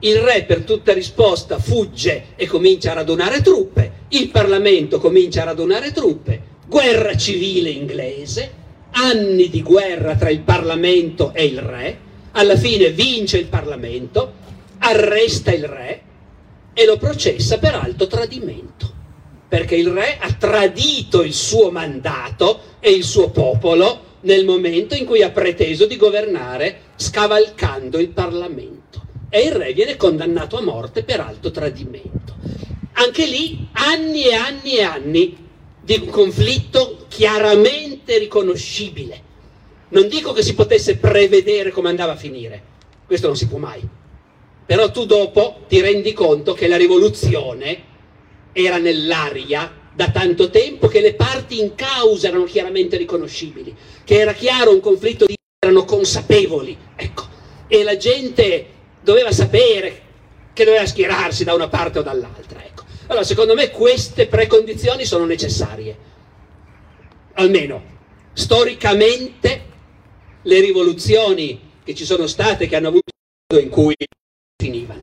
[0.00, 5.46] Il re per tutta risposta fugge e comincia a radunare truppe, il Parlamento comincia a
[5.46, 8.58] radunare truppe, guerra civile inglese,
[8.92, 11.98] anni di guerra tra il Parlamento e il re,
[12.32, 14.34] alla fine vince il Parlamento,
[14.78, 16.02] arresta il re
[16.72, 18.92] e lo processa per alto tradimento,
[19.48, 25.04] perché il re ha tradito il suo mandato e il suo popolo nel momento in
[25.04, 29.02] cui ha preteso di governare scavalcando il Parlamento.
[29.28, 32.34] E il re viene condannato a morte per alto tradimento.
[32.94, 35.36] Anche lì anni e anni e anni
[35.80, 39.28] di un conflitto chiaramente riconoscibile.
[39.88, 42.62] Non dico che si potesse prevedere come andava a finire,
[43.06, 43.80] questo non si può mai.
[44.66, 47.82] Però tu dopo ti rendi conto che la rivoluzione
[48.52, 53.74] era nell'aria da tanto tempo, che le parti in causa erano chiaramente riconoscibili,
[54.04, 57.24] che era chiaro un conflitto di erano consapevoli, ecco,
[57.68, 58.66] e la gente
[59.02, 60.08] doveva sapere
[60.52, 62.84] che doveva schierarsi da una parte o dall'altra, ecco.
[63.06, 66.08] Allora, secondo me queste precondizioni sono necessarie.
[67.34, 67.98] Almeno
[68.32, 69.64] storicamente
[70.42, 73.10] le rivoluzioni che ci sono state, che hanno avuto
[73.60, 73.94] in cui
[74.56, 75.00] finivano.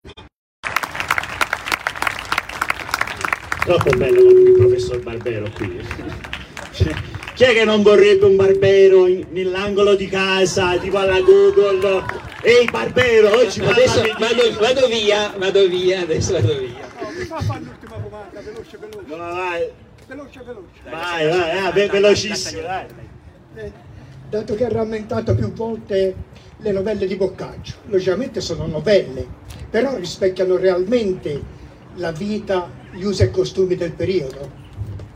[3.66, 7.16] Troppo bello il professor Barbero qui.
[7.38, 12.04] Chi è che non vorrebbe un barbero nell'angolo di casa, tipo alla Google?
[12.42, 16.88] Ehi barbero, oggi Adesso parlami di- vado, vado via, vado via, adesso vado via.
[17.16, 19.06] mi fa fare l'ultima domanda, veloce, veloce.
[19.06, 19.70] No, vai,
[20.08, 20.80] Veloce, veloce.
[20.90, 22.62] vai, vai, ah, ve- velocissimo.
[23.56, 23.72] Eh,
[24.32, 26.16] dato che ha rammentato più volte
[26.58, 29.28] le novelle di Boccaccio, logicamente sono novelle,
[29.70, 31.40] però rispecchiano realmente
[31.98, 34.66] la vita, gli usi e costumi del periodo.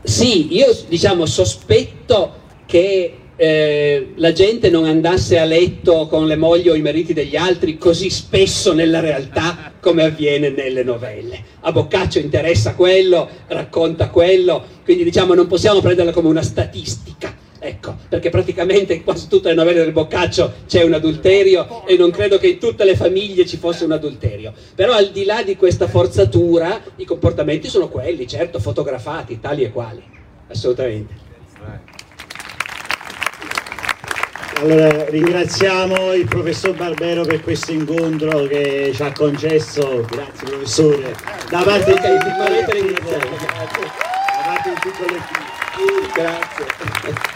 [0.02, 6.68] Sì, io diciamo sospetto che eh, la gente non andasse a letto con le mogli
[6.68, 11.42] o i mariti degli altri così spesso nella realtà come avviene nelle novelle.
[11.60, 17.41] A Boccaccio interessa quello, racconta quello, quindi diciamo non possiamo prenderla come una statistica.
[17.64, 22.10] Ecco, perché praticamente in quasi tutte le novelle del Boccaccio c'è un adulterio e non
[22.10, 24.52] credo che in tutte le famiglie ci fosse un adulterio.
[24.74, 29.70] Però al di là di questa forzatura, i comportamenti sono quelli, certo, fotografati, tali e
[29.70, 30.02] quali.
[30.48, 31.14] Assolutamente.
[34.56, 41.14] Allora ringraziamo il professor Barbero per questo incontro che ci ha concesso, grazie professore,
[41.48, 43.10] da parte di tutto l'equipo.
[46.12, 47.31] Grazie.